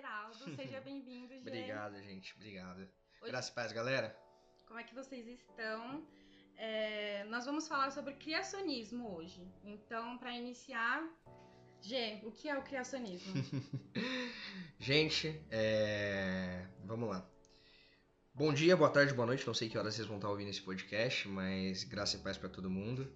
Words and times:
Geraldo. 0.00 0.56
Seja 0.56 0.80
bem-vindo, 0.80 1.28
Geraldo. 1.28 1.48
Obrigado, 1.48 2.02
gente. 2.02 2.34
Obrigado. 2.36 2.88
Hoje... 3.20 3.30
Graças 3.30 3.50
e 3.50 3.54
paz, 3.54 3.72
galera. 3.72 4.16
Como 4.66 4.80
é 4.80 4.82
que 4.82 4.94
vocês 4.94 5.26
estão? 5.26 6.06
É... 6.56 7.24
nós 7.24 7.44
vamos 7.44 7.68
falar 7.68 7.90
sobre 7.90 8.14
criacionismo 8.14 9.14
hoje. 9.14 9.46
Então, 9.62 10.16
para 10.16 10.34
iniciar, 10.34 11.06
Gê, 11.82 12.20
o 12.24 12.32
que 12.32 12.48
é 12.48 12.58
o 12.58 12.62
criacionismo? 12.62 13.34
gente, 14.78 15.38
é... 15.50 16.66
vamos 16.84 17.10
lá. 17.10 17.28
Bom 18.32 18.54
dia, 18.54 18.74
boa 18.76 18.90
tarde, 18.90 19.12
boa 19.12 19.26
noite. 19.26 19.46
Não 19.46 19.52
sei 19.52 19.68
que 19.68 19.76
horas 19.76 19.94
vocês 19.94 20.06
vão 20.06 20.16
estar 20.16 20.30
ouvindo 20.30 20.48
esse 20.48 20.62
podcast, 20.62 21.28
mas 21.28 21.84
graça 21.84 22.16
e 22.16 22.20
paz 22.20 22.38
para 22.38 22.48
todo 22.48 22.70
mundo. 22.70 23.12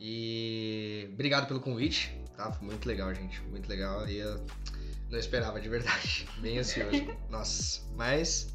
E 0.00 1.08
obrigado 1.12 1.46
pelo 1.46 1.60
convite, 1.60 2.12
tá? 2.36 2.52
Foi 2.52 2.66
muito 2.66 2.84
legal, 2.88 3.14
gente. 3.14 3.40
Muito 3.42 3.68
legal. 3.68 4.08
E 4.08 4.16
eu 4.16 4.44
não 5.10 5.18
esperava 5.18 5.60
de 5.60 5.68
verdade. 5.68 6.26
Bem 6.38 6.58
ansioso. 6.58 7.06
Nossa. 7.30 7.82
Mas, 7.96 8.54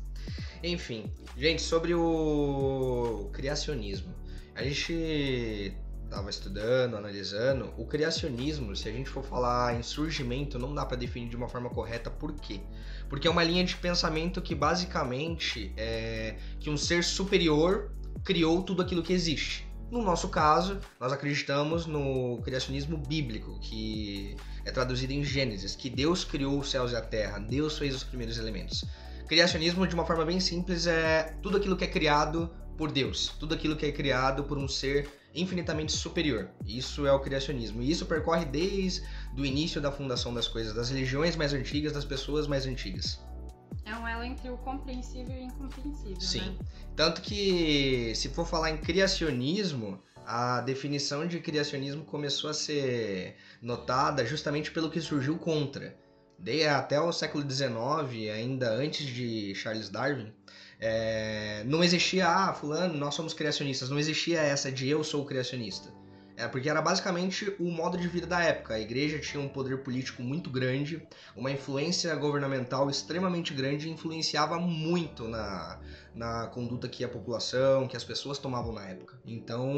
enfim. 0.63 1.11
Gente, 1.37 1.61
sobre 1.61 1.93
o 1.93 3.29
criacionismo. 3.33 4.13
A 4.55 4.63
gente 4.63 5.73
estava 6.09 6.29
estudando, 6.29 6.97
analisando, 6.97 7.71
o 7.77 7.85
criacionismo, 7.85 8.75
se 8.75 8.89
a 8.89 8.91
gente 8.91 9.09
for 9.09 9.23
falar 9.23 9.77
em 9.77 9.83
surgimento, 9.83 10.57
não 10.57 10.73
dá 10.73 10.83
para 10.83 10.97
definir 10.97 11.29
de 11.29 11.35
uma 11.35 11.47
forma 11.47 11.69
correta 11.69 12.09
por 12.09 12.33
quê? 12.33 12.59
Porque 13.07 13.27
é 13.27 13.31
uma 13.31 13.43
linha 13.43 13.63
de 13.63 13.75
pensamento 13.77 14.41
que 14.41 14.55
basicamente 14.55 15.71
é 15.77 16.35
que 16.59 16.69
um 16.69 16.75
ser 16.75 17.03
superior 17.03 17.91
criou 18.23 18.63
tudo 18.63 18.81
aquilo 18.81 19.03
que 19.03 19.13
existe. 19.13 19.68
No 19.91 20.03
nosso 20.03 20.29
caso, 20.29 20.79
nós 20.99 21.11
acreditamos 21.11 21.87
no 21.87 22.39
criacionismo 22.43 22.95
bíblico, 22.95 23.59
que 23.59 24.35
é 24.63 24.71
traduzido 24.71 25.13
em 25.13 25.23
Gênesis, 25.23 25.75
que 25.75 25.89
Deus 25.89 26.23
criou 26.23 26.59
os 26.59 26.69
céus 26.69 26.91
e 26.91 26.95
a 26.95 27.01
terra, 27.01 27.39
Deus 27.39 27.77
fez 27.77 27.95
os 27.95 28.03
primeiros 28.03 28.37
elementos. 28.37 28.85
Criacionismo, 29.27 29.87
de 29.87 29.95
uma 29.95 30.05
forma 30.05 30.25
bem 30.25 30.39
simples, 30.39 30.85
é 30.85 31.35
tudo 31.41 31.57
aquilo 31.57 31.75
que 31.75 31.83
é 31.83 31.87
criado 31.87 32.51
por 32.77 32.91
Deus, 32.91 33.33
tudo 33.39 33.55
aquilo 33.55 33.75
que 33.75 33.85
é 33.85 33.91
criado 33.91 34.43
por 34.43 34.57
um 34.57 34.67
ser 34.67 35.09
infinitamente 35.33 35.91
superior. 35.91 36.49
Isso 36.65 37.05
é 37.05 37.11
o 37.11 37.19
criacionismo. 37.19 37.81
E 37.81 37.91
isso 37.91 38.05
percorre 38.05 38.45
desde 38.45 39.03
o 39.37 39.45
início 39.45 39.81
da 39.81 39.91
fundação 39.91 40.33
das 40.33 40.47
coisas, 40.47 40.73
das 40.73 40.89
religiões 40.89 41.35
mais 41.35 41.53
antigas, 41.53 41.93
das 41.93 42.05
pessoas 42.05 42.47
mais 42.47 42.65
antigas. 42.65 43.19
É 43.85 43.95
um 43.95 44.07
elo 44.07 44.23
entre 44.23 44.49
o 44.49 44.57
compreensível 44.57 45.35
e 45.35 45.39
o 45.39 45.43
incompreensível. 45.43 46.21
Sim. 46.21 46.41
Né? 46.41 46.57
Tanto 46.95 47.21
que, 47.21 48.13
se 48.15 48.29
for 48.29 48.45
falar 48.45 48.71
em 48.71 48.77
criacionismo, 48.77 50.01
a 50.25 50.61
definição 50.61 51.25
de 51.25 51.39
criacionismo 51.39 52.05
começou 52.05 52.49
a 52.49 52.53
ser 52.53 53.35
notada 53.61 54.25
justamente 54.25 54.71
pelo 54.71 54.89
que 54.89 55.01
surgiu 55.01 55.37
contra. 55.37 55.97
De, 56.37 56.65
até 56.65 56.99
o 57.01 57.11
século 57.11 57.49
XIX, 57.49 58.31
ainda 58.33 58.71
antes 58.71 59.05
de 59.05 59.53
Charles 59.55 59.89
Darwin, 59.89 60.31
é, 60.79 61.63
não 61.65 61.83
existia, 61.83 62.27
ah, 62.27 62.53
fulano, 62.53 62.93
nós 62.93 63.15
somos 63.15 63.33
criacionistas. 63.33 63.89
Não 63.89 63.99
existia 63.99 64.39
essa 64.39 64.71
de 64.71 64.87
eu 64.87 65.03
sou 65.03 65.25
criacionista. 65.25 65.91
É 66.39 66.47
porque 66.47 66.69
era 66.69 66.81
basicamente 66.81 67.53
o 67.59 67.69
modo 67.69 67.97
de 67.97 68.07
vida 68.07 68.25
da 68.25 68.41
época. 68.41 68.73
A 68.75 68.79
igreja 68.79 69.19
tinha 69.19 69.43
um 69.43 69.49
poder 69.49 69.79
político 69.79 70.23
muito 70.23 70.49
grande, 70.49 71.05
uma 71.35 71.51
influência 71.51 72.15
governamental 72.15 72.89
extremamente 72.89 73.53
grande 73.53 73.89
e 73.89 73.91
influenciava 73.91 74.57
muito 74.57 75.27
na, 75.27 75.77
na 76.15 76.47
conduta 76.47 76.87
que 76.87 77.03
a 77.03 77.09
população, 77.09 77.89
que 77.89 77.97
as 77.97 78.05
pessoas 78.05 78.37
tomavam 78.37 78.71
na 78.71 78.85
época. 78.87 79.19
Então, 79.25 79.73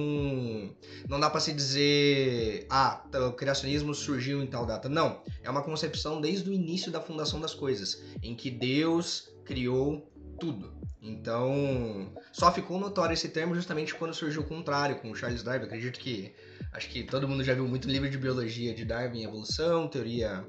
não 1.10 1.20
dá 1.20 1.32
para 1.32 1.40
se 1.40 1.52
dizer, 1.52 2.68
ah, 2.70 3.04
o 3.28 3.34
criacionismo 3.34 3.96
surgiu 3.96 4.44
em 4.44 4.46
tal 4.46 4.64
data. 4.64 4.88
Não, 4.88 5.20
é 5.42 5.50
uma 5.50 5.64
concepção 5.64 6.22
desde 6.22 6.48
o 6.48 6.54
início 6.54 6.92
da 6.92 7.02
fundação 7.02 7.42
das 7.42 7.56
coisas, 7.56 8.04
em 8.22 8.36
que 8.36 8.52
Deus 8.52 9.32
criou 9.46 10.11
tudo. 10.42 10.74
Então, 11.02 12.14
só 12.34 12.52
ficou 12.52 12.80
notório 12.80 13.14
esse 13.14 13.30
termo 13.30 13.56
justamente 13.56 13.96
quando 13.96 14.14
surgiu 14.14 14.42
o 14.42 14.46
contrário, 14.46 14.98
com 14.98 15.16
Charles 15.16 15.42
Darwin. 15.42 15.66
Acredito 15.66 16.00
que 16.00 16.36
Acho 16.74 16.88
que 16.88 17.04
todo 17.04 17.28
mundo 17.28 17.44
já 17.44 17.54
viu 17.54 17.68
muito 17.68 17.90
livro 17.90 18.10
de 18.10 18.18
biologia 18.18 18.74
de 18.74 18.86
Darwin 18.86 19.20
e 19.20 19.24
evolução, 19.26 19.90
teoria 19.90 20.46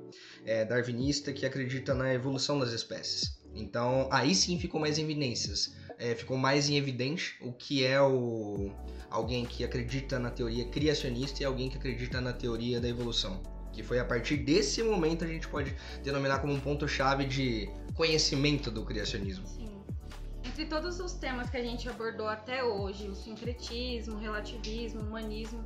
é, 0.47 0.65
darwinista 0.65 1.33
que 1.33 1.45
acredita 1.45 1.95
na 1.95 2.15
evolução 2.15 2.61
das 2.61 2.71
espécies. 2.71 3.43
Então, 3.53 4.09
aí 4.11 4.33
sim 4.33 4.57
ficou 4.59 4.81
mais 4.81 4.99
evidências. 4.99 5.75
É, 5.99 6.15
ficou 6.15 6.37
mais 6.37 6.71
em 6.71 6.77
evidente 6.77 7.37
o 7.41 7.53
que 7.53 7.85
é 7.85 8.01
o 8.01 8.71
alguém 9.11 9.45
que 9.45 9.65
acredita 9.65 10.19
na 10.19 10.31
teoria 10.31 10.65
criacionista 10.67 11.43
e 11.43 11.47
alguém 11.47 11.69
que 11.69 11.77
acredita 11.77 12.21
na 12.21 12.33
teoria 12.33 12.81
da 12.81 12.89
evolução. 12.89 13.43
Que 13.73 13.83
foi 13.83 13.99
a 13.99 14.05
partir 14.05 14.37
desse 14.37 14.83
momento 14.83 15.25
a 15.25 15.29
gente 15.29 15.49
pode 15.49 15.75
denominar 16.05 16.39
como 16.39 16.53
um 16.53 16.61
ponto-chave 16.61 17.25
de 17.25 17.69
conhecimento 17.95 18.71
do 18.71 18.85
criacionismo. 18.85 19.47
Sim. 19.47 19.82
Entre 20.53 20.67
todos 20.67 21.01
os 21.01 21.15
temas 21.15 21.49
que 21.49 21.57
a 21.57 21.65
gente 21.65 21.89
abordou 21.89 22.29
até 22.29 22.63
hoje, 22.63 23.09
o 23.09 23.15
sincretismo, 23.15 24.19
relativismo, 24.19 25.01
humanismo, 25.01 25.65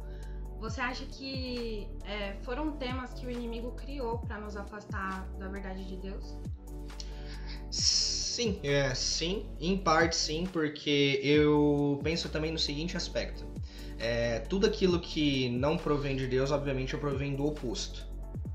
você 0.60 0.80
acha 0.80 1.04
que 1.06 1.88
é, 2.04 2.36
foram 2.42 2.70
temas 2.70 3.12
que 3.12 3.26
o 3.26 3.30
inimigo 3.30 3.72
criou 3.72 4.18
para 4.18 4.38
nos 4.38 4.56
afastar 4.56 5.28
da 5.40 5.48
verdade 5.48 5.84
de 5.84 5.96
Deus? 5.96 6.38
Sim, 7.68 8.60
é, 8.62 8.94
sim, 8.94 9.46
em 9.58 9.76
parte 9.76 10.14
sim, 10.14 10.46
porque 10.52 11.20
eu 11.20 11.98
penso 12.04 12.28
também 12.28 12.52
no 12.52 12.58
seguinte 12.58 12.96
aspecto. 12.96 13.44
É, 13.98 14.38
tudo 14.38 14.68
aquilo 14.68 15.00
que 15.00 15.48
não 15.48 15.76
provém 15.76 16.16
de 16.16 16.28
Deus, 16.28 16.52
obviamente, 16.52 16.96
provém 16.96 17.34
do 17.34 17.44
oposto. 17.44 18.06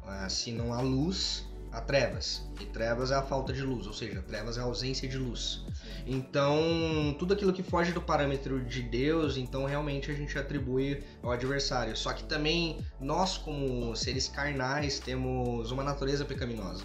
É, 0.07 0.29
se 0.29 0.53
não 0.53 0.73
há 0.73 0.79
luz, 0.79 1.45
há 1.71 1.81
trevas. 1.81 2.43
E 2.59 2.65
trevas 2.65 3.11
é 3.11 3.15
a 3.15 3.21
falta 3.21 3.53
de 3.53 3.61
luz, 3.61 3.87
ou 3.87 3.93
seja, 3.93 4.21
trevas 4.21 4.57
é 4.57 4.61
a 4.61 4.63
ausência 4.63 5.07
de 5.07 5.17
luz. 5.17 5.63
Então, 6.05 7.15
tudo 7.17 7.33
aquilo 7.33 7.53
que 7.53 7.63
foge 7.63 7.91
do 7.91 8.01
parâmetro 8.01 8.63
de 8.63 8.81
Deus, 8.81 9.37
então 9.37 9.65
realmente 9.65 10.11
a 10.11 10.13
gente 10.13 10.37
atribui 10.37 11.03
ao 11.21 11.31
adversário. 11.31 11.95
Só 11.95 12.11
que 12.13 12.23
também 12.23 12.79
nós, 12.99 13.37
como 13.37 13.95
seres 13.95 14.27
carnais, 14.27 14.99
temos 14.99 15.71
uma 15.71 15.83
natureza 15.83 16.25
pecaminosa. 16.25 16.83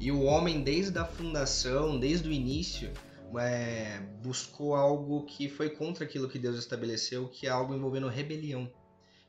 E 0.00 0.10
o 0.10 0.22
homem, 0.22 0.62
desde 0.62 0.98
a 0.98 1.04
fundação, 1.04 1.98
desde 1.98 2.28
o 2.28 2.32
início, 2.32 2.90
é, 3.38 4.00
buscou 4.22 4.74
algo 4.74 5.24
que 5.24 5.48
foi 5.48 5.70
contra 5.70 6.04
aquilo 6.04 6.28
que 6.28 6.38
Deus 6.38 6.58
estabeleceu, 6.58 7.28
que 7.28 7.46
é 7.46 7.50
algo 7.50 7.74
envolvendo 7.74 8.08
rebelião. 8.08 8.70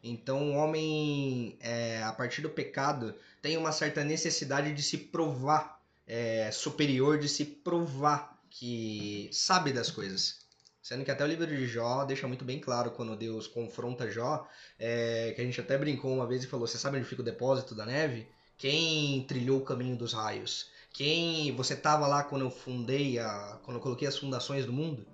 Então, 0.04 0.52
o 0.52 0.56
homem, 0.56 1.58
é, 1.62 2.04
a 2.04 2.12
partir 2.12 2.42
do 2.42 2.50
pecado, 2.50 3.16
tem 3.44 3.58
uma 3.58 3.74
certa 3.74 4.06
necessidade 4.06 4.74
de 4.74 4.82
se 4.82 4.98
provar 4.98 5.78
é, 6.08 6.50
superior, 6.50 7.20
de 7.20 7.28
se 7.28 7.44
provar 7.44 8.42
que 8.50 9.30
sabe 9.34 9.74
das 9.74 9.92
coisas. 9.92 10.40
Sendo 10.82 11.04
que 11.04 11.12
até 11.12 11.26
o 11.26 11.28
livro 11.28 11.46
de 11.46 11.68
Jó 11.68 12.06
deixa 12.06 12.26
muito 12.26 12.46
bem 12.46 12.58
claro 12.58 12.92
quando 12.92 13.18
Deus 13.18 13.46
confronta 13.46 14.10
Jó, 14.10 14.48
é, 14.80 15.34
que 15.36 15.42
a 15.42 15.44
gente 15.44 15.60
até 15.60 15.78
brincou 15.78 16.14
uma 16.14 16.26
vez 16.26 16.46
e 16.46 16.48
falou: 16.48 16.66
Você 16.66 16.78
sabe 16.78 16.98
onde 16.98 17.06
fica 17.06 17.22
o 17.22 17.26
depósito 17.26 17.76
da 17.76 17.86
neve? 17.86 18.30
Quem 18.58 19.26
trilhou 19.26 19.60
o 19.60 19.66
caminho 19.66 19.98
dos 19.98 20.14
raios? 20.14 20.70
Quem 20.94 21.54
você 21.54 21.74
estava 21.74 22.08
lá 22.08 22.24
quando 22.24 22.44
eu 22.46 22.52
fundei, 22.52 23.20
a, 23.20 23.60
quando 23.64 23.76
eu 23.76 23.82
coloquei 23.82 24.08
as 24.08 24.18
fundações 24.18 24.66
do 24.66 24.72
mundo? 24.72 25.06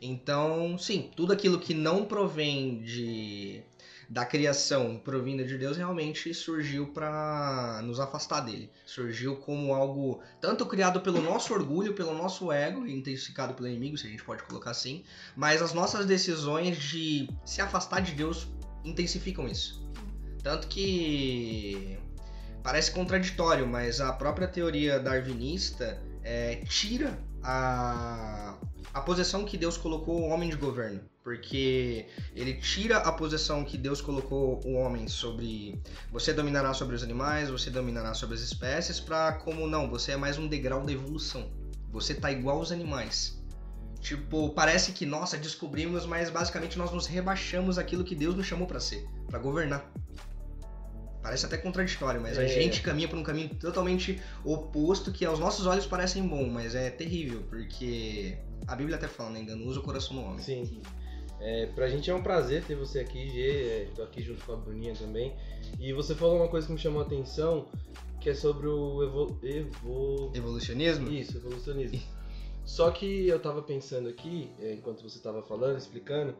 Então, 0.00 0.78
sim, 0.78 1.10
tudo 1.16 1.32
aquilo 1.32 1.58
que 1.58 1.74
não 1.74 2.04
provém 2.04 2.82
de 2.82 3.62
da 4.08 4.24
criação 4.24 4.98
provinda 4.98 5.44
de 5.44 5.58
Deus 5.58 5.76
realmente 5.76 6.32
surgiu 6.32 6.86
para 6.86 7.82
nos 7.84 8.00
afastar 8.00 8.40
dele. 8.40 8.70
Surgiu 8.86 9.36
como 9.36 9.74
algo 9.74 10.22
tanto 10.40 10.64
criado 10.64 11.00
pelo 11.02 11.20
nosso 11.20 11.52
orgulho, 11.52 11.92
pelo 11.92 12.14
nosso 12.14 12.50
ego, 12.50 12.86
intensificado 12.86 13.52
pelo 13.52 13.68
inimigo, 13.68 13.98
se 13.98 14.06
a 14.06 14.10
gente 14.10 14.24
pode 14.24 14.42
colocar 14.44 14.70
assim, 14.70 15.04
mas 15.36 15.60
as 15.60 15.74
nossas 15.74 16.06
decisões 16.06 16.78
de 16.78 17.28
se 17.44 17.60
afastar 17.60 18.00
de 18.00 18.12
Deus 18.12 18.48
intensificam 18.82 19.46
isso. 19.46 19.86
Tanto 20.42 20.68
que 20.68 21.98
parece 22.62 22.90
contraditório, 22.90 23.66
mas 23.66 24.00
a 24.00 24.10
própria 24.12 24.48
teoria 24.48 24.98
darwinista 24.98 26.02
é, 26.22 26.56
tira 26.64 27.18
a, 27.42 28.56
a 28.92 29.00
posição 29.00 29.44
que 29.44 29.56
Deus 29.56 29.76
colocou 29.76 30.20
o 30.20 30.28
homem 30.28 30.48
de 30.50 30.56
governo 30.56 31.00
porque 31.28 32.06
ele 32.34 32.54
tira 32.54 32.96
a 32.96 33.12
posição 33.12 33.62
que 33.62 33.76
Deus 33.76 34.00
colocou 34.00 34.62
o 34.64 34.72
homem 34.76 35.06
sobre 35.06 35.78
você 36.10 36.32
dominará 36.32 36.72
sobre 36.72 36.96
os 36.96 37.02
animais, 37.02 37.50
você 37.50 37.68
dominará 37.68 38.14
sobre 38.14 38.34
as 38.34 38.40
espécies, 38.40 38.98
para 38.98 39.34
como 39.34 39.66
não, 39.66 39.90
você 39.90 40.12
é 40.12 40.16
mais 40.16 40.38
um 40.38 40.48
degrau 40.48 40.86
da 40.86 40.90
evolução. 40.90 41.50
Você 41.90 42.14
tá 42.14 42.32
igual 42.32 42.56
aos 42.56 42.72
animais. 42.72 43.38
Tipo, 44.00 44.48
parece 44.54 44.92
que 44.92 45.04
nossa, 45.04 45.36
descobrimos, 45.36 46.06
mas 46.06 46.30
basicamente 46.30 46.78
nós 46.78 46.90
nos 46.92 47.06
rebaixamos 47.06 47.76
aquilo 47.76 48.04
que 48.04 48.14
Deus 48.14 48.34
nos 48.34 48.46
chamou 48.46 48.66
para 48.66 48.80
ser, 48.80 49.06
para 49.26 49.38
governar. 49.38 49.86
Parece 51.22 51.44
até 51.44 51.58
contraditório, 51.58 52.20
mas 52.20 52.38
é. 52.38 52.44
a 52.44 52.48
gente 52.48 52.80
caminha 52.80 53.08
por 53.08 53.18
um 53.18 53.22
caminho 53.22 53.50
totalmente 53.56 54.20
oposto 54.44 55.10
que 55.10 55.24
aos 55.24 55.38
nossos 55.38 55.66
olhos 55.66 55.84
parecem 55.84 56.26
bom, 56.26 56.48
mas 56.48 56.74
é 56.74 56.90
terrível, 56.90 57.42
porque 57.48 58.38
a 58.66 58.76
Bíblia 58.76 58.96
até 58.96 59.08
fala, 59.08 59.30
né? 59.30 59.40
Enganoso 59.40 59.80
o 59.80 59.82
coração 59.82 60.16
do 60.16 60.22
homem. 60.22 60.38
Sim. 60.38 60.80
É, 61.40 61.66
pra 61.66 61.88
gente 61.88 62.10
é 62.10 62.14
um 62.14 62.22
prazer 62.22 62.64
ter 62.64 62.76
você 62.76 63.00
aqui, 63.00 63.30
Gê. 63.30 63.50
É, 63.50 63.88
tô 63.94 64.02
aqui 64.02 64.22
junto 64.22 64.44
com 64.44 64.52
a 64.52 64.56
Bruninha 64.56 64.94
também. 64.94 65.34
E 65.78 65.92
você 65.92 66.14
falou 66.14 66.36
uma 66.36 66.48
coisa 66.48 66.66
que 66.66 66.72
me 66.72 66.78
chamou 66.78 67.02
a 67.02 67.04
atenção, 67.04 67.66
que 68.20 68.28
que 68.28 68.32
é 68.32 68.34
sobre 68.34 68.66
o 68.66 69.02
evo... 69.02 69.38
evo... 69.42 70.30
Evolucionismo? 70.34 71.10
Isso, 71.10 71.38
evolucionismo. 71.38 71.98
Só 72.64 72.90
que 72.90 73.26
eu 73.26 73.40
tava 73.40 73.62
pensando 73.62 74.06
aqui, 74.06 74.50
é, 74.60 74.74
enquanto 74.74 75.02
você 75.02 75.18
tava 75.18 75.42
falando, 75.42 75.78
explicando, 75.78 76.36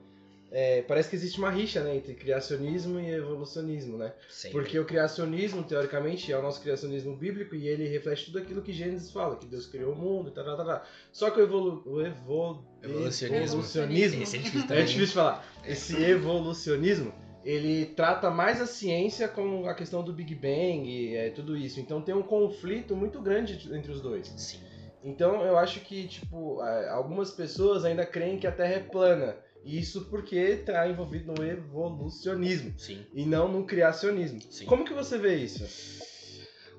é, 0.50 0.83
parece 0.83 1.11
que 1.11 1.17
existe 1.17 1.39
uma 1.39 1.50
rixa 1.50 1.83
né, 1.83 1.97
entre 1.97 2.15
criacionismo 2.15 2.99
e 2.99 3.11
evolucionismo, 3.11 3.99
né? 3.99 4.12
Sim. 4.31 4.50
Porque 4.50 4.79
o 4.79 4.85
criacionismo, 4.85 5.62
teoricamente, 5.62 6.33
é 6.33 6.39
o 6.39 6.43
nosso 6.43 6.62
criacionismo 6.62 7.15
bíblico 7.15 7.55
e 7.55 7.69
ele 7.69 7.87
reflete 7.87 8.27
tudo 8.27 8.39
aquilo 8.39 8.62
que 8.62 8.73
Gênesis 8.73 9.11
fala, 9.11 9.37
que 9.37 9.47
Deus 9.47 9.67
criou 9.67 9.93
o 9.93 9.97
mundo 9.97 10.31
e 10.31 10.33
tal, 10.33 10.45
tal, 10.45 10.56
tal. 10.56 10.85
Só 11.12 11.31
que 11.31 11.41
o, 11.41 11.43
evolu 11.43 11.83
o 11.85 12.00
evo 12.00 12.65
Evolucionismo. 12.83 13.37
evolucionismo 13.45 14.23
Esse 14.23 14.37
é 14.37 14.41
difícil 14.41 14.75
é 14.75 14.83
difícil 14.83 15.15
falar. 15.15 15.45
Esse 15.67 16.03
evolucionismo, 16.03 17.12
ele 17.45 17.87
trata 17.87 18.31
mais 18.31 18.61
a 18.61 18.67
ciência 18.67 19.29
com 19.29 19.69
a 19.69 19.75
questão 19.75 20.03
do 20.03 20.12
Big 20.12 20.35
Bang 20.35 20.89
e 20.89 21.15
é, 21.15 21.31
tudo 21.31 21.56
isso. 21.56 21.79
Então 21.79 22.00
tem 22.00 22.15
um 22.15 22.23
conflito 22.23 22.97
muito 22.97 23.21
grande 23.21 23.69
entre 23.75 23.93
os 23.93 24.00
dois. 24.00 24.29
Sim. 24.37 24.61
Então 25.05 25.43
eu 25.45 25.56
acho 25.59 25.81
que, 25.81 26.09
tipo, 26.09 26.62
é, 26.62 26.89
algumas 26.89 27.31
pessoas 27.31 27.85
ainda 27.85 28.05
creem 28.06 28.39
que 28.39 28.47
a 28.47 28.53
Terra 28.53 28.75
é 28.75 28.81
plana. 28.81 29.37
Isso 29.65 30.07
porque 30.07 30.37
está 30.37 30.89
envolvido 30.89 31.33
no 31.33 31.45
evolucionismo 31.45 32.79
Sim. 32.79 33.05
e 33.13 33.27
não 33.27 33.51
no 33.51 33.67
criacionismo. 33.67 34.41
Sim. 34.51 34.67
Como 34.67 34.85
que 34.85 34.95
você 34.95 35.19
vê 35.19 35.37
isso? 35.37 35.65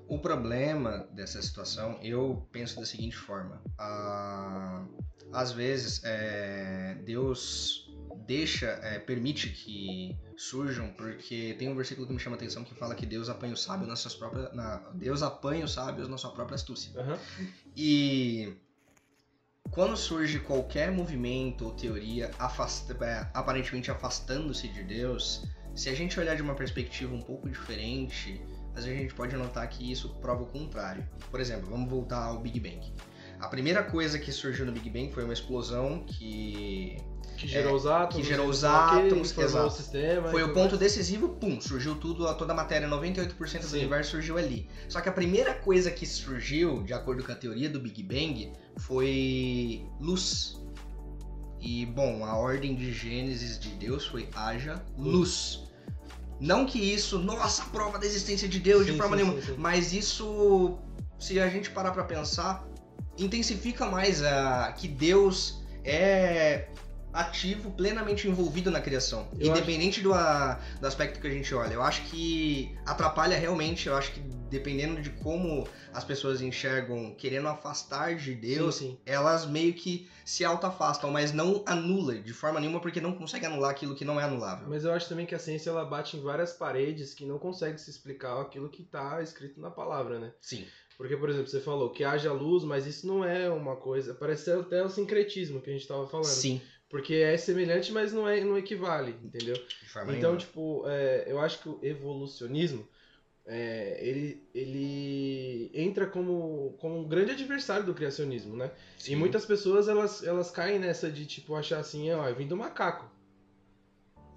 O 0.08 0.18
problema 0.18 1.08
dessa 1.14 1.40
situação, 1.42 2.00
eu 2.02 2.48
penso 2.52 2.80
da 2.80 2.86
seguinte 2.86 3.16
forma: 3.16 3.62
Ah, 3.78 4.88
às 5.31 5.52
vezes 5.52 6.02
é, 6.04 6.96
Deus 7.06 7.88
deixa, 8.26 8.68
é, 8.84 9.00
permite 9.00 9.50
que 9.50 10.18
surjam, 10.36 10.92
porque 10.94 11.56
tem 11.60 11.70
um 11.70 11.76
versículo 11.76 12.08
que 12.08 12.14
me 12.14 12.20
chama 12.20 12.36
a 12.36 12.38
atenção 12.38 12.64
que 12.64 12.74
fala 12.76 12.96
que 12.96 13.06
Deus 13.06 13.30
apanha 13.30 13.54
o 13.54 13.58
sábio 13.58 13.88
nas 13.88 14.00
suas 14.00 14.16
próprias, 14.16 14.54
na, 14.54 14.78
Deus 14.94 15.22
apanha 15.22 15.66
os 15.66 15.74
sábios 15.74 16.08
na 16.08 16.18
sua 16.18 16.31
própria 16.31 16.56
astúcia. 16.56 16.92
Aham. 17.00 17.20
E 17.76 18.54
quando 19.71 19.95
surge 19.95 20.39
qualquer 20.39 20.92
movimento 20.92 21.66
ou 21.66 21.71
teoria 21.71 22.31
afasta- 22.39 22.98
é, 23.06 23.27
aparentemente 23.33 23.92
afastando-se 23.92 24.68
de 24.68 24.83
Deus, 24.83 25.45
se 25.75 25.89
a 25.89 25.95
gente 25.95 26.19
olhar 26.19 26.36
de 26.36 26.42
uma 26.42 26.56
perspectiva 26.56 27.13
um 27.13 27.21
pouco 27.21 27.48
diferente, 27.50 28.42
às 28.75 28.86
vezes 28.86 29.00
a 29.00 29.01
gente 29.04 29.13
pode 29.13 29.36
notar 29.36 29.68
que 29.69 29.92
isso 29.92 30.10
prova 30.16 30.44
o 30.44 30.48
contrário. 30.48 31.07
Por 31.30 31.39
exemplo, 31.39 31.69
vamos 31.69 31.89
voltar 31.89 32.25
ao 32.25 32.39
Big 32.39 32.60
Bang. 32.60 32.94
A 33.39 33.48
primeira 33.48 33.83
coisa 33.83 34.19
que 34.19 34.31
surgiu 34.31 34.66
no 34.66 34.71
Big 34.71 34.89
Bang 34.89 35.12
foi 35.13 35.24
uma 35.24 35.33
explosão 35.33 36.04
que 36.06 36.98
Que 37.39 37.47
gerou 37.47 37.74
os 37.74 37.86
átomos. 37.86 38.15
É, 38.15 38.18
que 38.21 38.27
gerou 38.27 38.50
os 38.50 38.63
átomos, 38.65 39.31
formou 39.31 39.50
exato. 39.50 39.68
o 39.68 39.71
sistema. 39.71 40.30
foi 40.30 40.44
o 40.44 40.47
ponto 40.53 40.71
mais. 40.71 40.80
decisivo, 40.80 41.30
pum, 41.30 41.62
surgiu 41.62 41.95
tudo, 41.95 42.31
toda 42.36 42.51
a 42.51 42.56
matéria, 42.56 42.86
98% 42.88 43.59
do 43.62 43.68
Sim. 43.68 43.77
universo 43.77 44.12
surgiu 44.12 44.38
ali. 44.38 44.68
Só 44.89 45.00
que 45.00 45.07
a 45.07 45.12
primeira 45.12 45.53
coisa 45.53 45.89
que 45.89 46.06
surgiu, 46.06 46.83
de 46.83 46.94
acordo 46.94 47.24
com 47.24 47.31
a 47.31 47.36
teoria 47.36 47.69
do 47.69 47.80
Big 47.80 48.03
Bang, 48.03 48.51
foi 48.77 49.86
luz. 50.01 50.62
E, 51.62 51.86
bom, 51.86 52.25
a 52.25 52.38
ordem 52.38 52.75
de 52.75 52.91
Gênesis 52.91 53.57
de 53.57 53.69
Deus 53.69 54.06
foi 54.06 54.27
haja 54.35 54.83
luz. 54.97 55.63
Não 56.42 56.65
que 56.65 56.80
isso, 56.80 57.19
nossa, 57.19 57.63
prova 57.65 57.97
da 57.97 58.06
existência 58.06 58.47
de 58.47 58.59
Deus 58.59 58.85
de 58.85 58.94
Sim, 58.94 58.97
forma 58.97 59.18
sim, 59.18 59.24
nenhuma, 59.24 59.42
sim. 59.42 59.56
mas 59.57 59.94
isso, 59.94 60.77
se 61.18 61.39
a 61.39 61.50
gente 61.50 61.69
parar 61.69 61.92
pra 61.92 62.03
pensar, 62.03 62.65
intensifica 63.18 63.85
mais 63.85 64.24
a 64.24 64.71
que 64.71 64.88
Deus 64.88 65.62
é 65.83 66.68
ativo, 67.19 67.71
plenamente 67.71 68.27
envolvido 68.27 68.71
na 68.71 68.80
criação. 68.81 69.27
Eu 69.39 69.48
Independente 69.51 70.01
do, 70.01 70.13
a- 70.13 70.60
do 70.80 70.88
aspecto 70.88 71.19
que 71.19 71.27
a 71.27 71.30
gente 71.31 71.54
olha. 71.54 71.74
Eu 71.74 71.81
acho 71.81 72.01
que 72.04 72.77
atrapalha 72.86 73.38
realmente, 73.38 73.88
eu 73.88 73.95
acho 73.95 74.12
que 74.12 74.19
dependendo 74.50 75.01
de 75.01 75.10
como 75.12 75.68
as 75.94 76.04
pessoas 76.04 76.42
enxergam 76.42 77.13
querendo 77.16 77.48
afastar 77.48 78.16
de 78.16 78.33
Deus, 78.33 78.75
Sim, 78.75 78.92
sim. 78.92 78.98
elas 79.06 79.45
meio 79.45 79.74
que 79.74 80.10
se 80.25 80.44
auto-afastam, 80.45 81.12
mas 81.12 81.31
não 81.31 81.63
anula 81.68 82.16
de 82.16 82.33
forma 82.33 82.60
nenhuma 82.60 82.80
porque 82.80 83.00
não 83.01 83.13
consegue 83.13 83.45
anular 83.45 83.69
aquilo 83.71 83.95
que 83.95 84.06
não 84.06 84.19
é 84.19 84.24
anulável. 84.24 84.68
Mas 84.68 84.83
eu 84.86 84.92
acho 84.94 85.07
também 85.10 85.25
que 85.25 85.36
a 85.36 85.39
ciência 85.39 85.69
ela 85.69 85.86
bate 85.86 86.18
em 86.18 86.21
várias 86.21 86.54
paredes 86.54 87.13
que 87.13 87.25
não 87.25 87.38
consegue 87.38 87.77
se 87.80 87.89
explicar 87.92 88.39
aquilo 88.42 88.69
que 88.69 88.81
está 88.81 89.21
escrito 89.21 89.60
na 89.60 89.69
palavra, 89.69 90.19
né? 90.19 90.31
Sim. 90.42 90.66
Porque, 90.98 91.16
por 91.16 91.30
exemplo, 91.30 91.48
você 91.48 91.62
falou 91.62 91.92
que 91.92 92.04
haja 92.04 92.33
luz, 92.33 92.63
mas 92.66 92.86
isso 92.86 93.07
não 93.07 93.24
é 93.24 93.50
uma 93.50 93.75
coisa. 93.77 94.13
Parece 94.13 94.51
até 94.51 94.83
o 94.83 94.89
sincretismo 94.89 95.62
que 95.62 95.69
a 95.69 95.74
gente 95.74 95.83
estava 95.83 96.06
falando. 96.07 96.25
Sim. 96.27 96.60
Porque 96.89 97.15
é 97.15 97.38
semelhante, 97.38 97.91
mas 97.91 98.12
não, 98.12 98.27
é, 98.27 98.44
não 98.44 98.57
equivale, 98.57 99.15
entendeu? 99.24 99.56
Então, 100.18 100.36
tipo, 100.36 100.83
é, 100.88 101.25
eu 101.27 101.39
acho 101.39 101.62
que 101.62 101.69
o 101.69 101.80
evolucionismo 101.83 102.88
é, 103.45 103.97
ele, 104.00 104.47
ele 104.53 105.71
entra 105.74 106.06
como, 106.06 106.75
como 106.80 107.00
um 107.00 107.07
grande 107.07 107.31
adversário 107.31 107.83
do 107.83 107.95
criacionismo, 107.95 108.56
né? 108.56 108.71
Sim. 108.97 109.13
E 109.13 109.15
muitas 109.15 109.44
pessoas 109.44 109.88
elas, 109.88 110.24
elas 110.24 110.51
caem 110.51 110.77
nessa 110.77 111.09
de 111.09 111.25
tipo 111.25 111.56
achar 111.56 111.80
assim, 111.80 112.12
ó, 112.12 112.31
vim 112.31 112.47
do 112.47 112.56
macaco. 112.56 113.09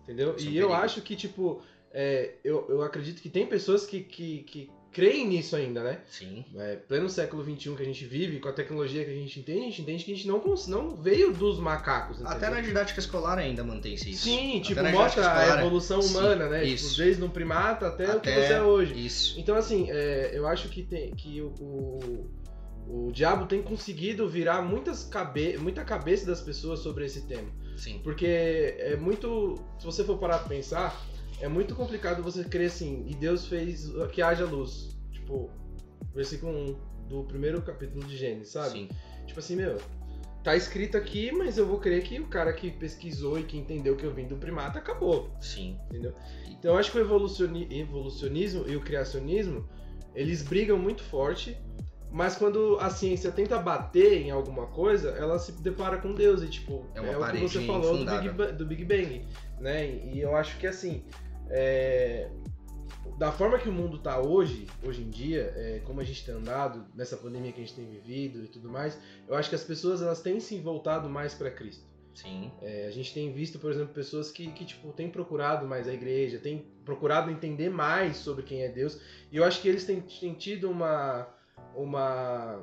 Entendeu? 0.02 0.34
Isso 0.36 0.46
é 0.46 0.50
um 0.50 0.52
e 0.52 0.58
eu 0.58 0.68
perigo. 0.68 0.84
acho 0.84 1.02
que, 1.02 1.14
tipo, 1.14 1.62
é, 1.92 2.36
eu, 2.42 2.66
eu 2.70 2.82
acredito 2.82 3.20
que 3.20 3.28
tem 3.28 3.46
pessoas 3.46 3.84
que, 3.84 4.02
que, 4.02 4.44
que 4.44 4.70
creem 4.92 5.26
nisso 5.26 5.56
ainda, 5.56 5.82
né? 5.82 6.00
Sim. 6.08 6.44
É, 6.56 6.76
pleno 6.76 7.08
século 7.08 7.42
XXI 7.42 7.74
que 7.74 7.82
a 7.82 7.86
gente 7.86 8.04
vive, 8.04 8.38
com 8.38 8.48
a 8.48 8.52
tecnologia 8.52 9.04
que 9.04 9.10
a 9.10 9.14
gente 9.14 9.40
entende, 9.40 9.60
a 9.60 9.64
gente 9.64 9.82
entende 9.82 10.04
que 10.04 10.12
a 10.12 10.14
gente 10.14 10.28
não, 10.28 10.42
não 10.68 10.96
veio 10.96 11.32
dos 11.32 11.58
macacos. 11.58 12.20
Até 12.20 12.46
entendeu? 12.46 12.54
na 12.54 12.60
didática 12.60 13.00
escolar 13.00 13.38
ainda 13.38 13.64
mantém-se 13.64 14.10
isso. 14.10 14.24
Sim, 14.24 14.58
Até 14.58 14.60
tipo, 14.60 14.82
mostra 14.90 15.32
a 15.32 15.42
escolar, 15.42 15.60
evolução 15.60 16.02
sim, 16.02 16.10
humana, 16.16 16.48
né? 16.48 16.64
isso. 16.64 16.90
Tipo, 16.90 17.02
desde 17.02 17.24
um 17.24 17.30
primata 17.30 17.88
até, 17.88 18.14
o 18.14 18.20
que 18.20 18.30
Até- 18.30 18.46
você 18.46 18.52
é 18.52 18.62
hoje. 18.62 19.06
Isso. 19.06 19.40
Então, 19.40 19.56
assim, 19.56 19.90
é, 19.90 20.30
eu 20.34 20.46
acho 20.46 20.68
que, 20.68 20.82
tem, 20.82 21.10
que 21.14 21.40
o, 21.40 21.48
o, 21.58 22.30
o 23.08 23.12
diabo 23.12 23.46
tem 23.46 23.62
conseguido 23.62 24.28
virar 24.28 24.60
muitas 24.62 25.04
cabe 25.04 25.56
muita 25.58 25.84
cabeça 25.84 26.26
das 26.26 26.40
pessoas 26.40 26.80
sobre 26.80 27.06
esse 27.06 27.22
tema. 27.26 27.48
Sim. 27.76 28.00
Porque 28.04 28.26
é 28.78 28.96
muito. 28.96 29.56
Se 29.78 29.86
você 29.86 30.04
for 30.04 30.18
parar 30.18 30.38
pra 30.38 30.48
pensar, 30.48 30.94
é 31.40 31.48
muito 31.48 31.74
complicado 31.74 32.22
você 32.22 32.44
crer 32.44 32.66
assim, 32.66 33.04
e 33.08 33.14
Deus 33.14 33.46
fez 33.46 33.90
que 34.12 34.22
haja 34.22 34.44
luz. 34.44 34.96
Tipo, 35.10 35.50
versículo 36.14 36.52
1 36.52 37.08
do 37.08 37.24
primeiro 37.24 37.60
capítulo 37.62 38.04
de 38.04 38.16
Gênesis, 38.16 38.52
sabe? 38.52 38.70
Sim. 38.70 38.88
Tipo 39.26 39.40
assim, 39.40 39.56
meu, 39.56 39.78
tá 40.42 40.56
escrito 40.56 40.96
aqui, 40.96 41.30
mas 41.32 41.58
eu 41.58 41.66
vou 41.66 41.78
crer 41.78 42.02
que 42.02 42.18
o 42.18 42.26
cara 42.26 42.52
que 42.52 42.70
pesquisou 42.70 43.38
e 43.38 43.44
que 43.44 43.56
entendeu 43.56 43.96
que 43.96 44.04
eu 44.04 44.12
vim 44.12 44.26
do 44.26 44.36
primata 44.36 44.78
acabou, 44.78 45.30
Sim. 45.40 45.78
entendeu? 45.88 46.14
Então 46.48 46.72
eu 46.72 46.78
acho 46.78 46.90
que 46.90 46.98
o 46.98 47.00
evolucioni- 47.00 47.68
evolucionismo 47.70 48.64
e 48.68 48.76
o 48.76 48.80
criacionismo, 48.80 49.68
eles 50.14 50.42
brigam 50.42 50.78
muito 50.78 51.02
forte, 51.02 51.56
mas 52.10 52.36
quando 52.36 52.76
a 52.78 52.90
ciência 52.90 53.32
tenta 53.32 53.58
bater 53.58 54.20
em 54.20 54.30
alguma 54.30 54.66
coisa, 54.66 55.10
ela 55.10 55.38
se 55.38 55.52
depara 55.52 55.96
com 55.96 56.12
Deus 56.12 56.42
e 56.42 56.48
tipo, 56.48 56.86
É 56.94 57.00
uma 57.00 57.28
o 57.28 57.32
que 57.32 57.38
você 57.40 57.66
falou 57.66 57.96
do 57.96 58.04
Big, 58.04 58.52
do 58.52 58.66
Big 58.66 58.84
Bang, 58.84 59.24
né? 59.62 59.86
E 59.86 60.20
eu 60.20 60.36
acho 60.36 60.58
que 60.58 60.66
assim, 60.66 61.04
é, 61.48 62.28
da 63.16 63.30
forma 63.30 63.58
que 63.58 63.68
o 63.68 63.72
mundo 63.72 63.98
tá 63.98 64.20
hoje, 64.20 64.66
hoje 64.84 65.02
em 65.02 65.10
dia, 65.10 65.52
é, 65.56 65.80
como 65.84 66.00
a 66.00 66.04
gente 66.04 66.24
tem 66.24 66.34
andado, 66.34 66.84
nessa 66.94 67.16
pandemia 67.16 67.52
que 67.52 67.60
a 67.60 67.64
gente 67.64 67.74
tem 67.74 67.86
vivido 67.86 68.44
e 68.44 68.48
tudo 68.48 68.68
mais, 68.68 68.98
eu 69.28 69.34
acho 69.34 69.48
que 69.48 69.54
as 69.54 69.64
pessoas 69.64 70.02
elas 70.02 70.20
têm 70.20 70.40
se 70.40 70.58
voltado 70.58 71.08
mais 71.08 71.32
para 71.34 71.50
Cristo. 71.50 71.84
Sim. 72.14 72.50
É, 72.60 72.86
a 72.86 72.90
gente 72.90 73.14
tem 73.14 73.32
visto, 73.32 73.58
por 73.58 73.70
exemplo, 73.70 73.94
pessoas 73.94 74.30
que, 74.30 74.50
que 74.52 74.64
tipo, 74.64 74.92
têm 74.92 75.08
procurado 75.08 75.66
mais 75.66 75.88
a 75.88 75.94
igreja, 75.94 76.38
têm 76.38 76.66
procurado 76.84 77.30
entender 77.30 77.70
mais 77.70 78.18
sobre 78.18 78.42
quem 78.42 78.62
é 78.62 78.68
Deus, 78.68 79.00
e 79.30 79.36
eu 79.36 79.44
acho 79.44 79.62
que 79.62 79.68
eles 79.68 79.84
têm, 79.84 80.00
têm 80.00 80.34
tido 80.34 80.70
uma, 80.70 81.26
uma 81.74 82.60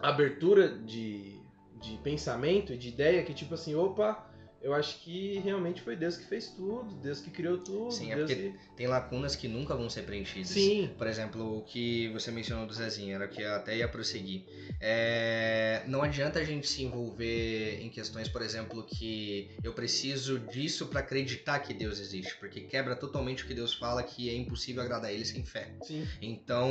abertura 0.00 0.68
de, 0.68 1.38
de 1.80 1.96
pensamento 1.98 2.72
e 2.72 2.78
de 2.78 2.88
ideia 2.88 3.22
que, 3.22 3.34
tipo 3.34 3.54
assim, 3.54 3.74
opa, 3.74 4.29
eu 4.62 4.74
acho 4.74 4.98
que 5.00 5.38
realmente 5.38 5.80
foi 5.80 5.96
Deus 5.96 6.16
que 6.16 6.24
fez 6.26 6.48
tudo, 6.48 6.94
Deus 6.96 7.20
que 7.20 7.30
criou 7.30 7.58
tudo, 7.58 7.90
Sim, 7.90 8.12
é 8.12 8.16
Deus 8.16 8.30
porque 8.30 8.50
que... 8.50 8.76
Tem 8.76 8.86
lacunas 8.86 9.34
que 9.34 9.48
nunca 9.48 9.74
vão 9.74 9.88
ser 9.88 10.02
preenchidas. 10.02 10.50
Sim, 10.50 10.90
Por 10.98 11.06
exemplo, 11.06 11.58
o 11.58 11.62
que 11.62 12.08
você 12.08 12.30
mencionou 12.30 12.66
do 12.66 12.74
Zezinho, 12.74 13.14
era 13.14 13.24
o 13.24 13.28
que 13.28 13.40
eu 13.40 13.54
até 13.54 13.76
ia 13.76 13.88
prosseguir. 13.88 14.44
É, 14.78 15.82
não 15.86 16.02
adianta 16.02 16.38
a 16.38 16.44
gente 16.44 16.68
se 16.68 16.82
envolver 16.82 17.80
em 17.82 17.88
questões, 17.88 18.28
por 18.28 18.42
exemplo, 18.42 18.82
que 18.82 19.50
eu 19.62 19.72
preciso 19.72 20.38
disso 20.38 20.86
para 20.86 21.00
acreditar 21.00 21.58
que 21.60 21.72
Deus 21.72 21.98
existe, 21.98 22.34
porque 22.36 22.60
quebra 22.60 22.94
totalmente 22.94 23.44
o 23.44 23.46
que 23.46 23.54
Deus 23.54 23.72
fala 23.74 24.02
que 24.02 24.28
é 24.28 24.34
impossível 24.34 24.82
agradar 24.82 25.12
ele 25.12 25.24
sem 25.24 25.44
fé. 25.44 25.74
sim, 25.82 26.06
Então, 26.20 26.70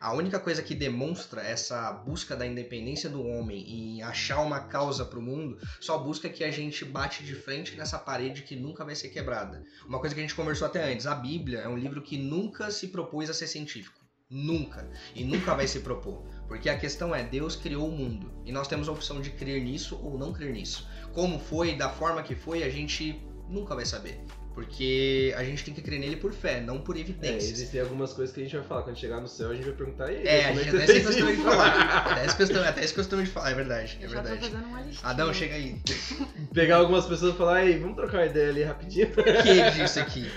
a 0.00 0.12
única 0.12 0.40
coisa 0.40 0.62
que 0.62 0.74
demonstra 0.74 1.40
essa 1.42 1.92
busca 1.92 2.34
da 2.34 2.46
independência 2.46 3.08
do 3.08 3.24
homem 3.24 3.62
em 3.68 4.02
achar 4.02 4.40
uma 4.40 4.60
causa 4.60 5.04
para 5.04 5.18
o 5.18 5.22
mundo, 5.22 5.58
só 5.80 5.98
busca 5.98 6.31
que 6.32 6.42
a 6.42 6.50
gente 6.50 6.84
bate 6.84 7.22
de 7.22 7.34
frente 7.34 7.76
nessa 7.76 7.98
parede 7.98 8.42
que 8.42 8.56
nunca 8.56 8.84
vai 8.84 8.96
ser 8.96 9.10
quebrada. 9.10 9.62
Uma 9.86 10.00
coisa 10.00 10.14
que 10.14 10.20
a 10.20 10.24
gente 10.24 10.34
conversou 10.34 10.66
até 10.66 10.92
antes, 10.92 11.06
a 11.06 11.14
Bíblia 11.14 11.60
é 11.60 11.68
um 11.68 11.76
livro 11.76 12.02
que 12.02 12.16
nunca 12.16 12.70
se 12.70 12.88
propôs 12.88 13.30
a 13.30 13.34
ser 13.34 13.46
científico. 13.46 14.00
Nunca. 14.28 14.90
E 15.14 15.22
nunca 15.22 15.54
vai 15.54 15.68
se 15.68 15.80
propor. 15.80 16.22
Porque 16.48 16.70
a 16.70 16.78
questão 16.78 17.14
é, 17.14 17.22
Deus 17.22 17.54
criou 17.54 17.86
o 17.86 17.92
mundo. 17.92 18.32
E 18.46 18.50
nós 18.50 18.66
temos 18.66 18.88
a 18.88 18.92
opção 18.92 19.20
de 19.20 19.30
crer 19.30 19.62
nisso 19.62 20.00
ou 20.02 20.18
não 20.18 20.32
crer 20.32 20.52
nisso. 20.52 20.88
Como 21.12 21.38
foi, 21.38 21.76
da 21.76 21.90
forma 21.90 22.22
que 22.22 22.34
foi, 22.34 22.62
a 22.62 22.70
gente 22.70 23.22
nunca 23.48 23.74
vai 23.74 23.84
saber. 23.84 24.24
Porque 24.54 25.32
a 25.36 25.42
gente 25.44 25.64
tem 25.64 25.72
que 25.72 25.80
crer 25.80 25.98
nele 25.98 26.16
por 26.16 26.32
fé, 26.32 26.60
não 26.60 26.78
por 26.80 26.96
É, 26.96 27.00
evidências. 27.00 27.50
existem 27.52 27.80
algumas 27.80 28.12
coisas 28.12 28.34
que 28.34 28.40
a 28.40 28.44
gente 28.44 28.54
vai 28.56 28.64
falar. 28.66 28.82
Quando 28.82 28.98
chegar 28.98 29.20
no 29.20 29.26
céu, 29.28 29.50
a 29.50 29.54
gente 29.54 29.64
vai 29.64 29.72
perguntar. 29.74 30.12
E 30.12 30.16
aí, 30.18 30.26
É, 30.26 30.44
a 30.44 30.48
como 30.48 30.58
gente 30.60 30.70
que 30.70 30.76
até 30.76 30.86
fez 30.86 31.06
costume 31.06 31.26
de 31.32 31.32
isso?" 31.38 31.42
falar. 31.44 31.96
Até 32.12 32.26
esse 32.26 32.36
costume, 32.36 32.60
até 32.66 32.84
esse 32.84 32.94
costume 32.94 33.22
de 33.24 33.30
falar, 33.30 33.50
é 33.50 33.54
verdade, 33.54 33.98
é 34.00 34.04
Eu 34.04 34.08
já 34.10 34.16
tô 34.22 34.28
verdade. 34.28 34.50
fazendo 34.50 34.66
uma 34.68 34.80
listinha. 34.82 35.10
Adão, 35.10 35.32
chega 35.34 35.54
aí. 35.54 35.80
Pegar 36.52 36.76
algumas 36.76 37.06
pessoas 37.06 37.34
e 37.34 37.38
falar, 37.38 37.64
ei, 37.66 37.78
vamos 37.78 37.96
trocar 37.96 38.18
uma 38.18 38.26
ideia 38.26 38.50
ali 38.50 38.62
rapidinho. 38.62 39.08
O 39.08 39.42
que 39.42 39.70
disso 39.82 40.00
aqui? 40.00 40.30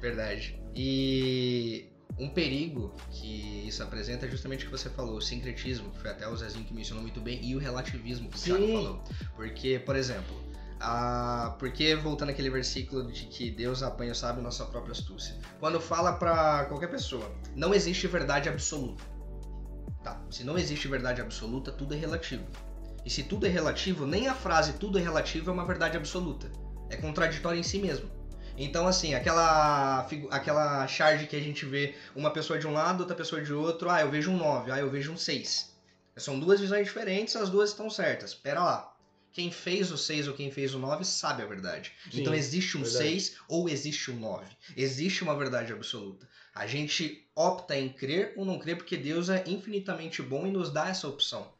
Verdade. 0.00 0.58
E 0.74 1.86
um 2.18 2.28
perigo 2.28 2.94
que 3.10 3.64
isso 3.66 3.82
apresenta 3.82 4.26
é 4.26 4.28
justamente 4.30 4.62
o 4.64 4.66
que 4.66 4.72
você 4.72 4.88
falou, 4.88 5.16
o 5.16 5.20
sincretismo, 5.22 5.90
que 5.90 5.98
foi 6.00 6.10
até 6.10 6.28
o 6.28 6.36
Zezinho 6.36 6.64
que 6.64 6.72
mencionou 6.72 7.02
muito 7.02 7.20
bem, 7.20 7.40
e 7.44 7.56
o 7.56 7.58
relativismo 7.58 8.28
que 8.30 8.36
o 8.38 8.40
Thiago 8.40 8.66
falou. 8.68 9.04
Porque, 9.34 9.78
por 9.84 9.96
exemplo, 9.96 10.34
a... 10.80 11.56
porque 11.58 11.94
voltando 11.94 12.30
aquele 12.30 12.50
versículo 12.50 13.10
de 13.10 13.26
que 13.26 13.50
Deus 13.50 13.82
apanha 13.82 14.12
o 14.12 14.14
sábio 14.14 14.42
na 14.42 14.50
sua 14.50 14.66
própria 14.66 14.92
astúcia. 14.92 15.36
Quando 15.58 15.80
fala 15.80 16.14
pra 16.14 16.64
qualquer 16.66 16.88
pessoa, 16.88 17.30
não 17.54 17.74
existe 17.74 18.06
verdade 18.06 18.48
absoluta. 18.48 19.02
Tá, 20.02 20.20
se 20.30 20.44
não 20.44 20.56
existe 20.56 20.86
verdade 20.86 21.20
absoluta, 21.20 21.72
tudo 21.72 21.94
é 21.94 21.96
relativo. 21.96 22.46
E 23.04 23.10
se 23.10 23.22
tudo 23.22 23.46
é 23.46 23.48
relativo, 23.48 24.06
nem 24.06 24.28
a 24.28 24.34
frase 24.34 24.74
tudo 24.74 24.98
é 24.98 25.02
relativo 25.02 25.50
é 25.50 25.52
uma 25.52 25.64
verdade 25.64 25.96
absoluta. 25.96 26.50
É 26.90 26.96
contraditório 26.96 27.58
em 27.58 27.62
si 27.62 27.78
mesmo. 27.78 28.10
Então, 28.58 28.86
assim, 28.88 29.14
aquela, 29.14 30.06
aquela 30.30 30.86
charge 30.86 31.26
que 31.26 31.36
a 31.36 31.40
gente 31.40 31.66
vê 31.66 31.94
uma 32.14 32.30
pessoa 32.30 32.58
de 32.58 32.66
um 32.66 32.72
lado, 32.72 33.00
outra 33.00 33.14
pessoa 33.14 33.42
de 33.42 33.52
outro, 33.52 33.90
ah, 33.90 34.00
eu 34.00 34.10
vejo 34.10 34.30
um 34.30 34.36
9, 34.36 34.72
ah, 34.72 34.78
eu 34.78 34.90
vejo 34.90 35.12
um 35.12 35.16
6. 35.16 35.76
São 36.16 36.40
duas 36.40 36.58
visões 36.58 36.86
diferentes, 36.86 37.36
as 37.36 37.50
duas 37.50 37.70
estão 37.70 37.90
certas. 37.90 38.34
Pera 38.34 38.62
lá. 38.62 38.95
Quem 39.36 39.50
fez 39.50 39.92
o 39.92 39.98
6 39.98 40.28
ou 40.28 40.34
quem 40.34 40.50
fez 40.50 40.74
o 40.74 40.78
9 40.78 41.04
sabe 41.04 41.42
a 41.42 41.46
verdade. 41.46 41.92
Sim, 42.10 42.22
então 42.22 42.34
existe 42.34 42.78
um 42.78 42.82
verdade. 42.82 43.04
6 43.04 43.36
ou 43.46 43.68
existe 43.68 44.10
um 44.10 44.18
9. 44.18 44.46
Existe 44.74 45.22
uma 45.22 45.36
verdade 45.36 45.74
absoluta. 45.74 46.26
A 46.54 46.66
gente 46.66 47.28
opta 47.34 47.76
em 47.76 47.90
crer 47.90 48.32
ou 48.34 48.46
não 48.46 48.58
crer 48.58 48.78
porque 48.78 48.96
Deus 48.96 49.28
é 49.28 49.44
infinitamente 49.46 50.22
bom 50.22 50.46
e 50.46 50.50
nos 50.50 50.72
dá 50.72 50.88
essa 50.88 51.06
opção. 51.06 51.52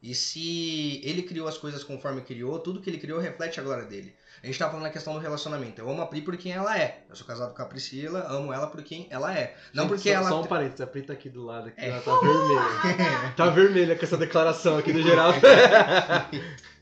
E 0.00 0.14
se 0.14 1.00
ele 1.02 1.22
criou 1.22 1.48
as 1.48 1.58
coisas 1.58 1.82
conforme 1.82 2.20
criou, 2.20 2.60
tudo 2.60 2.80
que 2.80 2.88
ele 2.88 2.98
criou 2.98 3.18
reflete 3.18 3.58
a 3.58 3.62
glória 3.64 3.86
dele. 3.86 4.14
A 4.40 4.46
gente 4.46 4.56
tá 4.56 4.68
falando 4.68 4.84
na 4.84 4.90
questão 4.90 5.12
do 5.12 5.18
relacionamento. 5.18 5.80
Eu 5.80 5.90
amo 5.90 6.02
a 6.02 6.06
Pri 6.06 6.22
por 6.22 6.36
quem 6.36 6.52
ela 6.52 6.78
é. 6.78 7.02
Eu 7.10 7.16
sou 7.16 7.26
casado 7.26 7.56
com 7.56 7.60
a 7.60 7.66
Priscila, 7.66 8.24
amo 8.28 8.52
ela 8.52 8.68
por 8.68 8.84
quem 8.84 9.08
ela 9.10 9.36
é. 9.36 9.56
Não 9.74 9.82
Gente, 9.82 9.94
porque 9.94 10.10
só, 10.10 10.14
ela. 10.14 10.28
Só 10.28 10.42
um 10.42 10.46
parênteses, 10.46 10.80
a 10.80 10.86
Pri 10.86 11.02
tá 11.02 11.12
aqui 11.12 11.28
do 11.28 11.44
lado, 11.44 11.66
aqui, 11.66 11.80
É. 11.80 11.88
ela 11.88 12.00
tá 12.00 12.20
vermelha. 12.20 13.32
tá 13.36 13.50
vermelha 13.50 13.96
com 13.96 14.04
essa 14.04 14.16
declaração 14.16 14.78
aqui 14.78 14.92
do 14.92 15.02
Geraldo. 15.02 15.40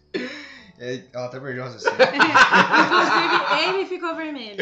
É, 0.78 1.02
ela 1.12 1.28
tá 1.28 1.38
vergonhosa 1.38 1.76
assim. 1.76 1.88
Inclusive, 1.94 3.68
ele 3.68 3.86
ficou 3.86 4.14
vermelho. 4.16 4.56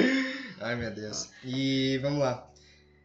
Ai 0.61 0.77
meu 0.77 0.91
Deus. 0.91 1.31
E 1.45 1.99
vamos 2.03 2.21
lá. 2.21 2.49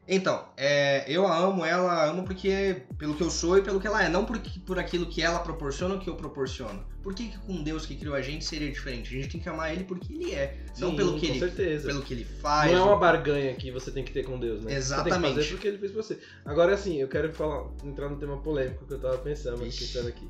Então, 0.10 0.46
é, 0.56 1.04
eu 1.08 1.28
a 1.28 1.38
amo, 1.38 1.66
ela 1.66 1.92
a 1.92 2.06
amo 2.06 2.24
porque 2.24 2.84
pelo 2.98 3.14
que 3.14 3.22
eu 3.22 3.30
sou 3.30 3.58
e 3.58 3.62
pelo 3.62 3.80
que 3.80 3.86
ela 3.86 4.02
é, 4.02 4.08
não 4.08 4.24
por, 4.24 4.40
por 4.66 4.80
aquilo 4.80 5.06
que 5.06 5.22
ela 5.22 5.40
proporciona 5.40 5.96
ou 5.96 6.00
que 6.00 6.10
eu 6.10 6.16
proporciono. 6.16 6.86
Por 7.04 7.14
que, 7.14 7.28
que 7.28 7.38
com 7.40 7.62
Deus 7.62 7.86
que 7.86 7.96
criou 7.96 8.16
a 8.16 8.22
gente 8.22 8.46
seria 8.46 8.72
diferente? 8.72 9.14
A 9.14 9.22
gente 9.22 9.32
tem 9.34 9.42
que 9.42 9.50
amar 9.50 9.74
ele 9.74 9.84
porque 9.84 10.14
ele 10.14 10.34
é, 10.34 10.58
não 10.78 10.92
Sim, 10.92 10.96
pelo 10.96 11.20
que 11.20 11.28
com 11.28 11.34
ele, 11.34 11.40
certeza. 11.40 11.88
pelo 11.88 12.02
que 12.02 12.14
ele 12.14 12.24
faz. 12.24 12.72
Não 12.72 12.80
é 12.80 12.84
uma 12.84 12.98
barganha 12.98 13.54
que 13.56 13.70
você 13.70 13.92
tem 13.92 14.04
que 14.04 14.14
ter 14.14 14.24
com 14.24 14.40
Deus, 14.40 14.64
né? 14.64 14.70
Você 14.80 14.94
tem 14.94 15.04
que 15.04 15.10
Exatamente. 15.10 15.36
fazer 15.36 15.50
porque 15.50 15.68
ele 15.68 15.78
fez 15.78 15.92
pra 15.92 16.02
você. 16.02 16.20
Agora, 16.46 16.74
assim, 16.74 17.02
eu 17.02 17.10
quero 17.10 17.32
falar, 17.34 17.68
entrar 17.84 18.08
no 18.08 18.16
tema 18.16 18.38
polêmico 18.38 18.86
que 18.86 18.94
eu 18.94 19.00
tava 19.00 19.18
pensando, 19.18 19.60
pensando 19.60 20.08
aqui. 20.08 20.28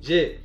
G, 0.00 0.40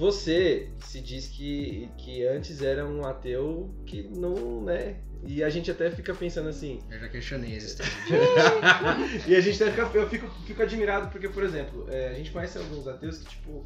você 0.00 0.70
se 0.78 0.98
diz 0.98 1.28
que, 1.28 1.90
que 1.98 2.26
antes 2.26 2.62
era 2.62 2.86
um 2.86 3.04
ateu 3.04 3.70
que 3.84 4.02
não, 4.02 4.64
né? 4.64 4.96
E 5.22 5.44
a 5.44 5.50
gente 5.50 5.70
até 5.70 5.90
fica 5.90 6.14
pensando 6.14 6.48
assim. 6.48 6.80
Eu 6.90 7.00
já 7.00 7.08
questionei 7.10 7.52
a 7.52 7.56
existência. 7.60 7.92
e 9.28 9.36
a 9.36 9.40
gente 9.42 9.62
até 9.62 9.72
fica, 9.72 9.98
eu 9.98 10.08
fico, 10.08 10.26
fico 10.46 10.62
admirado 10.62 11.10
porque, 11.10 11.28
por 11.28 11.42
exemplo, 11.42 11.86
é, 11.90 12.08
a 12.08 12.14
gente 12.14 12.30
conhece 12.30 12.56
alguns 12.56 12.88
ateus 12.88 13.18
que, 13.18 13.28
tipo, 13.28 13.62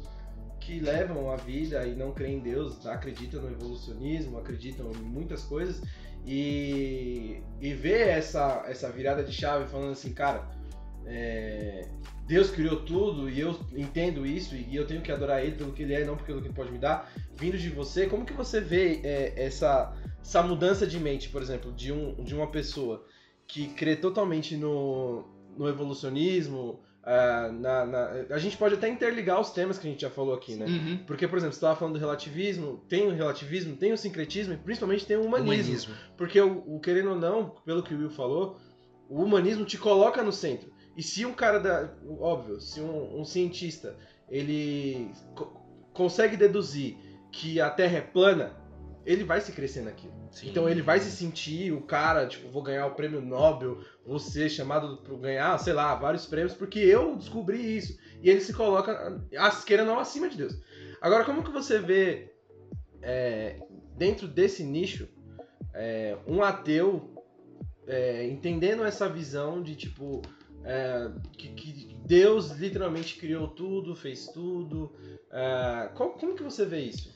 que 0.59 0.81
levam 0.81 1.31
a 1.31 1.37
vida 1.37 1.87
e 1.87 1.95
não 1.95 2.11
creem 2.11 2.39
em 2.39 2.41
Deus, 2.41 2.85
acreditam 2.85 3.41
no 3.41 3.49
evolucionismo, 3.49 4.37
acreditam 4.37 4.91
em 4.91 5.05
muitas 5.05 5.41
coisas 5.45 5.81
e, 6.25 7.41
e 7.61 7.73
ver 7.73 8.09
essa, 8.09 8.65
essa 8.67 8.91
virada 8.91 9.23
de 9.23 9.31
chave 9.31 9.69
falando 9.69 9.93
assim, 9.93 10.13
cara, 10.13 10.45
é, 11.05 11.87
Deus 12.27 12.49
criou 12.49 12.77
tudo 12.77 13.29
e 13.29 13.39
eu 13.39 13.57
entendo 13.75 14.25
isso 14.25 14.55
e 14.55 14.75
eu 14.75 14.85
tenho 14.87 15.01
que 15.01 15.11
adorar 15.11 15.43
Ele 15.43 15.55
pelo 15.55 15.71
que 15.71 15.83
Ele 15.83 15.93
é 15.93 16.03
não 16.05 16.17
pelo 16.17 16.41
que 16.41 16.47
Ele 16.47 16.53
pode 16.55 16.71
me 16.71 16.77
dar, 16.79 17.11
vindo 17.35 17.57
de 17.57 17.69
você, 17.69 18.07
como 18.07 18.25
que 18.25 18.33
você 18.33 18.59
vê 18.59 18.99
é, 19.03 19.33
essa, 19.35 19.93
essa 20.21 20.41
mudança 20.41 20.87
de 20.87 20.99
mente, 20.99 21.29
por 21.29 21.41
exemplo, 21.41 21.71
de, 21.71 21.91
um, 21.91 22.15
de 22.23 22.33
uma 22.33 22.47
pessoa 22.47 23.05
que 23.47 23.67
crê 23.67 23.95
totalmente 23.95 24.57
no, 24.57 25.23
no 25.55 25.69
evolucionismo, 25.69 26.79
ah, 27.03 27.51
na, 27.53 27.85
na- 27.85 28.09
a 28.31 28.39
gente 28.39 28.57
pode 28.57 28.73
até 28.73 28.89
interligar 28.89 29.39
os 29.39 29.51
temas 29.51 29.77
que 29.77 29.87
a 29.87 29.91
gente 29.91 30.01
já 30.01 30.09
falou 30.09 30.33
aqui, 30.33 30.55
né? 30.55 30.65
Uhum. 30.65 30.97
Porque, 31.05 31.27
por 31.27 31.37
exemplo, 31.37 31.53
você 31.53 31.57
estava 31.59 31.75
falando 31.75 31.93
do 31.93 31.99
relativismo, 31.99 32.83
tem 32.89 33.05
o 33.07 33.13
relativismo, 33.13 33.75
tem 33.75 33.93
o 33.93 33.97
sincretismo 33.97 34.55
e 34.55 34.57
principalmente 34.57 35.05
tem 35.05 35.15
o 35.15 35.21
humanismo. 35.23 35.93
Porque 36.17 36.41
o, 36.41 36.63
o 36.65 36.79
querendo 36.79 37.11
ou 37.11 37.15
não, 37.15 37.49
pelo 37.63 37.83
que 37.83 37.93
o 37.93 37.97
Will 37.99 38.09
falou, 38.09 38.57
o 39.07 39.21
humanismo 39.21 39.63
te 39.63 39.77
coloca 39.77 40.23
no 40.23 40.31
centro. 40.31 40.73
E 40.95 41.03
se 41.03 41.25
um 41.25 41.33
cara 41.33 41.59
da. 41.59 41.89
Óbvio, 42.19 42.59
se 42.61 42.79
um, 42.79 43.19
um 43.19 43.25
cientista 43.25 43.95
ele 44.29 45.11
co- 45.35 45.53
consegue 45.93 46.37
deduzir 46.37 46.97
que 47.31 47.59
a 47.59 47.69
Terra 47.69 47.97
é 47.97 48.01
plana, 48.01 48.55
ele 49.05 49.23
vai 49.23 49.41
se 49.41 49.51
crescer 49.51 49.81
naquilo. 49.81 50.13
Sim. 50.31 50.49
Então 50.49 50.67
ele 50.67 50.81
vai 50.81 50.99
se 50.99 51.11
sentir 51.11 51.71
o 51.71 51.81
cara, 51.81 52.27
tipo, 52.27 52.49
vou 52.49 52.61
ganhar 52.63 52.87
o 52.87 52.95
prêmio 52.95 53.21
Nobel, 53.21 53.79
vou 54.05 54.19
ser 54.19 54.49
chamado 54.49 54.97
para 54.97 55.15
ganhar, 55.17 55.57
sei 55.59 55.73
lá, 55.73 55.95
vários 55.95 56.25
prêmios, 56.25 56.53
porque 56.53 56.79
eu 56.79 57.15
descobri 57.15 57.77
isso. 57.77 57.97
E 58.21 58.29
ele 58.29 58.41
se 58.41 58.53
coloca, 58.53 59.21
as 59.37 59.63
queira 59.63 59.85
não, 59.85 59.99
acima 59.99 60.27
de 60.29 60.37
Deus. 60.37 60.57
Agora, 61.01 61.23
como 61.23 61.43
que 61.43 61.51
você 61.51 61.79
vê 61.79 62.33
é, 63.01 63.59
dentro 63.95 64.27
desse 64.27 64.63
nicho 64.63 65.07
é, 65.73 66.17
um 66.27 66.41
ateu 66.41 67.13
é, 67.87 68.25
entendendo 68.25 68.83
essa 68.83 69.07
visão 69.07 69.61
de 69.61 69.75
tipo 69.75 70.21
é, 70.65 71.11
que, 71.37 71.49
que 71.49 71.95
Deus 72.05 72.49
literalmente 72.51 73.17
criou 73.17 73.47
tudo, 73.47 73.95
fez 73.95 74.27
tudo. 74.27 74.91
É, 75.31 75.89
como, 75.93 76.13
como 76.13 76.35
que 76.35 76.43
você 76.43 76.65
vê 76.65 76.81
isso? 76.81 77.13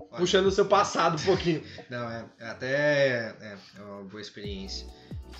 Olha, 0.00 0.18
Puxando 0.18 0.46
o 0.46 0.50
seu 0.50 0.66
passado 0.66 1.16
um 1.20 1.24
pouquinho. 1.24 1.62
Não, 1.88 2.10
é, 2.10 2.26
é 2.40 2.46
até 2.46 3.36
é, 3.40 3.58
é 3.78 3.82
uma 3.82 4.02
boa 4.02 4.20
experiência. 4.20 4.86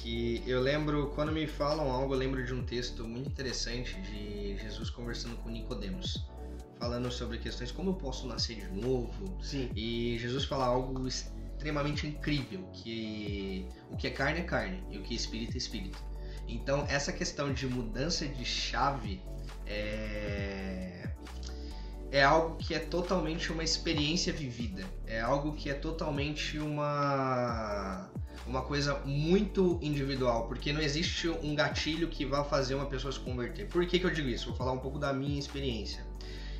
Que 0.00 0.42
eu 0.46 0.60
lembro, 0.60 1.10
quando 1.14 1.32
me 1.32 1.46
falam 1.46 1.90
algo, 1.90 2.14
eu 2.14 2.18
lembro 2.18 2.42
de 2.44 2.54
um 2.54 2.64
texto 2.64 3.04
muito 3.04 3.28
interessante 3.28 4.00
de 4.00 4.56
Jesus 4.56 4.88
conversando 4.88 5.36
com 5.38 5.50
Nicodemos, 5.50 6.24
falando 6.78 7.10
sobre 7.10 7.38
questões 7.38 7.70
como 7.70 7.90
eu 7.90 7.94
posso 7.94 8.26
nascer 8.26 8.56
de 8.56 8.80
novo. 8.80 9.36
Sim. 9.42 9.68
E 9.76 10.16
Jesus 10.18 10.44
fala 10.44 10.64
algo 10.64 11.06
extremamente 11.06 12.06
incrível, 12.06 12.66
que 12.72 13.66
o 13.90 13.96
que 13.96 14.06
é 14.06 14.10
carne 14.10 14.40
é 14.40 14.44
carne 14.44 14.82
e 14.90 14.96
o 14.96 15.02
que 15.02 15.12
é 15.12 15.16
espírito 15.16 15.54
é 15.54 15.58
espírito. 15.58 16.11
Então 16.48 16.84
essa 16.88 17.12
questão 17.12 17.52
de 17.52 17.66
mudança 17.66 18.26
de 18.26 18.44
chave 18.44 19.20
é 19.66 21.08
é 22.10 22.22
algo 22.22 22.56
que 22.56 22.74
é 22.74 22.78
totalmente 22.78 23.50
uma 23.50 23.64
experiência 23.64 24.32
vivida. 24.34 24.84
É 25.06 25.20
algo 25.20 25.54
que 25.54 25.70
é 25.70 25.74
totalmente 25.74 26.58
uma 26.58 28.10
uma 28.46 28.60
coisa 28.62 28.98
muito 29.04 29.78
individual, 29.80 30.46
porque 30.48 30.72
não 30.72 30.80
existe 30.80 31.28
um 31.28 31.54
gatilho 31.54 32.08
que 32.08 32.26
vá 32.26 32.42
fazer 32.44 32.74
uma 32.74 32.86
pessoa 32.86 33.12
se 33.12 33.20
converter. 33.20 33.66
Por 33.68 33.86
que, 33.86 33.98
que 33.98 34.04
eu 34.04 34.10
digo 34.10 34.28
isso? 34.28 34.48
Vou 34.48 34.56
falar 34.56 34.72
um 34.72 34.78
pouco 34.78 34.98
da 34.98 35.12
minha 35.12 35.38
experiência. 35.38 36.04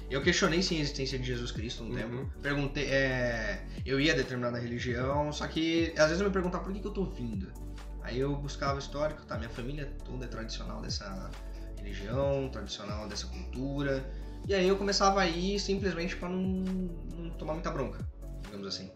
Eu 0.09 0.23
questionei 0.23 0.63
sim 0.63 0.77
a 0.79 0.81
existência 0.81 1.19
de 1.19 1.25
Jesus 1.25 1.51
Cristo 1.51 1.83
um 1.83 1.89
Uhum. 1.89 1.95
tempo. 1.97 2.33
Perguntei, 2.41 2.85
é, 2.85 3.65
eu 3.85 3.99
ia 3.99 4.13
a 4.13 4.17
determinada 4.17 4.59
religião, 4.59 5.33
só 5.33 5.47
que 5.47 5.93
às 5.97 6.07
vezes 6.07 6.21
eu 6.21 6.27
me 6.27 6.33
perguntava 6.33 6.63
por 6.63 6.73
que, 6.73 6.81
que 6.81 6.87
eu 6.87 6.93
tô 6.93 7.05
vindo. 7.05 7.51
Aí 8.03 8.19
eu 8.19 8.35
buscava 8.37 8.79
histórico, 8.79 9.25
tá? 9.25 9.37
Minha 9.37 9.51
família 9.51 9.93
toda 10.05 10.25
é 10.25 10.29
tradicional 10.29 10.81
dessa 10.83 11.31
religião, 11.79 12.49
tradicional 12.51 13.09
dessa 13.09 13.27
cultura. 13.27 14.05
E 14.47 14.55
aí 14.55 14.67
eu 14.67 14.77
começava 14.77 15.21
a 15.21 15.27
ir 15.27 15.59
simplesmente 15.61 16.17
para 16.17 16.29
não, 16.29 16.41
não 16.41 17.31
tomar 17.31 17.55
muita 17.55 17.71
bronca, 17.71 17.99
digamos 18.43 18.67
assim. 18.67 18.91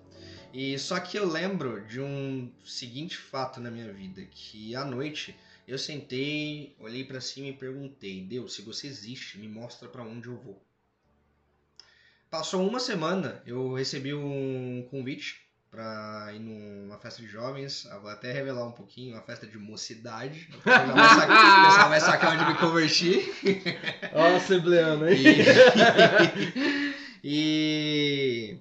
E 0.52 0.78
só 0.78 0.98
que 0.98 1.18
eu 1.18 1.28
lembro 1.28 1.86
de 1.86 2.00
um 2.00 2.52
seguinte 2.64 3.16
fato 3.16 3.60
na 3.60 3.70
minha 3.70 3.92
vida, 3.92 4.24
que 4.24 4.74
à 4.74 4.84
noite 4.84 5.38
eu 5.68 5.78
sentei, 5.78 6.74
olhei 6.78 7.04
para 7.04 7.20
cima 7.20 7.48
e 7.48 7.52
perguntei: 7.52 8.24
"Deus, 8.24 8.54
se 8.54 8.62
você 8.62 8.86
existe, 8.86 9.38
me 9.38 9.48
mostra 9.48 9.88
para 9.88 10.02
onde 10.02 10.28
eu 10.28 10.36
vou". 10.36 10.64
Passou 12.28 12.66
uma 12.66 12.80
semana, 12.80 13.40
eu 13.46 13.74
recebi 13.74 14.12
um 14.12 14.86
convite 14.90 15.45
para 15.76 16.32
ir 16.32 16.38
numa 16.38 16.96
festa 16.96 17.20
de 17.20 17.28
jovens, 17.28 17.86
eu 17.92 18.00
vou 18.00 18.08
até 18.08 18.32
revelar 18.32 18.66
um 18.66 18.72
pouquinho, 18.72 19.14
uma 19.14 19.20
festa 19.20 19.46
de 19.46 19.58
mocidade. 19.58 20.48
O 20.56 20.62
pessoal 20.62 21.88
vai 21.90 22.00
sacar, 22.00 22.30
o 22.30 22.34
onde 22.34 22.50
me 22.50 22.58
converti. 22.58 23.30
Ó, 24.14 24.36
assembleano, 24.36 25.06
hein? 25.06 25.18
E, 27.22 28.54
e 28.56 28.60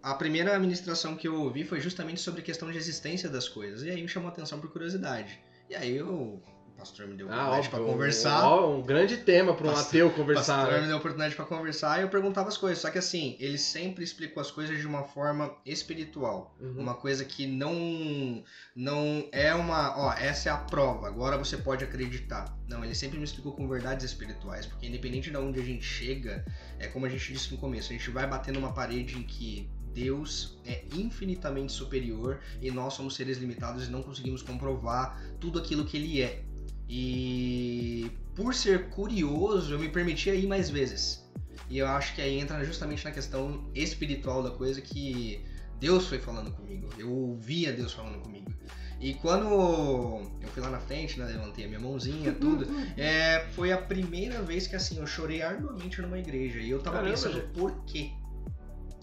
a 0.00 0.14
primeira 0.14 0.56
ministração 0.60 1.16
que 1.16 1.26
eu 1.26 1.34
ouvi 1.34 1.64
foi 1.64 1.80
justamente 1.80 2.20
sobre 2.20 2.42
a 2.42 2.44
questão 2.44 2.70
de 2.70 2.78
existência 2.78 3.28
das 3.28 3.48
coisas. 3.48 3.82
E 3.82 3.90
aí 3.90 4.00
me 4.00 4.08
chamou 4.08 4.28
a 4.28 4.32
atenção 4.32 4.60
por 4.60 4.70
curiosidade. 4.70 5.40
E 5.68 5.74
aí 5.74 5.96
eu, 5.96 6.08
o 6.08 6.42
pastor 6.76 7.06
me 7.06 7.14
deu 7.16 7.26
Ah, 7.26 7.30
oportunidade 7.30 7.66
óbvio, 7.66 7.70
para 7.84 7.92
conversar. 7.92 8.44
ó, 8.44 8.76
um 8.76 8.82
grande 8.82 9.16
tema 9.18 9.54
para 9.54 9.66
um 9.66 9.70
Pastor- 9.70 9.86
ateu 9.88 10.06
O 10.08 10.12
conversar. 10.12 10.56
pastor 10.56 10.74
me 10.74 10.80
né? 10.82 10.86
deu 10.88 10.96
oportunidade 10.98 11.34
para 11.34 11.44
conversar 11.44 11.98
e 11.98 12.02
eu 12.02 12.08
perguntava 12.08 12.48
as 12.48 12.56
coisas. 12.56 12.78
Só 12.78 12.90
que 12.90 12.98
assim, 12.98 13.36
ele 13.40 13.58
sempre 13.58 14.04
explicou 14.04 14.40
as 14.40 14.50
coisas 14.50 14.78
de 14.78 14.86
uma 14.86 15.04
forma 15.04 15.54
espiritual. 15.64 16.54
Uhum. 16.60 16.74
Uma 16.78 16.94
coisa 16.94 17.24
que 17.24 17.46
não 17.46 18.42
não 18.74 19.26
é 19.32 19.54
uma, 19.54 19.98
ó, 19.98 20.12
essa 20.12 20.48
é 20.48 20.52
a 20.52 20.56
prova, 20.58 21.06
agora 21.08 21.36
você 21.38 21.56
pode 21.56 21.82
acreditar. 21.84 22.54
Não, 22.68 22.84
ele 22.84 22.94
sempre 22.94 23.18
me 23.18 23.24
explicou 23.24 23.52
com 23.52 23.66
verdades 23.68 24.04
espirituais, 24.04 24.66
porque 24.66 24.86
independente 24.86 25.30
de 25.30 25.36
onde 25.36 25.60
a 25.60 25.64
gente 25.64 25.84
chega, 25.84 26.44
é 26.78 26.86
como 26.88 27.06
a 27.06 27.08
gente 27.08 27.32
disse 27.32 27.52
no 27.52 27.58
começo, 27.58 27.92
a 27.92 27.96
gente 27.96 28.10
vai 28.10 28.26
bater 28.26 28.52
numa 28.52 28.72
parede 28.72 29.16
em 29.16 29.22
que 29.22 29.70
Deus 29.94 30.58
é 30.66 30.84
infinitamente 30.94 31.72
superior 31.72 32.40
e 32.60 32.70
nós 32.70 32.92
somos 32.92 33.14
seres 33.16 33.38
limitados 33.38 33.88
e 33.88 33.90
não 33.90 34.02
conseguimos 34.02 34.42
comprovar 34.42 35.18
tudo 35.40 35.58
aquilo 35.58 35.86
que 35.86 35.96
ele 35.96 36.20
é. 36.20 36.42
E 36.88 38.10
por 38.34 38.54
ser 38.54 38.88
curioso, 38.90 39.72
eu 39.74 39.78
me 39.78 39.88
permitia 39.88 40.34
ir 40.34 40.46
mais 40.46 40.70
vezes. 40.70 41.26
E 41.68 41.78
eu 41.78 41.86
acho 41.86 42.14
que 42.14 42.22
aí 42.22 42.38
entra 42.38 42.64
justamente 42.64 43.04
na 43.04 43.10
questão 43.10 43.68
espiritual 43.74 44.42
da 44.42 44.50
coisa 44.50 44.80
que 44.80 45.44
Deus 45.80 46.06
foi 46.06 46.18
falando 46.18 46.52
comigo. 46.52 46.88
Eu 46.98 47.10
ouvia 47.10 47.72
Deus 47.72 47.92
falando 47.92 48.20
comigo. 48.20 48.52
E 49.00 49.14
quando 49.14 49.46
eu 49.46 50.48
fui 50.48 50.62
lá 50.62 50.70
na 50.70 50.80
frente, 50.80 51.18
né, 51.18 51.26
levantei 51.26 51.64
a 51.64 51.68
minha 51.68 51.80
mãozinha, 51.80 52.32
tudo, 52.40 52.66
é, 52.96 53.46
foi 53.52 53.72
a 53.72 53.78
primeira 53.78 54.40
vez 54.42 54.66
que 54.66 54.76
assim 54.76 54.98
eu 54.98 55.06
chorei 55.06 55.42
arduamente 55.42 56.00
numa 56.00 56.18
igreja. 56.18 56.60
E 56.60 56.70
eu 56.70 56.78
tava 56.78 56.98
Caramba, 56.98 57.12
pensando 57.12 57.34
gente. 57.34 57.52
por 57.52 57.84
quê. 57.84 58.12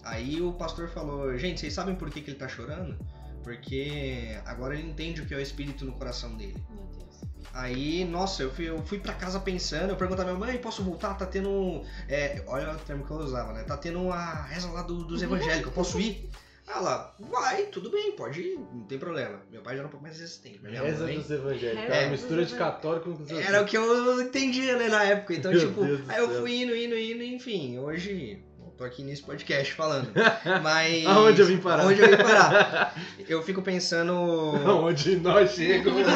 Aí 0.02 0.40
o 0.40 0.52
pastor 0.52 0.88
falou, 0.88 1.36
gente, 1.38 1.60
vocês 1.60 1.72
sabem 1.72 1.94
por 1.94 2.10
que, 2.10 2.20
que 2.20 2.30
ele 2.30 2.38
tá 2.38 2.48
chorando? 2.48 2.98
Porque 3.42 4.38
agora 4.44 4.74
ele 4.74 4.88
entende 4.88 5.20
o 5.20 5.26
que 5.26 5.34
é 5.34 5.36
o 5.36 5.40
espírito 5.40 5.84
no 5.84 5.92
coração 5.92 6.36
dele. 6.36 6.56
Aí, 7.54 8.04
nossa, 8.04 8.42
eu 8.42 8.50
fui, 8.50 8.68
eu 8.68 8.82
fui 8.84 8.98
pra 8.98 9.12
casa 9.14 9.38
pensando, 9.38 9.90
eu 9.90 9.96
perguntei 9.96 10.24
à 10.24 10.26
minha 10.26 10.38
mãe, 10.38 10.58
posso 10.58 10.82
voltar? 10.82 11.14
Tá 11.14 11.24
tendo. 11.24 11.82
é, 12.08 12.42
olha 12.48 12.72
o 12.72 12.78
termo 12.78 13.04
que 13.06 13.10
eu 13.12 13.16
usava, 13.18 13.52
né? 13.52 13.62
Tá 13.62 13.76
tendo 13.76 14.10
a 14.10 14.42
reza 14.42 14.68
lá 14.70 14.82
do- 14.82 15.04
dos 15.04 15.22
evangélicos, 15.22 15.66
eu 15.66 15.72
posso 15.72 16.00
ir? 16.00 16.28
Ela, 16.66 17.14
vai, 17.20 17.66
tudo 17.66 17.90
bem, 17.90 18.12
pode 18.12 18.40
ir, 18.40 18.58
não 18.72 18.84
tem 18.86 18.98
problema. 18.98 19.38
Meu 19.50 19.60
pai 19.60 19.74
já 19.74 19.80
era 19.80 19.86
um 19.86 19.90
pouco 19.90 20.02
mais 20.02 20.18
resistente, 20.18 20.58
mas 20.62 20.70
minha 20.72 20.82
Reza 20.82 21.04
mãe. 21.04 21.18
dos 21.18 21.30
evangélicos. 21.30 21.84
É, 21.90 22.08
mistura 22.08 22.44
de 22.44 22.52
evangélicos. 22.54 22.58
católico 22.58 23.14
com 23.16 23.22
os 23.22 23.30
Era 23.30 23.60
o 23.60 23.66
que 23.66 23.76
eu 23.76 24.22
entendia, 24.22 24.76
né, 24.78 24.88
na 24.88 25.04
época. 25.04 25.34
Então, 25.34 25.52
Meu 25.52 25.60
tipo, 25.60 25.84
Deus 25.84 26.00
aí 26.08 26.18
eu 26.18 26.28
céu. 26.30 26.40
fui 26.40 26.62
indo, 26.62 26.74
indo, 26.74 26.96
indo, 26.96 27.22
enfim, 27.22 27.78
hoje. 27.78 28.42
Tô 28.76 28.82
aqui 28.82 29.04
nesse 29.04 29.22
podcast 29.22 29.72
falando. 29.72 30.10
Mas. 30.62 31.06
Aonde 31.06 31.40
eu 31.40 31.46
vim 31.46 31.58
parar? 31.58 31.86
Onde 31.86 32.00
eu 32.00 32.10
vim 32.10 32.16
parar? 32.16 32.94
Eu 33.28 33.40
fico 33.42 33.62
pensando. 33.62 34.12
Onde 34.12 35.16
nós 35.16 35.52
chegamos. 35.52 36.02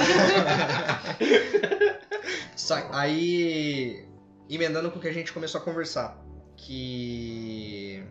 Aí, 2.93 4.05
emendando 4.51 4.91
com 4.91 4.99
o 4.99 5.01
que 5.01 5.09
a 5.09 5.13
gente 5.13 5.33
começou 5.33 5.61
a 5.61 5.65
conversar, 5.65 6.23
que 6.57 8.05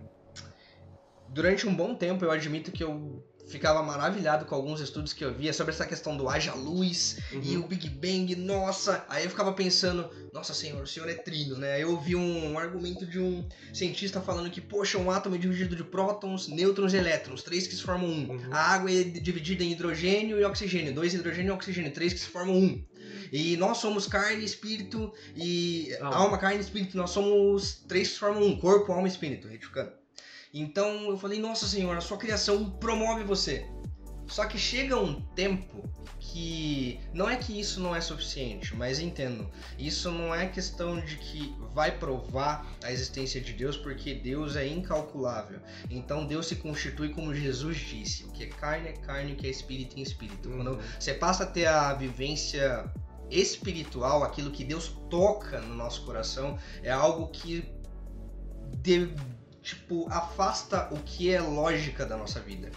durante 1.30 1.68
um 1.68 1.76
bom 1.76 1.94
tempo 1.94 2.26
eu 2.26 2.32
admito 2.32 2.72
que 2.72 2.84
eu 2.84 3.24
ficava 3.48 3.82
maravilhado 3.82 4.46
com 4.46 4.54
alguns 4.56 4.80
estudos 4.82 5.14
que 5.14 5.24
eu 5.24 5.34
via 5.34 5.54
sobre 5.54 5.74
essa 5.74 5.86
questão 5.86 6.18
do 6.18 6.28
haja 6.30 6.54
luz 6.54 7.18
e 7.32 7.56
Uhum. 7.56 7.64
o 7.64 7.68
Big 7.68 7.90
Bang, 7.90 8.36
nossa, 8.36 9.06
aí 9.08 9.24
eu 9.24 9.30
ficava 9.30 9.54
pensando, 9.54 10.10
nossa 10.34 10.54
senhor, 10.54 10.84
o 10.84 10.88
senhor 10.88 11.08
é 11.10 11.14
trino, 11.14 11.58
né? 11.58 11.74
Aí 11.76 11.82
eu 11.82 11.92
ouvi 11.92 12.16
um, 12.16 12.58
argumento 12.60 13.06
de 13.06 13.20
um 13.20 13.48
cientista 13.74 14.20
falando 14.22 14.50
que, 14.50 14.60
poxa, 14.60 14.98
um 14.98 15.10
átomo 15.10 15.36
é 15.36 15.38
dividido 15.38 15.76
de 15.76 15.84
prótons, 15.84 16.48
nêutrons 16.48 16.94
e 16.94 16.98
elétrons, 16.98 17.42
três 17.42 17.66
que 17.68 17.76
se 17.76 17.82
formam 17.84 18.10
um. 18.10 18.30
Uhum. 18.32 18.50
A 18.52 18.60
água 18.74 18.92
é 18.92 19.04
dividida 19.04 19.64
em 19.64 19.72
hidrogênio 19.72 20.40
e 20.40 20.44
oxigênio, 20.44 20.94
dois 20.94 21.14
hidrogênio 21.14 21.52
e 21.52 21.56
oxigênio, 21.56 21.92
três 21.94 22.14
que 22.14 22.20
se 22.20 22.28
formam 22.28 22.56
um. 22.58 22.84
E 23.32 23.58
nós 23.58 23.78
somos 23.78 24.08
carne, 24.08 24.44
espírito 24.44 25.12
e 25.36 25.94
Alma. 26.00 26.16
alma, 26.16 26.38
carne 26.38 26.58
e 26.58 26.62
espírito. 26.62 26.96
Nós 26.96 27.10
somos 27.10 27.84
três 27.88 28.10
que 28.12 28.20
formam 28.20 28.44
um 28.44 28.58
corpo, 28.58 28.92
alma 28.92 29.08
e 29.08 29.12
espírito, 29.12 29.48
retificando. 29.48 29.92
Então 30.60 31.10
eu 31.10 31.18
falei, 31.18 31.40
nossa 31.40 31.68
senhora, 31.68 32.00
a 32.00 32.02
sua 32.02 32.18
criação 32.18 32.70
promove 32.70 33.24
você. 33.24 33.66
Só 34.28 34.46
que 34.46 34.58
chega 34.58 34.98
um 35.00 35.22
tempo 35.22 35.88
que 36.20 37.00
não 37.14 37.30
é 37.30 37.38
que 37.38 37.58
isso 37.58 37.80
não 37.80 37.96
é 37.96 38.02
suficiente, 38.02 38.76
mas 38.76 39.00
entendo, 39.00 39.50
isso 39.80 40.12
não 40.12 40.36
é 40.36 40.46
questão 40.48 41.00
de 41.00 41.16
que 41.18 41.56
vai 41.74 41.98
provar 41.98 42.68
a 42.84 42.92
existência 42.92 43.40
de 43.40 43.54
Deus, 43.54 43.78
porque 43.78 44.14
Deus 44.16 44.58
é 44.58 44.68
incalculável. 44.68 45.62
Então 45.90 46.26
Deus 46.26 46.48
se 46.48 46.58
constitui 46.58 47.10
como 47.14 47.34
Jesus 47.34 47.78
disse, 47.78 48.26
o 48.26 48.32
que 48.32 48.44
é 48.44 48.48
carne 48.48 48.90
é 48.90 48.94
carne, 48.94 49.32
o 49.32 49.36
que 49.38 49.48
é 49.48 49.50
espírito 49.50 49.98
é 49.98 50.02
espírito. 50.02 50.50
Quando 50.50 50.72
Uhum. 50.72 50.80
você 51.00 51.14
passa 51.14 51.44
a 51.44 51.48
ter 51.48 51.66
a 51.68 51.94
vivência 51.94 52.84
espiritual, 53.32 54.24
aquilo 54.24 54.52
que 54.52 54.66
Deus 54.66 54.90
toca 55.10 55.62
no 55.62 55.74
nosso 55.76 56.04
coração, 56.04 56.58
é 56.84 56.92
algo 56.92 57.28
que 57.28 57.64
de- 58.82 59.10
tipo 59.68 60.08
afasta 60.10 60.88
o 60.92 60.98
que 60.98 61.34
é 61.34 61.42
lógica 61.42 62.06
da 62.06 62.16
nossa 62.16 62.40
vida. 62.40 62.72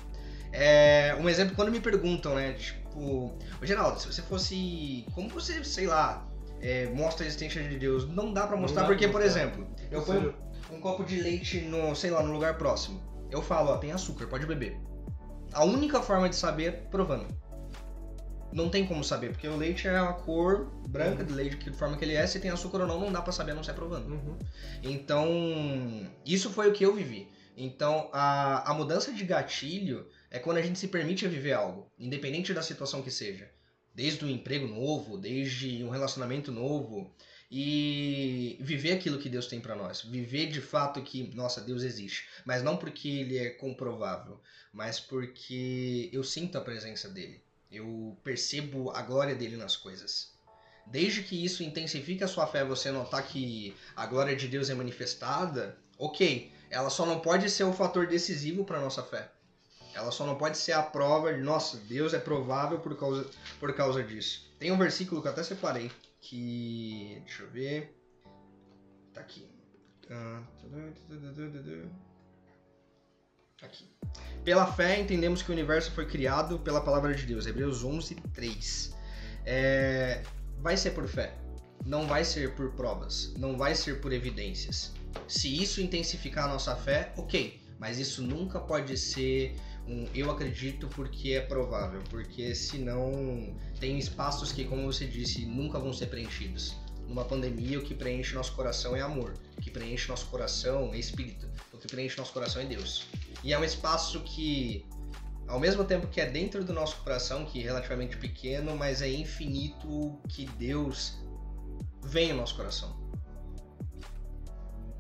É, 0.53 1.17
um 1.21 1.29
exemplo 1.29 1.55
quando 1.55 1.71
me 1.71 1.81
perguntam, 1.81 2.35
né, 2.35 2.55
tipo, 2.55 3.33
"Ô, 3.63 3.65
Geraldo, 3.67 4.01
se 4.01 4.07
você 4.09 4.21
fosse, 4.21 5.07
como 5.15 5.29
você, 5.29 5.63
sei 5.63 5.87
lá, 5.87 6.27
é, 6.61 6.87
mostra 6.89 7.25
a 7.25 7.29
existência 7.29 7.63
de 7.63 7.79
Deus, 7.79 8.09
não 8.09 8.33
dá 8.33 8.47
pra 8.47 8.57
Não 8.57 8.63
mostrar 8.63 8.83
dá 8.83 8.89
porque, 8.89 9.07
pra 9.07 9.21
por 9.21 9.23
exemplo, 9.23 9.67
eu 9.91 10.03
ponho 10.03 10.35
um 10.73 10.81
copo 10.81 11.05
de 11.05 11.21
leite 11.21 11.61
no, 11.61 11.95
sei 11.95 12.11
lá, 12.11 12.23
no 12.23 12.33
lugar 12.33 12.59
próximo. 12.59 13.01
Eu 13.31 13.41
falo, 13.41 13.71
ó, 13.71 13.77
tem 13.77 13.93
açúcar, 13.93 14.27
pode 14.27 14.45
beber. 14.45 14.77
A 15.53 15.65
única 15.65 16.03
forma 16.03 16.29
de 16.29 16.35
saber 16.35 16.65
é 16.65 16.71
provando. 16.73 17.27
Não 18.53 18.69
tem 18.69 18.87
como 18.87 19.05
saber, 19.05 19.31
porque 19.31 19.47
o 19.47 19.57
leite 19.57 19.87
é 19.87 19.97
a 19.97 20.13
cor 20.13 20.67
branca 20.89 21.25
de 21.25 21.33
leite, 21.33 21.57
que 21.57 21.73
forma 21.73 21.97
que 21.97 22.05
ele 22.05 22.15
é, 22.15 22.27
se 22.27 22.41
tem 22.41 22.51
açúcar 22.51 22.81
ou 22.81 22.87
não, 22.87 23.01
não 23.01 23.13
dá 23.13 23.23
pra 23.23 23.33
saber 23.33 23.53
a 23.53 23.55
não 23.55 23.63
ser 23.63 23.75
provando. 23.75 24.09
Uhum. 24.09 24.39
Então, 24.83 25.29
isso 26.27 26.51
foi 26.51 26.69
o 26.69 26.73
que 26.73 26.85
eu 26.85 26.95
vivi. 26.95 27.29
Então, 27.57 28.09
a, 28.13 28.71
a 28.71 28.75
mudança 28.75 29.13
de 29.13 29.25
gatilho 29.25 30.09
é 30.31 30.39
quando 30.39 30.57
a 30.57 30.63
gente 30.63 30.79
se 30.79 30.89
permite 30.89 31.29
viver 31.29 31.53
algo, 31.53 31.91
independente 31.99 32.55
da 32.55 32.63
situação 32.63 33.03
que 33.03 33.11
seja. 33.11 33.51
Desde 33.95 34.25
um 34.25 34.31
emprego 34.31 34.67
novo, 34.67 35.19
desde 35.19 35.83
um 35.85 35.91
relacionamento 35.91 36.51
novo. 36.51 37.15
E 37.51 38.57
viver 38.61 38.93
aquilo 38.93 39.19
que 39.19 39.29
Deus 39.29 39.47
tem 39.47 39.61
pra 39.61 39.75
nós. 39.75 40.03
Viver 40.03 40.47
de 40.47 40.61
fato 40.61 41.03
que, 41.03 41.35
nossa, 41.35 41.61
Deus 41.61 41.83
existe. 41.83 42.25
Mas 42.45 42.63
não 42.63 42.77
porque 42.77 43.09
ele 43.09 43.37
é 43.39 43.51
comprovável, 43.51 44.41
mas 44.73 45.01
porque 45.01 46.09
eu 46.13 46.23
sinto 46.23 46.57
a 46.57 46.61
presença 46.61 47.09
dele. 47.09 47.43
Eu 47.71 48.19
percebo 48.25 48.91
a 48.91 49.03
glória 49.03 49.35
dele 49.35 49.57
nas 49.57 49.77
coisas. 49.77 50.35
Desde 50.87 51.23
que 51.23 51.45
isso 51.45 51.63
intensifique 51.63 52.25
a 52.25 52.29
sua 52.29 52.47
fé, 52.47 52.65
você 52.65 52.91
notar 52.91 53.27
que 53.27 53.77
a 53.95 54.07
glória 54.07 54.35
de 54.35 54.49
Deus 54.49 54.71
é 54.71 54.75
manifestada, 54.75 55.79
ok. 55.97 56.53
Ela 56.69 56.91
só 56.91 57.07
não 57.07 57.21
pode 57.21 57.49
ser 57.49 57.65
o 57.65 57.73
fator 57.73 58.07
decisivo 58.07 58.65
para 58.65 58.81
nossa 58.81 59.03
fé. 59.03 59.31
Ela 59.95 60.11
só 60.11 60.25
não 60.25 60.37
pode 60.37 60.57
ser 60.57 60.73
a 60.73 60.83
prova 60.83 61.33
de, 61.33 61.41
nossa, 61.41 61.77
Deus 61.79 62.15
é 62.15 62.19
provável 62.19 62.79
por 62.79 62.97
causa, 62.97 63.29
por 63.59 63.75
causa 63.75 64.03
disso. 64.03 64.49
Tem 64.59 64.71
um 64.71 64.79
versículo 64.79 65.21
que 65.21 65.29
eu 65.29 65.33
até 65.33 65.43
separei, 65.43 65.91
que. 66.21 67.21
Deixa 67.25 67.43
eu 67.43 67.51
ver. 67.51 67.97
Tá 69.13 69.21
aqui. 69.21 69.49
Aqui. 73.63 73.91
Pela 74.45 74.67
fé 74.67 75.01
entendemos 75.01 75.43
que 75.43 75.51
o 75.51 75.53
universo 75.53 75.91
foi 75.93 76.07
criado 76.07 76.59
pela 76.59 76.81
palavra 76.81 77.15
de 77.15 77.27
Deus. 77.27 77.47
Hebreus 77.47 77.85
11, 77.85 78.15
3. 78.33 78.95
É, 79.45 80.23
vai 80.59 80.77
ser 80.77 80.93
por 80.93 81.07
fé. 81.07 81.35
Não 81.85 82.07
vai 82.07 82.25
ser 82.25 82.55
por 82.55 82.73
provas. 82.73 83.35
Não 83.37 83.57
vai 83.57 83.75
ser 83.75 84.01
por 84.01 84.13
evidências. 84.13 84.93
Se 85.29 85.63
isso 85.63 85.81
intensificar 85.81 86.45
a 86.45 86.49
nossa 86.49 86.75
fé, 86.75 87.13
ok. 87.17 87.61
Mas 87.79 87.99
isso 87.99 88.23
nunca 88.23 88.61
pode 88.61 88.97
ser 88.97 89.57
um 89.87 90.07
eu 90.15 90.31
acredito 90.31 90.87
porque 90.89 91.33
é 91.33 91.41
provável. 91.41 92.01
Porque 92.09 92.55
senão 92.55 93.55
tem 93.79 93.99
espaços 93.99 94.53
que, 94.53 94.65
como 94.65 94.85
você 94.91 95.07
disse, 95.07 95.45
nunca 95.45 95.79
vão 95.79 95.93
ser 95.93 96.07
preenchidos. 96.07 96.77
Numa 97.11 97.25
pandemia, 97.25 97.77
o 97.77 97.83
que 97.83 97.93
preenche 97.93 98.37
nosso 98.37 98.53
coração 98.53 98.95
é 98.95 99.01
amor. 99.01 99.35
O 99.59 99.61
que 99.61 99.69
preenche 99.69 100.09
nosso 100.09 100.27
coração 100.27 100.95
é 100.95 100.97
espírito. 100.97 101.45
O 101.73 101.77
que 101.77 101.89
preenche 101.89 102.17
nosso 102.17 102.33
coração 102.33 102.63
é 102.63 102.65
Deus. 102.67 103.09
E 103.43 103.53
é 103.53 103.59
um 103.59 103.65
espaço 103.65 104.21
que, 104.21 104.87
ao 105.49 105.59
mesmo 105.59 105.85
tempo 105.85 106.07
que 106.07 106.21
é 106.21 106.27
dentro 106.27 106.63
do 106.63 106.73
nosso 106.73 106.99
coração, 106.99 107.45
que 107.45 107.59
é 107.61 107.65
relativamente 107.65 108.17
pequeno, 108.17 108.77
mas 108.77 109.03
é 109.03 109.11
infinito 109.11 110.21
que 110.29 110.47
Deus 110.47 111.19
vem 112.05 112.31
ao 112.31 112.37
nosso 112.37 112.55
coração. 112.55 112.97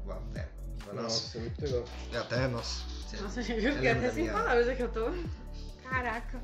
Uau, 0.05 0.21
é. 0.35 0.49
Nossa. 0.93 1.03
Nossa, 1.03 1.39
muito 1.39 1.63
legal. 1.65 1.85
Até, 2.13 2.49
nossa. 2.49 2.85
Nossa, 3.23 3.41
gente, 3.41 3.65
eu 3.67 3.73
fiquei 3.75 3.91
até 3.93 4.11
sem 4.11 4.23
minha- 4.25 4.33
palavras 4.35 4.69
aqui, 4.69 4.83
eu 4.83 4.91
tô. 4.91 5.11
Caraca. 5.89 6.43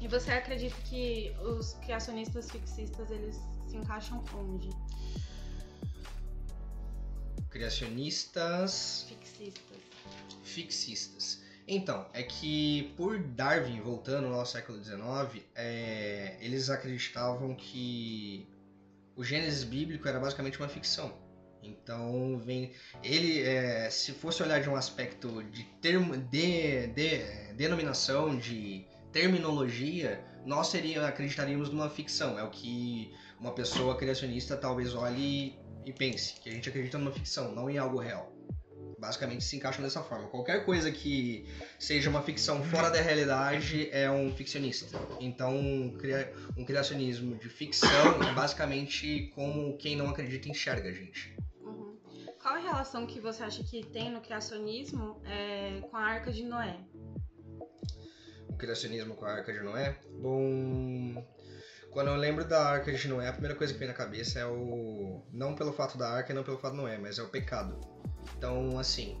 E 0.00 0.08
você 0.08 0.32
acredita 0.32 0.74
que 0.86 1.32
os 1.40 1.74
criacionistas 1.74 2.50
fixistas 2.50 3.08
eles 3.10 3.38
se 3.70 3.76
encaixam 3.76 4.22
onde? 4.34 4.70
Criacionistas 7.50 9.06
Fixistas. 9.08 9.78
fixistas. 10.42 11.42
Então, 11.66 12.06
é 12.12 12.22
que 12.22 12.92
por 12.96 13.18
Darwin, 13.18 13.80
voltando 13.80 14.26
ao 14.28 14.44
século 14.44 14.82
XIX, 14.82 15.44
é, 15.54 16.36
eles 16.40 16.68
acreditavam 16.68 17.54
que 17.54 18.48
o 19.14 19.22
Gênesis 19.22 19.62
bíblico 19.62 20.08
era 20.08 20.18
basicamente 20.18 20.58
uma 20.58 20.68
ficção. 20.68 21.16
Então, 21.62 22.38
vem 22.38 22.72
ele, 23.04 23.42
é, 23.42 23.88
se 23.90 24.12
fosse 24.12 24.42
olhar 24.42 24.60
de 24.60 24.68
um 24.68 24.74
aspecto 24.74 25.44
de, 25.44 25.62
termo, 25.80 26.16
de, 26.16 26.88
de 26.88 27.52
denominação, 27.54 28.36
de 28.36 28.84
terminologia, 29.12 30.24
nós 30.44 30.68
seria, 30.68 31.06
acreditaríamos 31.06 31.70
numa 31.70 31.88
ficção. 31.90 32.38
É 32.38 32.42
o 32.42 32.50
que 32.50 33.14
uma 33.40 33.52
pessoa 33.52 33.96
criacionista 33.96 34.56
talvez 34.56 34.94
olhe 34.94 35.58
e 35.84 35.92
pense, 35.92 36.34
que 36.40 36.50
a 36.50 36.52
gente 36.52 36.68
acredita 36.68 36.98
numa 36.98 37.10
ficção, 37.10 37.52
não 37.52 37.70
em 37.70 37.78
algo 37.78 37.98
real 37.98 38.40
basicamente 39.00 39.42
se 39.42 39.56
encaixam 39.56 39.82
dessa 39.82 40.02
forma. 40.02 40.28
Qualquer 40.28 40.64
coisa 40.64 40.92
que 40.92 41.48
seja 41.78 42.10
uma 42.10 42.22
ficção 42.22 42.62
fora 42.62 42.90
da 42.90 43.00
realidade 43.00 43.88
é 43.90 44.10
um 44.10 44.30
ficcionista. 44.30 44.98
Então, 45.18 45.56
um, 45.56 45.96
um 46.56 46.64
criacionismo 46.64 47.36
de 47.36 47.48
ficção 47.48 48.22
é 48.28 48.32
basicamente 48.34 49.32
como 49.34 49.76
quem 49.78 49.96
não 49.96 50.10
acredita 50.10 50.48
enxerga 50.48 50.90
a 50.90 50.92
gente. 50.92 51.34
Uhum. 51.60 51.96
Qual 52.40 52.54
a 52.54 52.58
relação 52.58 53.06
que 53.06 53.18
você 53.18 53.42
acha 53.42 53.64
que 53.64 53.84
tem 53.86 54.10
no 54.10 54.20
criacionismo 54.20 55.20
é, 55.24 55.80
com 55.80 55.96
a 55.96 56.02
Arca 56.02 56.30
de 56.30 56.44
Noé? 56.44 56.78
O 58.48 58.54
criacionismo 58.54 59.14
com 59.14 59.24
a 59.24 59.32
Arca 59.32 59.52
de 59.52 59.60
Noé? 59.60 59.98
Bom, 60.20 61.24
quando 61.90 62.08
eu 62.08 62.16
lembro 62.16 62.44
da 62.44 62.64
Arca 62.64 62.92
de 62.92 63.08
Noé, 63.08 63.28
a 63.28 63.32
primeira 63.32 63.56
coisa 63.56 63.72
que 63.72 63.78
vem 63.78 63.88
na 63.88 63.94
cabeça 63.94 64.38
é 64.38 64.46
o. 64.46 65.22
Não 65.32 65.54
pelo 65.54 65.72
fato 65.72 65.98
da 65.98 66.08
Arca 66.08 66.32
e 66.32 66.34
não 66.34 66.44
pelo 66.44 66.58
fato 66.58 66.72
de 66.72 66.80
Noé, 66.80 66.98
mas 66.98 67.18
é 67.18 67.22
o 67.22 67.28
pecado. 67.28 67.80
Então, 68.36 68.78
assim, 68.78 69.18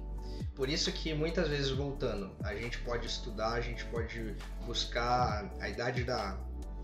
por 0.54 0.68
isso 0.68 0.92
que 0.92 1.12
muitas 1.12 1.48
vezes 1.48 1.70
voltando, 1.70 2.30
a 2.42 2.54
gente 2.54 2.78
pode 2.78 3.06
estudar, 3.06 3.54
a 3.54 3.60
gente 3.60 3.84
pode 3.86 4.36
buscar 4.64 5.50
a 5.58 5.68
idade 5.68 6.04
da, 6.04 6.38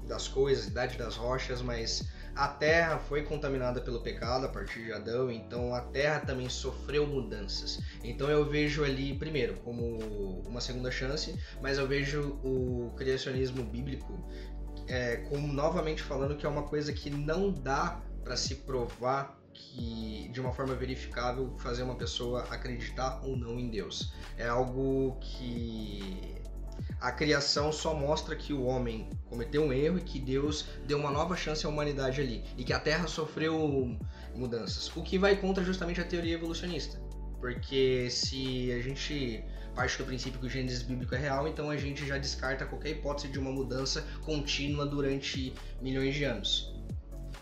das 0.06 0.26
coisas, 0.26 0.66
a 0.66 0.70
idade 0.70 0.98
das 0.98 1.16
rochas, 1.16 1.62
mas 1.62 2.08
a 2.34 2.48
Terra 2.48 2.98
foi 2.98 3.22
contaminada 3.22 3.80
pelo 3.80 4.00
pecado 4.00 4.44
a 4.44 4.48
partir 4.48 4.84
de 4.84 4.92
Adão, 4.92 5.30
então 5.30 5.74
a 5.74 5.80
Terra 5.80 6.20
também 6.20 6.48
sofreu 6.48 7.06
mudanças. 7.06 7.80
Então 8.04 8.28
eu 8.28 8.44
vejo 8.44 8.84
ali, 8.84 9.14
primeiro, 9.14 9.54
como 9.58 10.42
uma 10.46 10.60
segunda 10.60 10.90
chance, 10.90 11.34
mas 11.62 11.78
eu 11.78 11.86
vejo 11.86 12.38
o 12.44 12.92
criacionismo 12.96 13.62
bíblico 13.62 14.28
é, 14.88 15.16
como 15.28 15.46
novamente 15.52 16.02
falando 16.02 16.36
que 16.36 16.46
é 16.46 16.48
uma 16.48 16.62
coisa 16.62 16.92
que 16.92 17.10
não 17.10 17.50
dá 17.50 18.00
para 18.22 18.36
se 18.36 18.56
provar 18.56 19.38
que 19.52 20.28
de 20.32 20.40
uma 20.40 20.52
forma 20.52 20.74
verificável 20.74 21.54
fazer 21.58 21.82
uma 21.82 21.94
pessoa 21.94 22.42
acreditar 22.50 23.20
ou 23.24 23.36
não 23.36 23.58
em 23.58 23.68
Deus. 23.68 24.12
É 24.36 24.46
algo 24.46 25.16
que 25.20 26.36
a 27.00 27.10
criação 27.10 27.72
só 27.72 27.94
mostra 27.94 28.36
que 28.36 28.52
o 28.52 28.64
homem 28.64 29.08
cometeu 29.28 29.64
um 29.64 29.72
erro 29.72 29.98
e 29.98 30.02
que 30.02 30.18
Deus 30.18 30.66
deu 30.86 30.98
uma 30.98 31.10
nova 31.10 31.36
chance 31.36 31.64
à 31.64 31.68
humanidade 31.68 32.20
ali 32.20 32.44
e 32.56 32.64
que 32.64 32.72
a 32.72 32.78
Terra 32.78 33.06
sofreu 33.06 33.96
mudanças. 34.34 34.94
O 34.94 35.02
que 35.02 35.18
vai 35.18 35.36
contra 35.36 35.64
justamente 35.64 36.00
a 36.00 36.04
teoria 36.04 36.34
evolucionista. 36.34 37.00
Porque 37.40 38.08
se 38.10 38.72
a 38.72 38.80
gente 38.80 39.44
parte 39.76 39.98
do 39.98 40.06
princípio 40.06 40.40
que 40.40 40.46
o 40.46 40.48
Gênesis 40.48 40.82
bíblico 40.82 41.14
é 41.14 41.18
real, 41.18 41.46
então 41.46 41.68
a 41.68 41.76
gente 41.76 42.06
já 42.06 42.16
descarta 42.16 42.64
qualquer 42.64 42.92
hipótese 42.92 43.28
de 43.28 43.38
uma 43.38 43.52
mudança 43.52 44.00
contínua 44.24 44.86
durante 44.86 45.52
milhões 45.82 46.14
de 46.14 46.24
anos. 46.24 46.74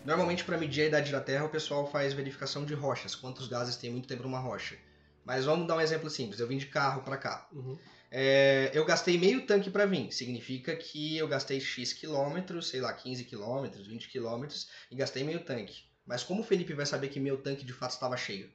Normalmente, 0.05 0.45
para 0.45 0.59
medir 0.59 0.83
a 0.83 0.87
idade 0.87 1.13
da 1.13 1.21
Terra, 1.21 1.45
o 1.45 1.49
pessoal 1.49 1.89
faz 1.91 2.13
verificação 2.13 2.65
de 2.65 2.75
rochas, 2.75 3.15
quantos 3.15 3.47
gases 3.47 3.77
tem 3.77 3.91
muito 3.91 4.09
tempo 4.09 4.25
numa 4.25 4.41
rocha. 4.41 4.77
Mas 5.25 5.45
vamos 5.45 5.67
dar 5.67 5.77
um 5.77 5.81
exemplo 5.81 6.11
simples. 6.11 6.41
Eu 6.41 6.49
vim 6.49 6.59
de 6.59 6.67
carro 6.67 7.03
para 7.03 7.17
cá. 7.17 7.49
Uhum. 7.53 7.79
É, 8.11 8.71
eu 8.75 8.85
gastei 8.85 9.17
meio 9.17 9.47
tanque 9.47 9.71
para 9.71 9.87
vir. 9.87 10.13
Significa 10.13 10.75
que 10.77 11.17
eu 11.17 11.29
gastei 11.29 11.61
X 11.61 11.93
quilômetros, 11.93 12.69
sei 12.69 12.81
lá, 12.81 12.93
15 12.93 13.25
quilômetros, 13.25 13.87
20 13.87 14.09
quilômetros, 14.09 14.69
e 14.91 14.97
gastei 14.97 15.23
meio 15.23 15.41
tanque. 15.45 15.85
Mas 16.05 16.25
como 16.25 16.43
o 16.43 16.45
Felipe 16.45 16.75
vai 16.75 16.85
saber 16.85 17.09
que 17.09 17.21
meu 17.21 17.39
tanque 17.39 17.65
de 17.65 17.73
fato 17.73 17.93
estava 17.93 18.17
cheio? 18.17 18.51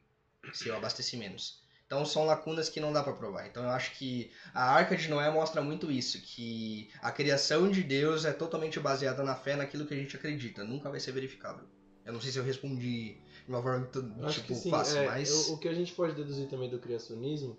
Se 0.53 0.67
eu 0.67 0.75
abasteci 0.75 1.17
menos. 1.17 1.63
Então 1.89 2.05
são 2.05 2.23
lacunas 2.23 2.69
que 2.69 2.79
não 2.79 2.93
dá 2.93 3.01
para 3.01 3.13
provar. 3.13 3.47
Então 3.47 3.63
eu 3.63 3.69
acho 3.71 3.97
que 3.97 4.29
a 4.53 4.63
Arca 4.63 4.95
de 4.95 5.09
Noé 5.09 5.27
mostra 5.31 5.59
muito 5.59 5.91
isso, 5.91 6.21
que 6.21 6.87
a 7.01 7.11
criação 7.11 7.67
de 7.67 7.81
Deus 7.81 8.25
é 8.25 8.31
totalmente 8.31 8.79
baseada 8.79 9.23
na 9.23 9.35
fé, 9.35 9.55
naquilo 9.55 9.87
que 9.87 9.95
a 9.95 9.97
gente 9.97 10.15
acredita, 10.15 10.63
nunca 10.63 10.87
vai 10.87 10.99
ser 10.99 11.13
verificável. 11.13 11.63
Eu 12.05 12.13
não 12.13 12.21
sei 12.21 12.31
se 12.31 12.37
eu 12.37 12.43
respondi 12.43 13.17
de 13.43 13.49
uma 13.49 13.59
forma 13.59 13.79
muito 13.79 14.29
tipo, 14.29 14.53
fácil, 14.69 14.99
é, 14.99 15.07
mas 15.07 15.49
o, 15.49 15.55
o 15.55 15.57
que 15.57 15.67
a 15.67 15.73
gente 15.73 15.91
pode 15.93 16.13
deduzir 16.13 16.47
também 16.47 16.69
do 16.69 16.77
criacionismo 16.77 17.57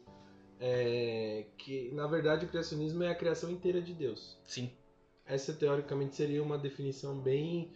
é 0.60 1.46
que 1.58 1.90
na 1.92 2.06
verdade 2.06 2.44
o 2.46 2.48
criacionismo 2.48 3.02
é 3.02 3.08
a 3.08 3.16
criação 3.16 3.50
inteira 3.50 3.82
de 3.82 3.92
Deus. 3.92 4.38
Sim. 4.44 4.70
Essa 5.26 5.52
teoricamente 5.52 6.14
seria 6.14 6.40
uma 6.40 6.56
definição 6.56 7.18
bem 7.18 7.72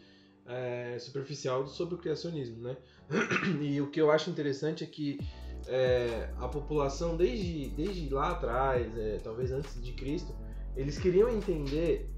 é, 0.47 0.99
superficial 1.01 1.67
sobre 1.67 1.97
o 1.97 1.99
criacionismo, 1.99 2.63
né? 2.63 2.77
E 3.61 3.81
o 3.81 3.91
que 3.91 4.01
eu 4.01 4.13
acho 4.13 4.31
interessante 4.31 4.85
é 4.85 4.87
que 4.87 5.19
é, 5.69 6.31
a 6.39 6.49
população 6.49 7.17
desde, 7.17 7.69
desde 7.71 8.09
lá 8.13 8.31
atrás, 8.31 8.97
é, 8.97 9.19
talvez 9.23 9.53
antes 9.53 9.83
de 9.83 9.93
Cristo, 9.93 10.35
eles 10.77 10.99
queriam 10.99 11.29
entender 11.31 12.11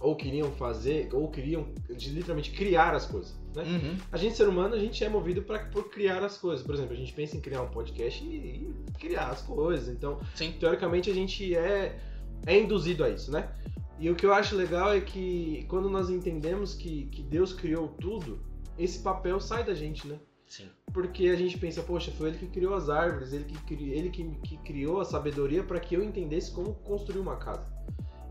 ou 0.00 0.14
queriam 0.14 0.50
fazer 0.52 1.08
ou 1.12 1.28
queriam 1.28 1.66
literalmente 1.88 2.52
criar 2.52 2.94
as 2.94 3.06
coisas. 3.06 3.36
Né? 3.54 3.64
Uhum. 3.64 3.96
A 4.12 4.16
gente 4.16 4.36
ser 4.36 4.48
humano 4.48 4.74
a 4.74 4.78
gente 4.78 5.02
é 5.02 5.08
movido 5.08 5.42
para 5.42 5.64
por 5.66 5.90
criar 5.90 6.22
as 6.22 6.38
coisas. 6.38 6.64
Por 6.64 6.74
exemplo, 6.74 6.92
a 6.92 6.96
gente 6.96 7.12
pensa 7.12 7.36
em 7.36 7.40
criar 7.40 7.62
um 7.62 7.68
podcast 7.68 8.24
e, 8.24 8.28
e 8.28 8.74
criar 8.98 9.28
as 9.28 9.42
coisas. 9.42 9.88
Então, 9.88 10.20
Sim. 10.34 10.52
teoricamente 10.52 11.10
a 11.10 11.14
gente 11.14 11.54
é 11.54 11.98
é 12.46 12.58
induzido 12.58 13.02
a 13.02 13.10
isso, 13.10 13.32
né? 13.32 13.50
E 13.98 14.08
o 14.08 14.14
que 14.14 14.24
eu 14.24 14.32
acho 14.32 14.54
legal 14.54 14.92
é 14.92 15.00
que 15.00 15.66
quando 15.68 15.90
nós 15.90 16.08
entendemos 16.08 16.74
que, 16.74 17.06
que 17.06 17.20
Deus 17.20 17.52
criou 17.52 17.88
tudo, 18.00 18.40
esse 18.78 19.00
papel 19.00 19.40
sai 19.40 19.64
da 19.64 19.74
gente, 19.74 20.06
né? 20.06 20.18
Sim. 20.48 20.68
Porque 20.92 21.28
a 21.28 21.36
gente 21.36 21.58
pensa, 21.58 21.82
poxa, 21.82 22.10
foi 22.10 22.30
ele 22.30 22.38
que 22.38 22.46
criou 22.46 22.74
as 22.74 22.88
árvores, 22.88 23.32
ele 23.32 23.44
que, 23.44 23.58
cri... 23.64 23.92
ele 23.92 24.10
que, 24.10 24.24
que 24.42 24.56
criou 24.58 25.00
a 25.00 25.04
sabedoria 25.04 25.62
para 25.62 25.78
que 25.78 25.94
eu 25.94 26.02
entendesse 26.02 26.50
como 26.50 26.74
construir 26.74 27.20
uma 27.20 27.36
casa. 27.36 27.68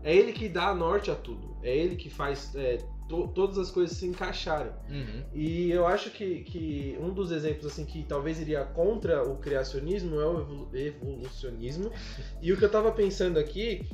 É 0.02 0.14
ele 0.14 0.32
que 0.32 0.48
dá 0.48 0.68
a 0.68 0.74
norte 0.74 1.10
a 1.10 1.14
tudo. 1.14 1.56
É 1.62 1.76
ele 1.76 1.96
que 1.96 2.10
faz 2.10 2.54
é, 2.54 2.78
to... 3.08 3.28
todas 3.28 3.56
as 3.58 3.70
coisas 3.70 3.96
se 3.96 4.06
encaixarem. 4.06 4.72
Uhum. 4.88 5.24
E 5.32 5.70
eu 5.70 5.86
acho 5.86 6.10
que, 6.10 6.42
que 6.42 6.96
um 7.00 7.12
dos 7.12 7.30
exemplos 7.30 7.66
assim 7.66 7.84
que 7.84 8.02
talvez 8.02 8.40
iria 8.40 8.64
contra 8.64 9.22
o 9.22 9.36
criacionismo 9.36 10.20
é 10.20 10.26
o 10.26 10.68
evolucionismo. 10.74 11.90
e 12.42 12.52
o 12.52 12.56
que 12.56 12.64
eu 12.64 12.68
estava 12.68 12.90
pensando 12.90 13.38
aqui 13.38 13.88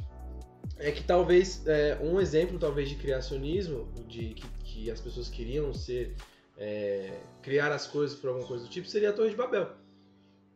é 0.78 0.90
que 0.90 1.04
talvez 1.04 1.62
é, 1.66 1.98
um 2.02 2.18
exemplo 2.20 2.58
talvez 2.58 2.88
de 2.88 2.96
criacionismo, 2.96 3.88
de 4.08 4.34
que, 4.34 4.48
que 4.64 4.90
as 4.90 5.00
pessoas 5.00 5.28
queriam 5.28 5.72
ser 5.72 6.14
é, 6.57 7.19
criar 7.43 7.73
as 7.73 7.87
coisas 7.87 8.17
por 8.17 8.29
alguma 8.29 8.47
coisa 8.47 8.64
do 8.64 8.71
tipo, 8.71 8.87
seria 8.87 9.11
a 9.11 9.12
Torre 9.12 9.31
de 9.31 9.37
Babel. 9.37 9.69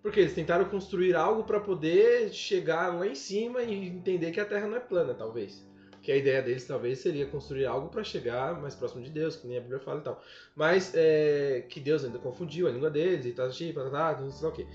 Porque 0.03 0.21
eles 0.21 0.35
tentaram 0.35 0.65
construir 0.67 1.15
algo 1.15 1.45
para 1.45 1.61
poder 1.61 2.33
chegar 2.33 2.95
lá 2.95 3.07
em 3.07 3.15
cima 3.15 3.63
e 3.63 3.89
entender 3.89 4.31
que 4.31 4.41
a 4.41 4.45
Terra 4.45 4.69
não 4.69 4.77
é 4.77 4.81
plana, 4.81 5.13
talvez. 5.13 5.67
Que 6.01 6.13
a 6.13 6.17
ideia 6.17 6.41
deles 6.41 6.67
talvez 6.67 7.01
seria 7.01 7.27
construir 7.27 7.67
algo 7.67 7.89
para 7.89 8.05
chegar 8.05 8.61
mais 8.61 8.75
próximo 8.75 9.03
de 9.03 9.11
Deus, 9.11 9.37
que 9.37 9.47
nem 9.49 9.59
a 9.59 9.61
Bíblia 9.61 9.81
fala 9.81 10.01
e 10.01 10.05
tal. 10.05 10.23
Mas 10.55 10.93
é, 10.95 11.67
que 11.69 11.81
Deus 11.81 12.05
ainda 12.05 12.19
confundiu 12.19 12.69
a 12.69 12.71
língua 12.71 12.89
deles 12.89 13.27
e 13.27 13.33
tal, 13.33 13.47
assim, 13.47 13.73
não 13.73 14.31
sei 14.31 14.49
o 14.49 14.53
que. 14.53 14.67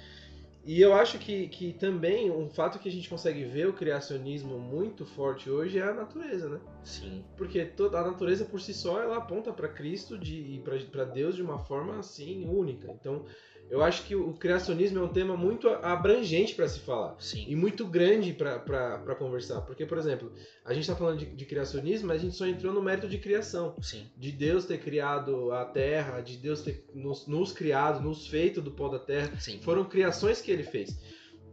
E 0.66 0.80
eu 0.80 0.94
acho 0.94 1.20
que, 1.20 1.50
que 1.50 1.74
também 1.74 2.32
um 2.32 2.50
fato 2.50 2.80
que 2.80 2.88
a 2.88 2.92
gente 2.92 3.10
consegue 3.10 3.44
ver 3.44 3.68
o 3.68 3.74
criacionismo 3.74 4.58
muito 4.58 5.06
forte 5.06 5.50
hoje 5.50 5.78
é 5.78 5.84
a 5.84 5.94
natureza, 5.94 6.48
né? 6.48 6.60
Sim. 6.84 7.24
Porque 7.36 7.66
toda 7.66 8.00
a 8.00 8.04
natureza 8.04 8.46
por 8.46 8.62
si 8.62 8.74
só 8.74 9.02
ela 9.02 9.18
aponta 9.18 9.52
para 9.52 9.68
Cristo 9.68 10.18
de, 10.18 10.36
e 10.36 10.64
para 10.90 11.04
Deus 11.04 11.36
de 11.36 11.42
uma 11.42 11.60
forma 11.60 12.00
assim 12.00 12.48
única. 12.48 12.90
Então 12.92 13.26
eu 13.70 13.82
acho 13.82 14.04
que 14.04 14.16
o 14.16 14.34
criacionismo 14.34 15.00
é 15.00 15.02
um 15.02 15.08
tema 15.08 15.36
muito 15.36 15.68
abrangente 15.68 16.54
para 16.54 16.68
se 16.68 16.80
falar. 16.80 17.16
Sim. 17.20 17.46
E 17.48 17.56
muito 17.56 17.88
grande 17.88 18.34
para 18.34 19.16
conversar. 19.18 19.62
Porque, 19.62 19.86
por 19.86 19.98
exemplo, 19.98 20.32
a 20.64 20.74
gente 20.74 20.84
está 20.84 20.96
falando 20.96 21.20
de, 21.20 21.26
de, 21.26 21.46
criacionismo, 21.46 22.08
mas 22.08 22.18
a 22.18 22.24
gente 22.24 22.36
só 22.36 22.46
entrou 22.46 22.74
no 22.74 22.82
mérito 22.82 23.08
de 23.08 23.18
criação. 23.18 23.76
Sim. 23.82 24.06
De 24.16 24.32
Deus 24.32 24.66
ter 24.66 24.80
criado 24.80 25.52
a 25.52 25.66
terra, 25.66 26.22
de 26.22 26.38
Deus 26.38 26.62
ter 26.62 26.86
nos, 26.94 27.28
nos 27.28 27.52
criado, 27.52 28.02
nos 28.02 28.28
feito 28.28 28.62
do 28.62 28.72
pó 28.72 28.90
da 28.90 29.00
terra. 29.00 29.36
Sim. 29.40 29.60
Foram 29.62 29.86
criações 29.86 30.42
que 30.42 30.52
ele 30.52 30.64
fez. 30.64 30.96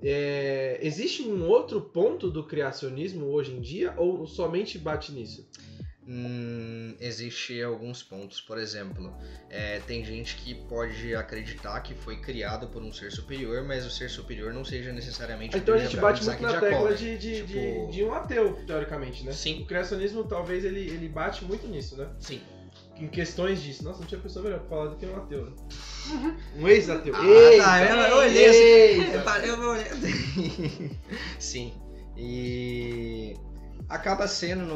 É, 0.03 0.79
existe 0.83 1.23
um 1.23 1.47
outro 1.47 1.81
ponto 1.81 2.31
do 2.31 2.45
criacionismo 2.47 3.27
hoje 3.27 3.53
em 3.53 3.61
dia 3.61 3.95
ou 3.97 4.27
somente 4.27 4.79
bate 4.79 5.13
nisso? 5.13 5.49
Hum, 6.11 6.97
existe 6.99 7.63
alguns 7.63 8.03
pontos. 8.03 8.41
Por 8.41 8.59
exemplo, 8.59 9.15
é, 9.49 9.79
tem 9.87 10.05
gente 10.05 10.35
que 10.37 10.55
pode 10.55 11.15
acreditar 11.15 11.81
que 11.81 11.95
foi 11.95 12.17
criado 12.17 12.67
por 12.67 12.83
um 12.83 12.93
ser 12.93 13.13
superior, 13.13 13.63
mas 13.63 13.87
o 13.87 13.91
ser 13.91 14.11
superior 14.11 14.53
não 14.53 14.65
seja 14.65 14.93
necessariamente. 14.93 15.57
Então 15.57 15.77
a 15.77 15.79
gente 15.79 15.97
bate 15.97 16.25
muito 16.25 16.43
na 16.43 16.61
tecla 16.61 16.95
de, 16.95 17.17
de, 17.17 17.37
tipo... 17.37 17.47
de, 17.47 17.93
de, 17.93 18.05
um 18.05 18.13
ateu, 18.13 18.55
teoricamente, 18.67 19.25
né? 19.25 19.33
Sim. 19.33 19.63
O 19.63 19.67
criacionismo 19.67 20.25
talvez 20.25 20.65
ele, 20.65 20.81
ele 20.81 21.09
bate 21.09 21.45
muito 21.45 21.69
nisso, 21.69 21.97
né? 21.97 22.09
Sim. 22.19 22.41
Em 22.97 23.09
questões 23.09 23.63
disso. 23.63 23.85
Nossa, 23.85 24.01
não 24.01 24.07
tinha 24.07 24.21
pessoa 24.21 24.43
melhor 24.43 24.61
pra 24.61 24.69
falar 24.69 24.87
do 24.89 24.97
que 24.97 25.07
um 25.07 25.17
ateu, 25.17 25.47
né? 25.47 25.53
Um 26.57 26.69
ex-ateu. 26.69 27.15
Ah, 27.15 27.21
tá, 27.65 27.87
eu, 27.87 27.97
eu 28.11 28.17
olhei 28.17 28.47
assim. 28.47 29.47
Eu, 29.47 29.57
eu 29.57 29.69
olhei. 29.71 30.91
Sim. 31.39 31.73
E 32.17 33.35
acaba 33.91 34.29
sendo 34.29 34.73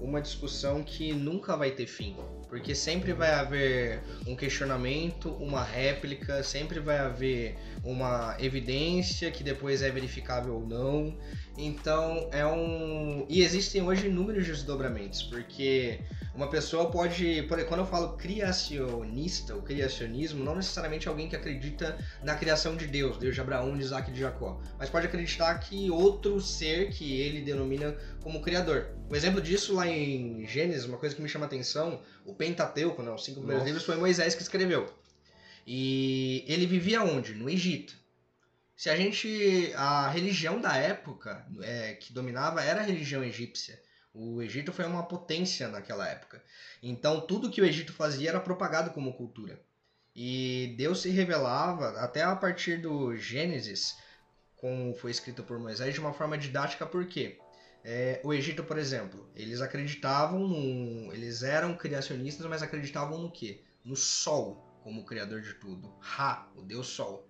uma 0.00 0.22
discussão 0.22 0.84
que 0.84 1.12
nunca 1.12 1.56
vai 1.56 1.72
ter 1.72 1.86
fim. 1.86 2.16
Porque 2.48 2.72
sempre 2.72 3.12
vai 3.12 3.32
haver 3.32 4.00
um 4.28 4.36
questionamento, 4.36 5.28
uma 5.40 5.62
réplica, 5.62 6.40
sempre 6.44 6.78
vai 6.78 6.98
haver 6.98 7.58
uma 7.82 8.36
evidência 8.38 9.28
que 9.32 9.42
depois 9.42 9.82
é 9.82 9.90
verificável 9.90 10.54
ou 10.54 10.66
não. 10.66 11.18
Então 11.56 12.28
é 12.32 12.44
um. 12.44 13.26
E 13.28 13.42
existem 13.42 13.80
hoje 13.80 14.08
inúmeros 14.08 14.46
desdobramentos, 14.46 15.22
porque 15.22 16.00
uma 16.34 16.48
pessoa 16.48 16.90
pode. 16.90 17.46
Quando 17.68 17.80
eu 17.80 17.86
falo 17.86 18.16
criacionista, 18.16 19.54
o 19.54 19.62
criacionismo, 19.62 20.42
não 20.44 20.56
necessariamente 20.56 21.08
alguém 21.08 21.28
que 21.28 21.36
acredita 21.36 21.96
na 22.24 22.34
criação 22.34 22.76
de 22.76 22.88
Deus, 22.88 23.18
Deus 23.18 23.36
de 23.36 23.40
Abraão, 23.40 23.76
de 23.76 23.84
Isaac 23.84 24.10
e 24.10 24.12
de 24.12 24.20
Jacó, 24.20 24.60
mas 24.78 24.90
pode 24.90 25.06
acreditar 25.06 25.56
que 25.60 25.88
outro 25.90 26.40
ser 26.40 26.90
que 26.90 27.20
ele 27.20 27.40
denomina 27.40 27.96
como 28.20 28.42
criador. 28.42 28.88
Um 29.08 29.14
exemplo 29.14 29.40
disso 29.40 29.74
lá 29.74 29.86
em 29.86 30.44
Gênesis, 30.48 30.86
uma 30.86 30.98
coisa 30.98 31.14
que 31.14 31.22
me 31.22 31.28
chama 31.28 31.44
a 31.44 31.46
atenção, 31.46 32.00
o 32.26 32.34
Pentateuco, 32.34 33.00
né, 33.00 33.12
os 33.12 33.24
cinco 33.24 33.38
primeiros 33.38 33.64
livros, 33.64 33.84
foi 33.84 33.96
Moisés 33.96 34.34
que 34.34 34.42
escreveu. 34.42 34.92
E 35.64 36.44
ele 36.48 36.66
vivia 36.66 37.02
onde? 37.02 37.32
No 37.32 37.48
Egito. 37.48 38.03
Se 38.76 38.90
a 38.90 38.96
gente. 38.96 39.72
A 39.76 40.08
religião 40.08 40.60
da 40.60 40.76
época 40.76 41.46
é, 41.62 41.94
que 41.94 42.12
dominava 42.12 42.62
era 42.62 42.80
a 42.80 42.84
religião 42.84 43.22
egípcia. 43.22 43.80
O 44.12 44.40
Egito 44.40 44.72
foi 44.72 44.84
uma 44.84 45.02
potência 45.02 45.68
naquela 45.68 46.08
época. 46.08 46.42
Então 46.82 47.20
tudo 47.20 47.50
que 47.50 47.60
o 47.60 47.64
Egito 47.64 47.92
fazia 47.92 48.30
era 48.30 48.40
propagado 48.40 48.90
como 48.90 49.14
cultura. 49.14 49.60
E 50.14 50.74
Deus 50.78 51.02
se 51.02 51.10
revelava 51.10 51.98
até 51.98 52.22
a 52.22 52.36
partir 52.36 52.80
do 52.80 53.16
Gênesis, 53.16 53.96
como 54.56 54.94
foi 54.94 55.10
escrito 55.10 55.42
por 55.42 55.58
Moisés, 55.58 55.92
de 55.94 56.00
uma 56.00 56.12
forma 56.12 56.38
didática, 56.38 56.86
por 56.86 57.06
quê? 57.06 57.40
É, 57.82 58.20
o 58.24 58.32
Egito, 58.32 58.62
por 58.62 58.78
exemplo, 58.78 59.28
eles 59.34 59.60
acreditavam 59.60 60.46
no. 60.46 61.12
Eles 61.12 61.42
eram 61.42 61.76
criacionistas, 61.76 62.46
mas 62.46 62.62
acreditavam 62.62 63.18
no 63.18 63.30
quê? 63.30 63.62
No 63.84 63.96
Sol 63.96 64.64
como 64.82 65.04
criador 65.04 65.40
de 65.40 65.54
tudo. 65.54 65.94
Ra, 66.00 66.48
o 66.54 66.62
Deus 66.62 66.86
Sol. 66.86 67.28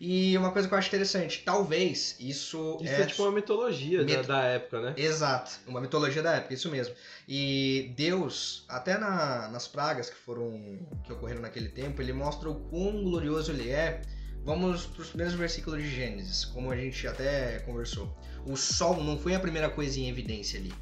E 0.00 0.36
uma 0.36 0.50
coisa 0.50 0.66
que 0.66 0.74
eu 0.74 0.78
acho 0.78 0.88
interessante, 0.88 1.42
talvez 1.44 2.16
isso. 2.18 2.78
Isso 2.82 2.94
é, 2.94 3.02
é 3.02 3.06
tipo 3.06 3.22
uma 3.22 3.32
mitologia 3.32 4.02
Mit... 4.02 4.16
da, 4.16 4.22
da, 4.22 4.42
época, 4.44 4.80
né? 4.80 4.94
Exato, 4.96 5.52
uma 5.66 5.80
mitologia 5.80 6.22
da 6.22 6.34
época, 6.34 6.54
isso 6.54 6.70
mesmo. 6.70 6.94
E 7.28 7.92
Deus, 7.96 8.64
até 8.68 8.98
na, 8.98 9.48
nas 9.48 9.66
pragas 9.68 10.10
que 10.10 10.16
foram. 10.16 10.78
que 11.04 11.12
ocorreram 11.12 11.42
naquele 11.42 11.68
tempo, 11.68 12.02
ele 12.02 12.12
mostra 12.12 12.48
o 12.50 12.54
quão 12.54 13.02
glorioso 13.02 13.52
ele 13.52 13.70
é. 13.70 14.02
Vamos 14.44 14.84
para 14.84 15.00
os 15.00 15.08
primeiros 15.08 15.34
versículos 15.34 15.82
de 15.82 15.88
Gênesis, 15.88 16.44
como 16.44 16.70
a 16.70 16.76
gente 16.76 17.06
até 17.06 17.60
conversou. 17.60 18.14
O 18.44 18.56
sol 18.56 19.02
não 19.02 19.18
foi 19.18 19.34
a 19.34 19.40
primeira 19.40 19.70
coisa 19.70 19.98
em 19.98 20.10
evidência 20.10 20.60
ali. 20.60 20.72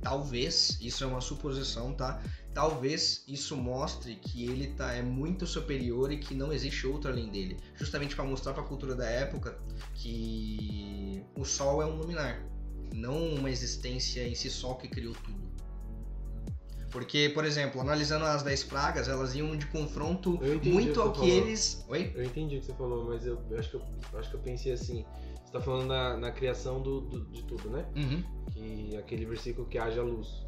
Talvez, 0.00 0.78
isso 0.80 1.04
é 1.04 1.06
uma 1.06 1.20
suposição, 1.20 1.92
tá? 1.92 2.22
Talvez 2.58 3.22
isso 3.28 3.56
mostre 3.56 4.16
que 4.16 4.44
ele 4.44 4.66
tá, 4.66 4.92
é 4.92 5.00
muito 5.00 5.46
superior 5.46 6.10
e 6.10 6.18
que 6.18 6.34
não 6.34 6.52
existe 6.52 6.88
outro 6.88 7.08
além 7.08 7.28
dele. 7.28 7.56
Justamente 7.76 8.16
para 8.16 8.24
mostrar 8.24 8.52
para 8.52 8.64
a 8.64 8.66
cultura 8.66 8.96
da 8.96 9.08
época 9.08 9.56
que 9.94 11.22
o 11.36 11.44
Sol 11.44 11.80
é 11.80 11.86
um 11.86 11.94
luminar, 11.94 12.44
não 12.92 13.32
uma 13.32 13.48
existência 13.48 14.26
em 14.26 14.34
si 14.34 14.50
só 14.50 14.74
que 14.74 14.88
criou 14.88 15.14
tudo. 15.14 15.38
Porque, 16.90 17.28
por 17.28 17.44
exemplo, 17.44 17.80
analisando 17.80 18.24
as 18.24 18.42
10 18.42 18.64
pragas, 18.64 19.06
elas 19.06 19.36
iam 19.36 19.56
de 19.56 19.66
confronto 19.66 20.40
muito 20.64 21.00
ao 21.00 21.12
que, 21.12 21.20
que 21.20 21.30
eles. 21.30 21.84
Oi? 21.88 22.10
Eu 22.12 22.24
entendi 22.24 22.56
o 22.56 22.60
que 22.60 22.66
você 22.66 22.74
falou, 22.74 23.04
mas 23.04 23.24
eu, 23.24 23.40
eu 23.48 23.56
acho, 23.56 23.70
que 23.70 23.76
eu, 23.76 24.18
acho 24.18 24.30
que 24.30 24.34
eu 24.34 24.40
pensei 24.40 24.72
assim. 24.72 25.04
Você 25.44 25.52
tá 25.52 25.60
falando 25.60 25.86
na, 25.86 26.16
na 26.16 26.32
criação 26.32 26.82
do, 26.82 27.02
do, 27.02 27.24
de 27.26 27.44
tudo, 27.44 27.70
né? 27.70 27.86
Uhum. 27.94 28.24
Que 28.50 28.96
aquele 28.96 29.26
versículo 29.26 29.68
que 29.68 29.78
haja 29.78 30.02
luz. 30.02 30.44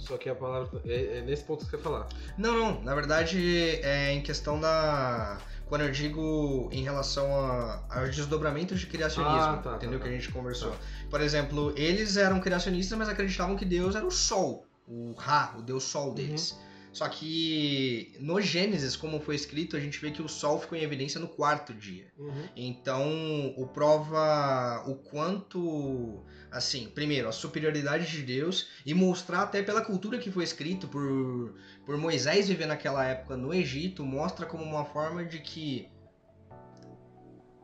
Só 0.00 0.16
que 0.16 0.28
a 0.28 0.34
palavra. 0.34 0.80
É, 0.84 1.18
é, 1.18 1.22
nesse 1.22 1.44
ponto 1.44 1.64
que 1.64 1.70
você 1.70 1.76
quer 1.76 1.82
falar. 1.82 2.08
Não, 2.36 2.56
não. 2.56 2.82
Na 2.82 2.94
verdade, 2.94 3.80
é 3.82 4.12
em 4.12 4.22
questão 4.22 4.58
da. 4.58 5.38
Quando 5.66 5.82
eu 5.82 5.90
digo 5.92 6.68
em 6.72 6.82
relação 6.82 7.32
a, 7.32 7.84
aos 7.88 8.16
desdobramentos 8.16 8.80
de 8.80 8.86
criacionismo, 8.86 9.38
ah, 9.38 9.60
tá, 9.62 9.76
entendeu? 9.76 9.98
Tá, 9.98 10.04
tá. 10.04 10.10
Que 10.10 10.16
a 10.16 10.20
gente 10.20 10.32
conversou. 10.32 10.72
Tá. 10.72 10.78
Por 11.08 11.20
exemplo, 11.20 11.72
eles 11.76 12.16
eram 12.16 12.40
criacionistas, 12.40 12.98
mas 12.98 13.08
acreditavam 13.08 13.56
que 13.56 13.64
Deus 13.64 13.94
era 13.94 14.04
o 14.04 14.10
Sol, 14.10 14.66
o 14.88 15.12
Ra, 15.16 15.54
o 15.56 15.62
Deus 15.62 15.84
Sol 15.84 16.12
deles. 16.12 16.52
Uhum. 16.52 16.69
Só 16.92 17.08
que 17.08 18.16
no 18.18 18.40
Gênesis, 18.40 18.96
como 18.96 19.20
foi 19.20 19.36
escrito, 19.36 19.76
a 19.76 19.80
gente 19.80 19.98
vê 20.00 20.10
que 20.10 20.22
o 20.22 20.28
Sol 20.28 20.60
ficou 20.60 20.76
em 20.76 20.82
evidência 20.82 21.20
no 21.20 21.28
quarto 21.28 21.72
dia. 21.72 22.08
Uhum. 22.18 22.48
Então, 22.56 23.54
o 23.56 23.66
prova 23.66 24.82
o 24.86 24.96
quanto 24.96 26.24
assim, 26.50 26.88
primeiro, 26.88 27.28
a 27.28 27.32
superioridade 27.32 28.10
de 28.10 28.22
Deus 28.22 28.68
e 28.84 28.92
mostrar 28.92 29.42
até 29.42 29.62
pela 29.62 29.82
cultura 29.82 30.18
que 30.18 30.30
foi 30.30 30.42
escrito 30.42 30.88
por, 30.88 31.54
por 31.86 31.96
Moisés 31.96 32.48
viver 32.48 32.66
naquela 32.66 33.04
época 33.04 33.36
no 33.36 33.54
Egito, 33.54 34.04
mostra 34.04 34.44
como 34.46 34.64
uma 34.64 34.84
forma 34.84 35.24
de 35.24 35.38
que 35.38 35.88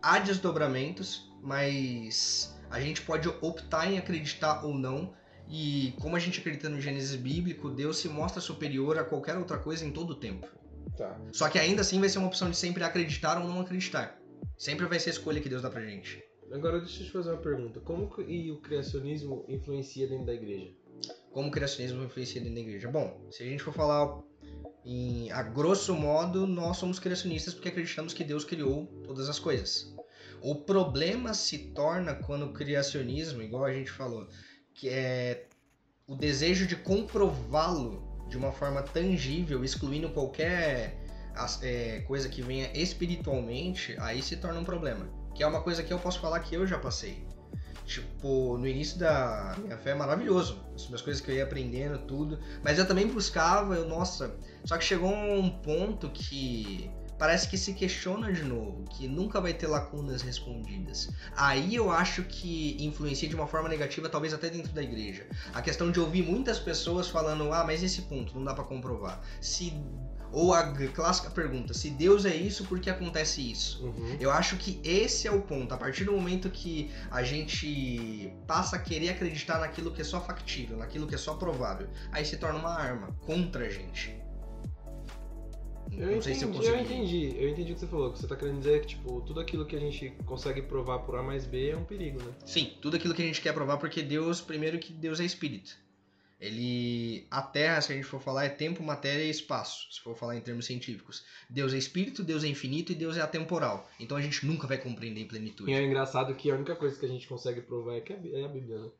há 0.01 0.19
desdobramentos, 0.21 1.29
mas 1.43 2.57
a 2.71 2.81
gente 2.81 3.03
pode 3.03 3.29
optar 3.41 3.91
em 3.91 3.99
acreditar 3.99 4.65
ou 4.65 4.75
não. 4.75 5.13
E 5.49 5.95
como 6.01 6.17
a 6.17 6.19
gente 6.19 6.41
acredita 6.41 6.69
no 6.69 6.81
Gênesis 6.81 7.15
bíblico, 7.15 7.71
Deus 7.71 7.99
se 7.99 8.09
mostra 8.09 8.41
superior 8.41 8.99
a 8.99 9.05
qualquer 9.05 9.37
outra 9.37 9.59
coisa 9.59 9.85
em 9.85 9.93
todo 9.93 10.11
o 10.11 10.15
tempo. 10.17 10.47
Tá. 10.97 11.21
Só 11.33 11.49
que 11.49 11.59
ainda 11.59 11.83
assim 11.83 12.01
vai 12.01 12.09
ser 12.09 12.19
uma 12.19 12.29
opção 12.29 12.51
de 12.51 12.57
sempre 12.57 12.83
acreditar 12.83 13.41
ou 13.41 13.49
não 13.49 13.61
acreditar. 13.61 14.21
Sempre 14.57 14.87
vai 14.87 14.99
ser 14.99 15.11
a 15.11 15.13
escolha 15.13 15.41
que 15.41 15.49
Deus 15.49 15.63
dá 15.63 15.71
pra 15.71 15.85
gente. 15.85 16.23
Agora 16.51 16.81
deixa 16.81 17.03
eu 17.03 17.07
te 17.07 17.13
fazer 17.13 17.31
uma 17.31 17.41
pergunta. 17.41 17.81
Como 17.81 18.11
e 18.23 18.51
o 18.51 18.61
criacionismo 18.61 19.45
influencia 19.49 20.07
dentro 20.07 20.27
da 20.27 20.35
igreja? 20.35 20.73
Como 21.31 21.49
o 21.49 21.51
criacionismo 21.51 22.03
influencia 22.05 22.41
dentro 22.41 22.55
da 22.57 22.61
igreja? 22.63 22.89
Bom, 22.89 23.27
se 23.31 23.43
a 23.43 23.47
gente 23.47 23.63
for 23.63 23.75
falar 23.75 24.23
em, 24.85 25.31
a 25.33 25.43
grosso 25.43 25.95
modo, 25.95 26.47
nós 26.47 26.79
somos 26.79 26.99
criacionistas 26.99 27.53
porque 27.53 27.69
acreditamos 27.69 28.15
que 28.15 28.25
Deus 28.25 28.45
criou 28.45 28.87
todas 29.05 29.29
as 29.29 29.39
coisas. 29.39 29.95
O 30.41 30.55
problema 30.55 31.35
se 31.35 31.71
torna 31.73 32.15
quando 32.15 32.47
o 32.47 32.53
criacionismo, 32.53 33.43
igual 33.43 33.65
a 33.65 33.73
gente 33.73 33.91
falou, 33.91 34.29
que 34.77 34.89
é 34.89 35.47
o 36.07 36.15
desejo 36.15 36.67
de 36.67 36.77
comprová-lo 36.77 38.07
de 38.29 38.37
uma 38.37 38.53
forma 38.53 38.83
tangível, 38.83 39.65
excluindo 39.65 40.11
qualquer 40.11 40.97
é, 41.63 42.01
coisa 42.07 42.29
que 42.29 42.43
venha 42.43 42.71
espiritualmente, 42.75 43.97
aí 43.99 44.23
se 44.23 44.37
torna 44.37 44.61
um 44.61 44.65
problema. 44.65 45.09
Que 45.35 45.43
é 45.43 45.47
uma 45.47 45.63
coisa 45.63 45.83
que 45.83 45.93
eu 45.93 45.99
posso 45.99 46.21
falar 46.21 46.41
que 46.41 46.55
eu 46.55 46.67
já 46.67 46.79
passei. 46.79 47.27
Tipo, 47.85 48.59
no 48.59 48.67
início 48.67 48.99
da 48.99 49.55
minha 49.59 49.79
fé 49.79 49.91
é 49.91 49.95
maravilhoso. 49.95 50.61
As 50.75 51.01
coisas 51.03 51.21
que 51.21 51.31
eu 51.31 51.37
ia 51.37 51.45
aprendendo, 51.45 51.99
tudo. 52.01 52.39
Mas 52.63 52.79
eu 52.79 52.87
também 52.87 53.07
buscava, 53.07 53.77
eu, 53.77 53.89
nossa. 53.89 54.35
Só 54.65 54.77
que 54.77 54.85
chegou 54.85 55.13
um 55.13 55.49
ponto 55.49 56.11
que 56.11 56.91
parece 57.19 57.49
que 57.49 57.57
se 57.57 57.73
questiona 57.73 58.33
de 58.33 58.43
novo, 58.43 58.85
que 58.91 59.07
nunca 59.09 59.41
vai 59.41 59.53
ter 59.53 59.67
lacunas 59.67 60.23
respondidas. 60.23 61.11
Aí 61.37 61.75
eu 61.75 61.91
acho 61.91 62.23
que 62.25 62.77
influencia 62.81 63.29
de 63.29 63.35
uma 63.35 63.47
forma 63.47 63.69
negativa, 63.69 64.09
talvez 64.09 64.33
até 64.33 64.49
dentro 64.51 64.73
da 64.73 64.83
igreja. 64.83 65.27
A 65.55 65.63
questão 65.63 65.91
de 65.91 66.01
ouvir 66.01 66.23
muitas 66.23 66.59
pessoas 66.59 67.09
falando: 67.09 67.53
ah, 67.53 67.65
mas 67.65 67.83
esse 67.83 68.03
ponto 68.03 68.35
não 68.35 68.45
dá 68.45 68.55
para 68.55 68.65
comprovar. 68.65 69.21
Se 69.41 69.73
ou 70.33 70.53
a 70.53 70.73
clássica 70.89 71.31
pergunta: 71.31 71.73
se 71.73 71.91
Deus 71.91 72.25
é 72.25 72.35
isso, 72.35 72.65
por 72.65 72.79
que 72.81 72.91
acontece 72.91 73.51
isso? 73.51 73.85
Uhum. 73.85 74.17
Eu 74.21 74.31
acho 74.31 74.57
que 74.57 74.81
esse 74.85 75.27
é 75.27 75.31
o 75.31 75.41
ponto. 75.41 75.73
A 75.73 75.77
partir 75.77 76.05
do 76.05 76.13
momento 76.13 76.51
que 76.51 76.91
a 77.11 77.23
gente 77.23 78.33
passa 78.47 78.77
a 78.77 78.79
querer 78.79 79.11
acreditar 79.11 79.59
naquilo 79.59 79.91
que 79.91 80.01
é 80.01 80.05
só 80.05 80.21
factível, 80.21 80.77
naquilo 80.77 81.07
que 81.07 81.15
é 81.15 81.19
só 81.19 81.35
provável, 81.35 81.89
aí 82.13 82.25
se 82.25 82.37
torna 82.37 82.59
uma 82.59 82.75
arma 82.75 83.17
contra 83.25 83.67
a 83.67 83.71
gente. 83.71 84.26
Eu 85.93 85.99
não 85.99 86.07
entendi, 86.07 86.25
sei 86.25 86.35
se 86.35 86.45
eu 86.45 86.53
consegui. 86.53 86.69
Eu 86.69 86.81
entendi, 86.81 87.37
eu 87.37 87.49
entendi 87.49 87.73
o 87.73 87.75
que 87.75 87.81
você 87.81 87.87
falou. 87.87 88.13
Que 88.13 88.19
você 88.19 88.27
tá 88.27 88.37
querendo 88.37 88.59
dizer 88.59 88.81
que, 88.81 88.89
tipo, 88.89 89.21
tudo 89.23 89.41
aquilo 89.41 89.65
que 89.65 89.77
a 89.77 89.81
gente 89.81 90.11
consegue 90.25 90.63
provar 90.63 91.01
por 91.01 91.17
A 91.17 91.23
mais 91.23 91.47
B 91.47 91.71
é 91.71 91.77
um 91.77 91.85
perigo, 91.85 92.23
né? 92.23 92.33
Sim, 92.45 92.77
tudo 92.81 92.97
aquilo 92.97 93.15
que 93.15 93.23
a 93.23 93.27
gente 93.27 93.41
quer 93.41 93.53
provar, 93.53 93.79
porque 93.79 94.03
Deus, 94.03 94.41
primeiro 94.41 94.79
que 94.79 94.93
Deus 94.93 95.21
é 95.21 95.25
espírito. 95.25 95.77
Ele, 96.39 97.27
a 97.31 97.41
Terra, 97.41 97.81
se 97.81 97.93
a 97.93 97.97
gente 97.97 98.05
for 98.05 98.21
falar, 98.21 98.45
é 98.45 98.51
tempo, 98.51 98.83
matéria 98.83 99.25
e 99.25 99.31
espaço, 99.31 99.91
se 99.91 100.01
for 100.03 100.15
falar 100.15 100.37
em 100.37 100.41
termos 100.43 100.67
científicos. 100.67 101.25
Deus 101.49 101.73
é 101.73 101.79
espírito, 101.79 102.23
Deus 102.23 102.45
é 102.45 102.49
infinito 102.49 102.93
e 102.93 102.95
Deus 102.95 103.17
é 103.17 103.23
atemporal. 103.23 103.89
Então 103.99 104.19
a 104.19 104.21
gente 104.21 104.45
nunca 104.45 104.67
vai 104.67 104.77
compreender 104.77 105.23
em 105.23 105.27
plenitude. 105.27 105.71
E 105.71 105.75
é 105.75 105.83
engraçado 105.83 106.35
que 106.35 106.51
a 106.51 106.55
única 106.55 106.77
coisa 106.77 106.99
que 106.99 107.07
a 107.07 107.09
gente 107.09 107.27
consegue 107.27 107.63
provar 107.63 107.97
é 107.97 108.01
que 108.03 108.13
é 108.13 108.45
a 108.45 108.49
Bíblia, 108.49 108.79
né? 108.79 108.91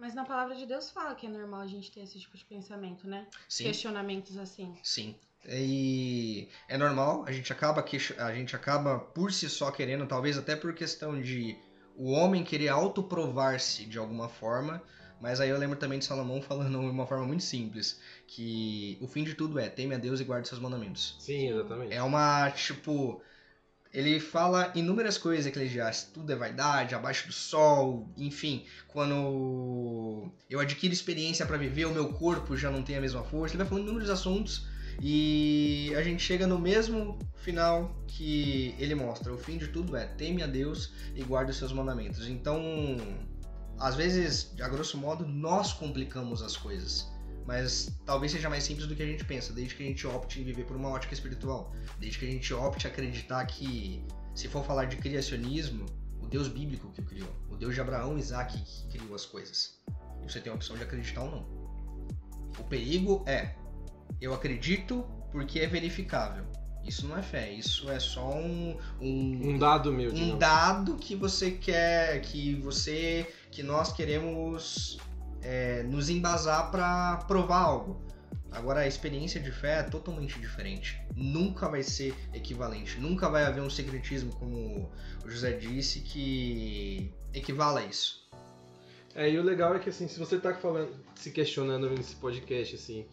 Mas 0.00 0.16
na 0.16 0.24
palavra 0.24 0.56
de 0.56 0.66
Deus 0.66 0.90
fala 0.90 1.14
que 1.14 1.26
é 1.26 1.30
normal 1.30 1.60
a 1.60 1.66
gente 1.68 1.92
ter 1.92 2.00
esse 2.00 2.18
tipo 2.18 2.36
de 2.36 2.44
pensamento, 2.44 3.06
né? 3.06 3.24
Sim. 3.48 3.64
Questionamentos 3.64 4.36
assim. 4.36 4.76
Sim. 4.82 5.14
E 5.48 6.48
é 6.68 6.76
normal, 6.78 7.24
a 7.26 7.32
gente 7.32 7.52
acaba 7.52 7.84
a 8.18 8.34
gente 8.34 8.54
acaba 8.54 8.98
por 8.98 9.32
si 9.32 9.48
só 9.48 9.70
querendo, 9.70 10.06
talvez 10.06 10.38
até 10.38 10.54
por 10.54 10.72
questão 10.74 11.20
de 11.20 11.56
o 11.96 12.10
homem 12.12 12.44
querer 12.44 12.68
autoprovar-se 12.68 13.84
de 13.86 13.98
alguma 13.98 14.28
forma, 14.28 14.82
mas 15.20 15.40
aí 15.40 15.50
eu 15.50 15.58
lembro 15.58 15.78
também 15.78 15.98
de 15.98 16.04
Salomão 16.04 16.40
falando 16.42 16.70
de 16.78 16.86
uma 16.86 17.06
forma 17.06 17.26
muito 17.26 17.42
simples, 17.42 18.00
que 18.26 18.98
o 19.00 19.06
fim 19.08 19.24
de 19.24 19.34
tudo 19.34 19.58
é 19.58 19.68
teme 19.68 19.94
a 19.94 19.98
Deus 19.98 20.20
e 20.20 20.24
guarde 20.24 20.48
seus 20.48 20.60
mandamentos. 20.60 21.16
Sim, 21.18 21.50
exatamente. 21.50 21.92
É 21.94 22.02
uma, 22.02 22.50
tipo, 22.50 23.22
Ele 23.92 24.20
fala 24.20 24.72
inúmeras 24.74 25.18
coisas 25.18 25.46
eclesiásticas, 25.46 26.12
tudo 26.12 26.32
é 26.32 26.36
vaidade, 26.36 26.94
abaixo 26.94 27.26
do 27.26 27.32
sol, 27.32 28.10
enfim, 28.16 28.66
quando 28.88 30.32
eu 30.48 30.60
adquiro 30.60 30.94
experiência 30.94 31.46
para 31.46 31.58
viver, 31.58 31.86
o 31.86 31.92
meu 31.92 32.12
corpo 32.14 32.56
já 32.56 32.70
não 32.70 32.82
tem 32.82 32.96
a 32.96 33.00
mesma 33.00 33.22
força. 33.24 33.54
Ele 33.54 33.62
vai 33.64 33.68
falando 33.68 33.84
inúmeros 33.84 34.10
assuntos 34.10 34.66
e 35.00 35.92
a 35.96 36.02
gente 36.02 36.22
chega 36.22 36.46
no 36.46 36.58
mesmo 36.58 37.18
final 37.36 37.94
que 38.06 38.74
ele 38.78 38.94
mostra. 38.94 39.32
O 39.32 39.38
fim 39.38 39.58
de 39.58 39.68
tudo 39.68 39.96
é 39.96 40.06
teme 40.06 40.42
a 40.42 40.46
Deus 40.46 40.92
e 41.14 41.22
guarde 41.22 41.50
os 41.50 41.56
seus 41.56 41.72
mandamentos. 41.72 42.26
Então, 42.26 42.60
às 43.78 43.94
vezes, 43.94 44.54
a 44.60 44.68
grosso 44.68 44.96
modo, 44.96 45.26
nós 45.26 45.72
complicamos 45.72 46.42
as 46.42 46.56
coisas. 46.56 47.10
Mas 47.44 47.90
talvez 48.06 48.30
seja 48.30 48.48
mais 48.48 48.62
simples 48.62 48.86
do 48.86 48.94
que 48.94 49.02
a 49.02 49.06
gente 49.06 49.24
pensa, 49.24 49.52
desde 49.52 49.74
que 49.74 49.82
a 49.82 49.86
gente 49.86 50.06
opte 50.06 50.40
em 50.40 50.44
viver 50.44 50.64
por 50.64 50.76
uma 50.76 50.90
ótica 50.90 51.12
espiritual. 51.12 51.72
Desde 51.98 52.18
que 52.18 52.26
a 52.26 52.30
gente 52.30 52.54
opte 52.54 52.86
acreditar 52.86 53.44
que, 53.46 54.04
se 54.34 54.46
for 54.46 54.64
falar 54.64 54.84
de 54.84 54.96
criacionismo, 54.96 55.86
o 56.20 56.26
Deus 56.26 56.46
bíblico 56.46 56.90
que 56.92 57.00
o 57.00 57.04
criou, 57.04 57.28
o 57.50 57.56
Deus 57.56 57.74
de 57.74 57.80
Abraão 57.80 58.16
e 58.16 58.20
Isaac 58.20 58.56
que 58.56 58.98
criou 58.98 59.14
as 59.14 59.26
coisas. 59.26 59.80
Você 60.22 60.40
tem 60.40 60.52
a 60.52 60.54
opção 60.54 60.76
de 60.76 60.84
acreditar 60.84 61.22
ou 61.22 61.30
não. 61.30 61.62
O 62.58 62.64
perigo 62.64 63.24
é 63.26 63.56
eu 64.20 64.34
acredito 64.34 65.06
porque 65.30 65.60
é 65.60 65.66
verificável. 65.66 66.44
Isso 66.84 67.06
não 67.06 67.16
é 67.16 67.22
fé, 67.22 67.50
isso 67.50 67.88
é 67.90 68.00
só 68.00 68.34
um. 68.34 68.76
Um, 69.00 69.50
Um 69.50 69.58
dado 69.58 69.92
meu, 69.92 70.12
um 70.12 70.36
dado 70.36 70.96
que 70.96 71.14
você 71.14 71.52
quer. 71.52 72.20
Que 72.22 72.54
você. 72.56 73.26
Que 73.50 73.62
nós 73.62 73.92
queremos 73.92 74.98
é, 75.42 75.82
nos 75.84 76.08
embasar 76.08 76.70
para 76.70 77.18
provar 77.28 77.58
algo. 77.58 78.02
Agora, 78.50 78.80
a 78.80 78.86
experiência 78.86 79.40
de 79.40 79.50
fé 79.50 79.78
é 79.78 79.82
totalmente 79.82 80.38
diferente. 80.38 81.00
Nunca 81.16 81.68
vai 81.68 81.82
ser 81.82 82.14
equivalente. 82.34 83.00
Nunca 83.00 83.28
vai 83.28 83.44
haver 83.44 83.62
um 83.62 83.70
secretismo, 83.70 84.30
como 84.34 84.90
o 85.24 85.30
José 85.30 85.52
disse, 85.52 86.00
que 86.00 87.10
equivala 87.32 87.80
a 87.80 87.84
isso. 87.84 88.28
É, 89.14 89.30
e 89.30 89.38
o 89.38 89.42
legal 89.42 89.74
é 89.74 89.78
que 89.78 89.88
assim, 89.88 90.06
se 90.08 90.18
você 90.18 90.38
tá 90.38 90.54
falando, 90.54 90.94
se 91.14 91.30
questionando 91.30 91.88
nesse 91.90 92.16
podcast, 92.16 92.74
assim, 92.74 93.06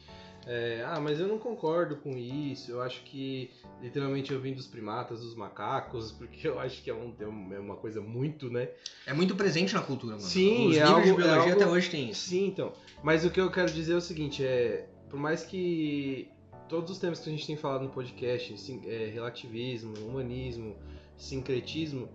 é, 0.47 0.83
ah, 0.85 0.99
mas 0.99 1.19
eu 1.19 1.27
não 1.27 1.37
concordo 1.37 1.97
com 1.97 2.17
isso, 2.17 2.71
eu 2.71 2.81
acho 2.81 3.03
que 3.03 3.51
literalmente 3.81 4.31
eu 4.33 4.39
vim 4.39 4.53
dos 4.53 4.67
primatas, 4.67 5.21
dos 5.21 5.35
macacos, 5.35 6.11
porque 6.17 6.47
eu 6.47 6.59
acho 6.59 6.81
que 6.83 6.89
é, 6.89 6.93
um, 6.93 7.13
é 7.51 7.59
uma 7.59 7.75
coisa 7.75 8.01
muito, 8.01 8.49
né? 8.49 8.69
É 9.05 9.13
muito 9.13 9.35
presente 9.35 9.73
na 9.73 9.81
cultura, 9.81 10.13
mano. 10.15 10.27
Sim, 10.27 10.67
Os 10.69 10.77
é 10.77 10.79
livros 10.85 10.89
algo- 10.89 11.03
de 11.03 11.09
é 11.09 11.13
biologia 11.15 11.41
algo- 11.53 11.63
até 11.63 11.67
hoje 11.67 11.89
tem 11.89 12.09
isso. 12.09 12.29
Sim, 12.29 12.47
então. 12.47 12.73
Mas 13.03 13.23
o 13.25 13.29
que 13.29 13.39
eu 13.39 13.51
quero 13.51 13.71
dizer 13.71 13.93
é 13.93 13.97
o 13.97 14.01
seguinte, 14.01 14.43
é, 14.43 14.87
por 15.09 15.19
mais 15.19 15.43
que 15.43 16.29
todos 16.67 16.91
os 16.91 16.97
temas 16.99 17.19
que 17.19 17.29
a 17.29 17.31
gente 17.31 17.45
tem 17.47 17.57
falado 17.57 17.83
no 17.83 17.89
podcast, 17.89 18.57
sim, 18.59 18.81
é, 18.85 19.09
relativismo, 19.13 19.93
humanismo, 20.05 20.75
sincretismo, 21.17 22.09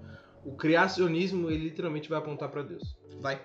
o 0.44 0.52
criacionismo 0.54 1.50
ele 1.50 1.64
literalmente 1.64 2.08
vai 2.08 2.18
apontar 2.18 2.48
para 2.50 2.62
Deus. 2.62 2.96
Vai. 3.20 3.40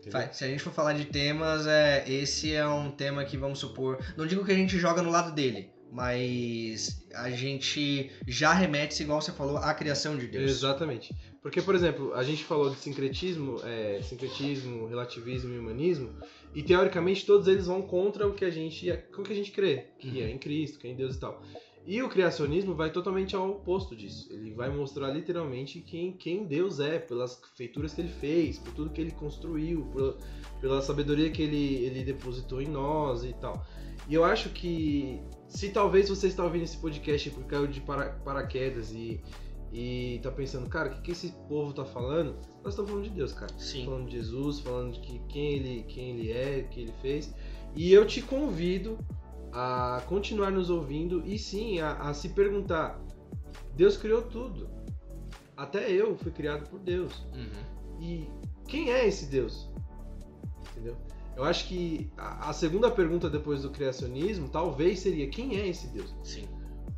entendeu? 0.00 0.12
Vai. 0.12 0.32
Se 0.32 0.44
a 0.44 0.48
gente 0.48 0.62
for 0.62 0.72
falar 0.72 0.92
de 0.94 1.04
temas, 1.06 1.66
é, 1.66 2.04
esse 2.08 2.52
é 2.54 2.66
um 2.66 2.90
tema 2.90 3.24
que 3.24 3.36
vamos 3.36 3.58
supor. 3.58 3.98
Não 4.16 4.26
digo 4.26 4.44
que 4.44 4.52
a 4.52 4.56
gente 4.56 4.78
joga 4.78 5.02
no 5.02 5.10
lado 5.10 5.32
dele, 5.34 5.70
mas 5.90 7.04
a 7.14 7.30
gente 7.30 8.10
já 8.26 8.52
remete, 8.52 9.02
igual 9.02 9.20
você 9.20 9.32
falou, 9.32 9.56
à 9.58 9.72
criação 9.74 10.16
de 10.16 10.26
Deus. 10.26 10.50
Exatamente. 10.50 11.14
Porque, 11.42 11.62
por 11.62 11.74
exemplo, 11.74 12.12
a 12.14 12.22
gente 12.22 12.44
falou 12.44 12.70
de 12.70 12.76
sincretismo, 12.76 13.60
é, 13.64 14.00
sincretismo, 14.02 14.86
relativismo 14.86 15.54
e 15.54 15.58
humanismo, 15.58 16.10
e 16.54 16.62
teoricamente 16.62 17.24
todos 17.24 17.46
eles 17.48 17.66
vão 17.66 17.80
contra 17.80 18.26
o 18.26 18.34
que 18.34 18.44
a 18.44 18.50
gente, 18.50 18.90
o 19.16 19.22
que 19.22 19.32
a 19.32 19.36
gente 19.36 19.50
crê, 19.50 19.86
que 19.98 20.08
Uhum. 20.08 20.16
é 20.26 20.30
em 20.30 20.38
Cristo, 20.38 20.78
que 20.78 20.86
é 20.86 20.90
em 20.90 20.96
Deus 20.96 21.16
e 21.16 21.20
tal. 21.20 21.42
E 21.86 22.02
o 22.02 22.08
criacionismo 22.08 22.74
vai 22.74 22.90
totalmente 22.92 23.34
ao 23.34 23.50
oposto 23.50 23.96
disso. 23.96 24.30
Ele 24.32 24.52
vai 24.52 24.68
mostrar 24.68 25.10
literalmente 25.10 25.80
quem, 25.80 26.12
quem 26.12 26.44
Deus 26.44 26.78
é, 26.78 26.98
pelas 26.98 27.40
feituras 27.56 27.94
que 27.94 28.02
ele 28.02 28.10
fez, 28.10 28.58
por 28.58 28.72
tudo 28.74 28.90
que 28.90 29.00
ele 29.00 29.10
construiu, 29.12 29.86
por- 29.86 30.18
pela 30.60 30.82
sabedoria 30.82 31.30
que 31.30 31.42
ele, 31.42 31.76
ele 31.84 32.04
depositou 32.04 32.60
em 32.60 32.68
nós 32.68 33.24
e 33.24 33.32
tal. 33.32 33.64
E 34.08 34.14
eu 34.14 34.24
acho 34.24 34.50
que 34.50 35.20
se 35.48 35.70
talvez 35.70 36.08
você 36.08 36.26
está 36.28 36.44
ouvindo 36.44 36.64
esse 36.64 36.76
podcast 36.76 37.30
porque 37.30 37.48
caiu 37.48 37.66
de 37.66 37.80
para, 37.80 38.10
paraquedas 38.24 38.92
e, 38.92 39.20
e 39.72 40.20
tá 40.22 40.30
pensando, 40.30 40.68
cara, 40.68 40.90
o 40.90 40.94
que, 40.96 41.02
que 41.02 41.10
esse 41.12 41.32
povo 41.48 41.72
tá 41.72 41.84
falando? 41.84 42.36
Nós 42.62 42.74
estamos 42.74 42.90
falando 42.90 43.04
de 43.08 43.10
Deus, 43.10 43.32
cara. 43.32 43.52
Sim. 43.58 43.86
Falando 43.86 44.06
de 44.06 44.16
Jesus, 44.16 44.60
falando 44.60 44.92
de 44.92 45.00
que, 45.00 45.18
quem, 45.28 45.52
ele, 45.54 45.82
quem 45.84 46.10
ele 46.10 46.30
é, 46.30 46.64
o 46.66 46.68
que 46.68 46.80
ele 46.82 46.92
fez. 47.00 47.34
E 47.74 47.92
eu 47.92 48.06
te 48.06 48.20
convido 48.20 48.98
a 49.52 50.02
continuar 50.06 50.50
nos 50.50 50.70
ouvindo 50.70 51.22
e 51.26 51.38
sim 51.38 51.80
a, 51.80 51.92
a 51.94 52.14
se 52.14 52.30
perguntar: 52.30 53.00
Deus 53.74 53.96
criou 53.96 54.22
tudo. 54.22 54.68
Até 55.56 55.90
eu 55.90 56.16
fui 56.16 56.32
criado 56.32 56.68
por 56.68 56.78
Deus. 56.78 57.12
Uhum. 57.34 58.00
E 58.00 58.28
quem 58.66 58.90
é 58.90 59.06
esse 59.06 59.26
Deus? 59.26 59.68
Entendeu? 60.70 60.96
Eu 61.36 61.44
acho 61.44 61.68
que 61.68 62.10
a, 62.16 62.50
a 62.50 62.52
segunda 62.52 62.90
pergunta 62.90 63.28
depois 63.28 63.62
do 63.62 63.70
criacionismo 63.70 64.48
talvez 64.48 65.00
seria: 65.00 65.28
quem 65.28 65.58
é 65.58 65.68
esse 65.68 65.88
Deus? 65.88 66.14
Sim. 66.22 66.48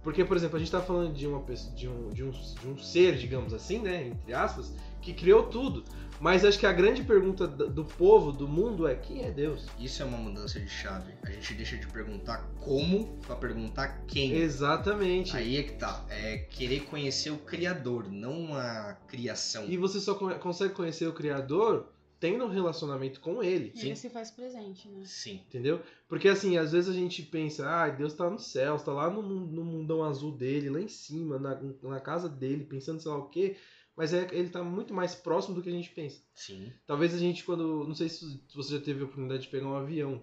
Porque, 0.02 0.24
por 0.24 0.36
exemplo, 0.36 0.56
a 0.56 0.58
gente 0.58 0.70
tá 0.70 0.80
falando 0.80 1.14
de 1.14 1.26
uma 1.26 1.40
pessoa, 1.40 1.74
de 1.74 1.88
um, 1.88 2.08
de 2.10 2.24
um, 2.24 2.30
de 2.30 2.68
um 2.68 2.76
ser, 2.78 3.16
digamos 3.16 3.54
assim, 3.54 3.78
né, 3.78 4.08
entre 4.08 4.34
aspas, 4.34 4.72
que 5.00 5.12
criou 5.14 5.44
tudo. 5.44 5.84
Mas 6.20 6.44
acho 6.44 6.56
que 6.58 6.66
a 6.66 6.72
grande 6.72 7.02
pergunta 7.02 7.48
do, 7.48 7.84
povo, 7.84 8.30
do 8.30 8.46
mundo 8.46 8.86
é 8.86 8.94
quem 8.94 9.24
é 9.24 9.30
Deus? 9.30 9.66
Isso 9.78 10.02
é 10.02 10.04
uma 10.04 10.18
mudança 10.18 10.60
de 10.60 10.68
chave. 10.68 11.12
A 11.24 11.30
gente 11.30 11.54
deixa 11.54 11.76
de 11.76 11.86
perguntar 11.88 12.48
como 12.60 13.16
pra 13.26 13.34
perguntar 13.34 14.04
quem. 14.06 14.32
Exatamente. 14.34 15.36
Aí 15.36 15.56
é 15.56 15.62
que 15.64 15.72
tá. 15.72 16.04
É 16.08 16.38
querer 16.38 16.84
conhecer 16.84 17.30
o 17.30 17.38
Criador, 17.38 18.06
não 18.10 18.54
a 18.54 18.96
criação. 19.08 19.64
E 19.68 19.76
você 19.76 19.98
só 19.98 20.14
con- 20.14 20.32
consegue 20.38 20.74
conhecer 20.74 21.08
o 21.08 21.12
Criador 21.12 21.86
tendo 22.22 22.44
um 22.44 22.48
relacionamento 22.48 23.18
com 23.18 23.42
ele. 23.42 23.72
Ele 23.74 23.96
se 23.96 24.08
faz 24.08 24.30
presente, 24.30 24.88
né? 24.88 25.02
Sim. 25.04 25.42
Entendeu? 25.48 25.82
Porque 26.08 26.28
assim, 26.28 26.56
às 26.56 26.70
vezes 26.70 26.88
a 26.88 26.96
gente 26.96 27.20
pensa, 27.20 27.68
ah, 27.68 27.88
Deus 27.90 28.14
tá 28.14 28.30
no 28.30 28.38
céu, 28.38 28.78
tá 28.78 28.92
lá 28.92 29.10
no, 29.10 29.20
no 29.20 29.64
mundão 29.64 30.04
azul 30.04 30.30
dele, 30.30 30.70
lá 30.70 30.80
em 30.80 30.86
cima, 30.86 31.36
na, 31.36 31.60
na 31.82 31.98
casa 31.98 32.28
dele, 32.28 32.62
pensando 32.62 33.02
sei 33.02 33.10
lá 33.10 33.18
o 33.18 33.28
quê. 33.28 33.56
Mas 33.96 34.14
é, 34.14 34.28
ele 34.30 34.50
tá 34.50 34.62
muito 34.62 34.94
mais 34.94 35.16
próximo 35.16 35.56
do 35.56 35.62
que 35.62 35.68
a 35.68 35.72
gente 35.72 35.90
pensa. 35.90 36.22
Sim. 36.32 36.72
Talvez 36.86 37.12
a 37.12 37.18
gente, 37.18 37.42
quando. 37.42 37.84
Não 37.88 37.94
sei 37.96 38.08
se 38.08 38.40
você 38.54 38.78
já 38.78 38.80
teve 38.80 39.00
a 39.00 39.04
oportunidade 39.04 39.42
de 39.42 39.48
pegar 39.48 39.66
um 39.66 39.74
avião. 39.74 40.22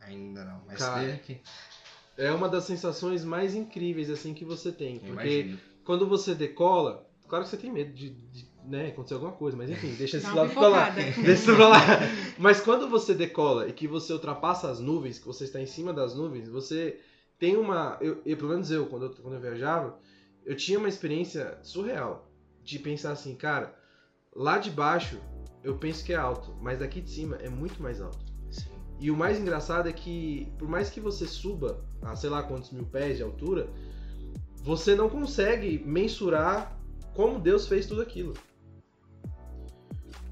Ainda 0.00 0.46
não. 0.46 0.64
Mas 0.66 0.78
Cara, 0.78 1.04
tem 1.04 1.12
aqui. 1.12 1.40
É 2.16 2.32
uma 2.32 2.48
das 2.48 2.64
sensações 2.64 3.22
mais 3.22 3.54
incríveis 3.54 4.08
assim 4.08 4.32
que 4.32 4.46
você 4.46 4.72
tem. 4.72 4.94
Eu 4.94 5.12
Porque 5.12 5.40
imagino. 5.40 5.60
quando 5.84 6.08
você 6.08 6.34
decola, 6.34 7.06
claro 7.28 7.44
que 7.44 7.50
você 7.50 7.58
tem 7.58 7.70
medo 7.70 7.92
de, 7.92 8.08
de, 8.08 8.47
né, 8.68 8.88
acontecer 8.88 9.14
alguma 9.14 9.32
coisa, 9.32 9.56
mas 9.56 9.70
enfim, 9.70 9.94
deixa 9.94 10.18
esse 10.18 10.30
lado 10.30 10.52
pra 10.52 10.68
lá. 10.68 10.90
Deixa 10.94 11.30
isso 11.32 11.56
pra 11.56 11.68
lá. 11.68 11.80
Mas 12.38 12.60
quando 12.60 12.88
você 12.88 13.14
decola 13.14 13.66
e 13.68 13.72
que 13.72 13.88
você 13.88 14.12
ultrapassa 14.12 14.70
as 14.70 14.78
nuvens, 14.78 15.18
que 15.18 15.26
você 15.26 15.44
está 15.44 15.60
em 15.60 15.66
cima 15.66 15.92
das 15.92 16.14
nuvens, 16.14 16.48
você 16.48 17.00
tem 17.38 17.56
uma. 17.56 17.96
Eu, 18.00 18.20
eu, 18.26 18.36
pelo 18.36 18.50
menos 18.50 18.70
eu, 18.70 18.86
quando 18.86 19.06
eu, 19.06 19.10
quando 19.10 19.34
eu 19.34 19.40
viajava, 19.40 19.98
eu 20.44 20.54
tinha 20.56 20.78
uma 20.78 20.88
experiência 20.88 21.58
surreal. 21.62 22.26
De 22.62 22.78
pensar 22.78 23.12
assim, 23.12 23.34
cara, 23.34 23.74
lá 24.36 24.58
de 24.58 24.70
baixo 24.70 25.18
eu 25.64 25.78
penso 25.78 26.04
que 26.04 26.12
é 26.12 26.16
alto, 26.16 26.54
mas 26.60 26.78
daqui 26.78 27.00
de 27.00 27.10
cima 27.10 27.36
é 27.36 27.48
muito 27.48 27.82
mais 27.82 28.00
alto. 28.00 28.18
Sim. 28.50 28.68
E 29.00 29.10
o 29.10 29.16
mais 29.16 29.38
engraçado 29.38 29.88
é 29.88 29.92
que, 29.92 30.52
por 30.58 30.68
mais 30.68 30.90
que 30.90 31.00
você 31.00 31.26
suba 31.26 31.82
a 32.02 32.14
sei 32.14 32.28
lá 32.28 32.42
quantos 32.42 32.70
mil 32.70 32.84
pés 32.84 33.16
de 33.16 33.22
altura, 33.22 33.70
você 34.62 34.94
não 34.94 35.08
consegue 35.08 35.82
mensurar 35.86 36.78
como 37.14 37.40
Deus 37.40 37.66
fez 37.66 37.86
tudo 37.86 38.02
aquilo. 38.02 38.34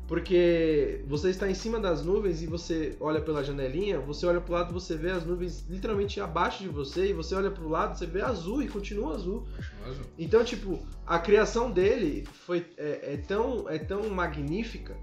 Porque 0.06 1.02
você 1.06 1.30
está 1.30 1.50
em 1.50 1.54
cima 1.54 1.80
das 1.80 2.04
nuvens 2.04 2.40
e 2.40 2.46
você 2.46 2.96
olha 3.00 3.20
pela 3.20 3.42
janelinha, 3.42 3.98
você 3.98 4.24
olha 4.24 4.40
pro 4.40 4.52
lado 4.52 4.72
você 4.72 4.96
vê 4.96 5.10
as 5.10 5.24
nuvens 5.24 5.66
literalmente 5.68 6.20
abaixo 6.20 6.62
de 6.62 6.68
você, 6.68 7.10
e 7.10 7.12
você 7.12 7.34
olha 7.34 7.50
pro 7.50 7.68
lado 7.68 7.98
você 7.98 8.06
vê 8.06 8.22
azul 8.22 8.62
e 8.62 8.68
continua 8.68 9.14
azul. 9.14 9.44
Continua 9.56 9.88
azul. 9.88 10.04
Então, 10.16 10.44
tipo, 10.44 10.78
a 11.04 11.18
criação 11.18 11.70
dele 11.70 12.24
foi, 12.44 12.64
é, 12.76 13.14
é 13.14 13.16
tão, 13.16 13.68
é 13.68 13.78
tão 13.78 14.08
magnífica 14.08 14.96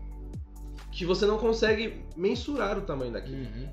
que 0.92 1.06
você 1.06 1.26
não 1.26 1.38
consegue 1.38 2.06
mensurar 2.16 2.78
o 2.78 2.82
tamanho 2.82 3.12
daquilo. 3.12 3.38
Uhum. 3.38 3.70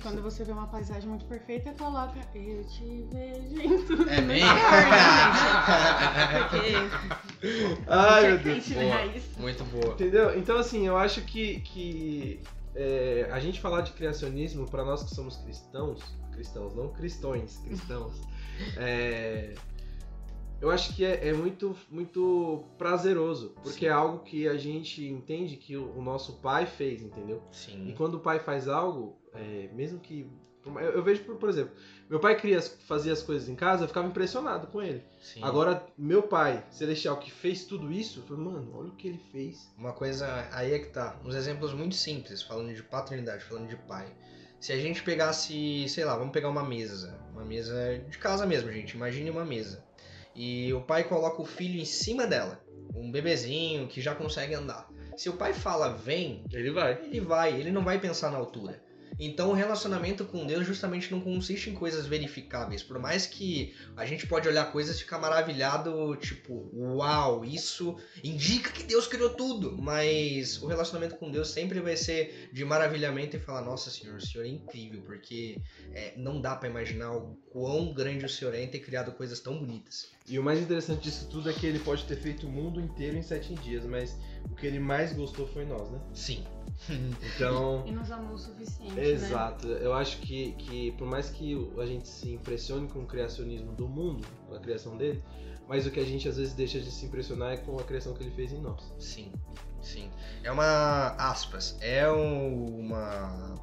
E 0.00 0.02
quando 0.02 0.22
você 0.22 0.42
vê 0.44 0.52
uma 0.52 0.66
paisagem 0.66 1.06
muito 1.06 1.26
perfeita, 1.26 1.74
coloca 1.74 2.18
Eu 2.34 2.64
te 2.64 3.06
vejo 3.12 3.60
em 3.60 3.84
tudo. 3.84 4.08
É 4.08 4.22
bem. 4.22 4.40
Porque 6.48 7.84
Ai, 7.86 8.24
a 8.24 8.28
meu 8.28 8.34
é 8.34 8.38
Deus. 8.38 8.64
crente 8.64 8.74
na 8.74 8.94
raiz. 8.94 9.24
Muito 9.36 9.62
boa. 9.64 9.92
Entendeu? 9.92 10.38
Então, 10.38 10.56
assim, 10.56 10.86
eu 10.86 10.96
acho 10.96 11.20
que, 11.22 11.60
que 11.60 12.40
é, 12.74 13.28
a 13.30 13.38
gente 13.40 13.60
falar 13.60 13.82
de 13.82 13.92
criacionismo, 13.92 14.66
para 14.66 14.82
nós 14.84 15.02
que 15.02 15.14
somos 15.14 15.36
cristãos, 15.36 16.02
cristãos, 16.32 16.74
não 16.74 16.88
cristões, 16.88 17.58
cristãos, 17.58 18.22
é, 18.78 19.54
eu 20.62 20.70
acho 20.70 20.96
que 20.96 21.04
é, 21.04 21.28
é 21.28 21.32
muito, 21.34 21.76
muito 21.90 22.64
prazeroso, 22.78 23.54
porque 23.62 23.80
Sim. 23.80 23.86
é 23.86 23.90
algo 23.90 24.20
que 24.20 24.48
a 24.48 24.56
gente 24.56 25.04
entende 25.04 25.56
que 25.56 25.76
o, 25.76 25.94
o 25.94 26.02
nosso 26.02 26.34
pai 26.40 26.64
fez, 26.64 27.02
entendeu? 27.02 27.42
E 27.52 27.56
Sim. 27.56 27.94
quando 27.98 28.14
o 28.14 28.20
pai 28.20 28.38
faz 28.38 28.66
algo, 28.66 29.19
é, 29.34 29.68
mesmo 29.72 29.98
que 30.00 30.26
Eu, 30.64 30.78
eu 30.78 31.02
vejo, 31.02 31.24
por, 31.24 31.36
por 31.36 31.48
exemplo, 31.48 31.72
meu 32.08 32.20
pai 32.20 32.36
cria, 32.38 32.60
fazia 32.60 33.12
as 33.12 33.22
coisas 33.22 33.48
em 33.48 33.54
casa, 33.54 33.84
eu 33.84 33.88
ficava 33.88 34.06
impressionado 34.06 34.66
com 34.66 34.82
ele. 34.82 35.02
Sim. 35.18 35.42
Agora, 35.42 35.86
meu 35.96 36.22
pai, 36.24 36.64
celestial, 36.70 37.18
que 37.18 37.30
fez 37.30 37.64
tudo 37.64 37.90
isso, 37.90 38.20
eu 38.20 38.22
falei, 38.24 38.44
mano, 38.44 38.70
olha 38.74 38.88
o 38.88 38.94
que 38.96 39.08
ele 39.08 39.20
fez. 39.32 39.72
Uma 39.78 39.92
coisa, 39.92 40.26
aí 40.52 40.74
é 40.74 40.78
que 40.78 40.88
tá. 40.90 41.18
Uns 41.24 41.34
exemplos 41.34 41.72
muito 41.72 41.94
simples, 41.94 42.42
falando 42.42 42.74
de 42.74 42.82
paternidade, 42.82 43.42
falando 43.44 43.68
de 43.68 43.76
pai. 43.76 44.06
Se 44.60 44.72
a 44.72 44.76
gente 44.76 45.02
pegasse, 45.02 45.88
sei 45.88 46.04
lá, 46.04 46.14
vamos 46.14 46.32
pegar 46.32 46.50
uma 46.50 46.62
mesa. 46.62 47.18
Uma 47.32 47.44
mesa 47.44 47.98
de 48.10 48.18
casa 48.18 48.44
mesmo, 48.44 48.70
gente. 48.70 48.94
Imagine 48.94 49.30
uma 49.30 49.44
mesa. 49.46 49.82
E 50.34 50.70
o 50.74 50.82
pai 50.82 51.04
coloca 51.04 51.40
o 51.40 51.46
filho 51.46 51.80
em 51.80 51.86
cima 51.86 52.26
dela. 52.26 52.62
Um 52.94 53.10
bebezinho 53.10 53.88
que 53.88 54.02
já 54.02 54.14
consegue 54.14 54.52
andar. 54.54 54.86
Se 55.16 55.30
o 55.30 55.34
pai 55.34 55.54
fala 55.54 55.88
vem, 55.94 56.44
Ele 56.52 56.70
vai. 56.70 57.00
ele 57.02 57.20
vai, 57.20 57.58
ele 57.58 57.70
não 57.70 57.82
vai 57.82 57.98
pensar 57.98 58.30
na 58.30 58.36
altura. 58.36 58.82
Então 59.18 59.50
o 59.50 59.54
relacionamento 59.54 60.24
com 60.24 60.46
Deus 60.46 60.66
justamente 60.66 61.10
não 61.10 61.20
consiste 61.20 61.70
em 61.70 61.74
coisas 61.74 62.06
verificáveis. 62.06 62.82
Por 62.82 62.98
mais 62.98 63.26
que 63.26 63.74
a 63.96 64.06
gente 64.06 64.26
pode 64.26 64.48
olhar 64.48 64.70
coisas 64.72 64.96
e 64.96 65.00
ficar 65.00 65.18
maravilhado, 65.18 66.16
tipo, 66.16 66.70
uau, 66.74 67.44
isso 67.44 67.96
indica 68.22 68.70
que 68.70 68.82
Deus 68.82 69.06
criou 69.06 69.30
tudo. 69.30 69.76
Mas 69.76 70.62
o 70.62 70.66
relacionamento 70.66 71.16
com 71.16 71.30
Deus 71.30 71.48
sempre 71.48 71.80
vai 71.80 71.96
ser 71.96 72.50
de 72.52 72.64
maravilhamento 72.64 73.36
e 73.36 73.40
falar, 73.40 73.62
nossa 73.62 73.90
senhor, 73.90 74.16
o 74.16 74.20
senhor 74.20 74.44
é 74.44 74.48
incrível, 74.48 75.02
porque 75.02 75.60
é, 75.92 76.14
não 76.16 76.40
dá 76.40 76.54
pra 76.54 76.68
imaginar 76.68 77.12
o 77.12 77.36
quão 77.50 77.92
grande 77.92 78.24
o 78.24 78.28
senhor 78.28 78.54
é 78.54 78.62
em 78.62 78.68
ter 78.68 78.80
criado 78.80 79.12
coisas 79.12 79.40
tão 79.40 79.58
bonitas. 79.58 80.10
E 80.28 80.38
o 80.38 80.42
mais 80.42 80.60
interessante 80.60 81.02
disso 81.02 81.28
tudo 81.28 81.50
é 81.50 81.52
que 81.52 81.66
ele 81.66 81.80
pode 81.80 82.04
ter 82.04 82.16
feito 82.16 82.46
o 82.46 82.50
mundo 82.50 82.80
inteiro 82.80 83.16
em 83.16 83.22
sete 83.22 83.54
dias, 83.54 83.84
mas 83.84 84.16
o 84.44 84.54
que 84.54 84.66
ele 84.66 84.78
mais 84.78 85.12
gostou 85.12 85.46
foi 85.48 85.64
nós, 85.64 85.90
né? 85.90 86.00
Sim. 86.14 86.44
Então. 87.36 87.84
E 87.86 87.92
nos 87.92 88.10
amou 88.10 88.34
o 88.34 88.38
suficiente, 88.38 88.94
né? 88.94 89.06
Exato. 89.06 89.68
Eu 89.68 89.92
acho 89.92 90.18
que, 90.18 90.52
que 90.52 90.92
por 90.92 91.06
mais 91.06 91.30
que 91.30 91.54
a 91.78 91.86
gente 91.86 92.08
se 92.08 92.32
impressione 92.32 92.88
com 92.88 93.00
o 93.00 93.06
criacionismo 93.06 93.72
do 93.72 93.88
mundo, 93.88 94.26
com 94.48 94.54
a 94.54 94.60
criação 94.60 94.96
dele, 94.96 95.22
mas 95.68 95.86
o 95.86 95.90
que 95.90 96.00
a 96.00 96.04
gente 96.04 96.28
às 96.28 96.36
vezes 96.36 96.54
deixa 96.54 96.80
de 96.80 96.90
se 96.90 97.06
impressionar 97.06 97.52
é 97.52 97.56
com 97.56 97.78
a 97.78 97.84
criação 97.84 98.12
que 98.14 98.22
ele 98.22 98.32
fez 98.32 98.52
em 98.52 98.60
nós. 98.60 98.92
Sim, 98.98 99.32
sim. 99.82 100.10
É 100.42 100.50
uma 100.50 101.14
aspas, 101.18 101.76
é 101.80 102.08
uma 102.08 103.58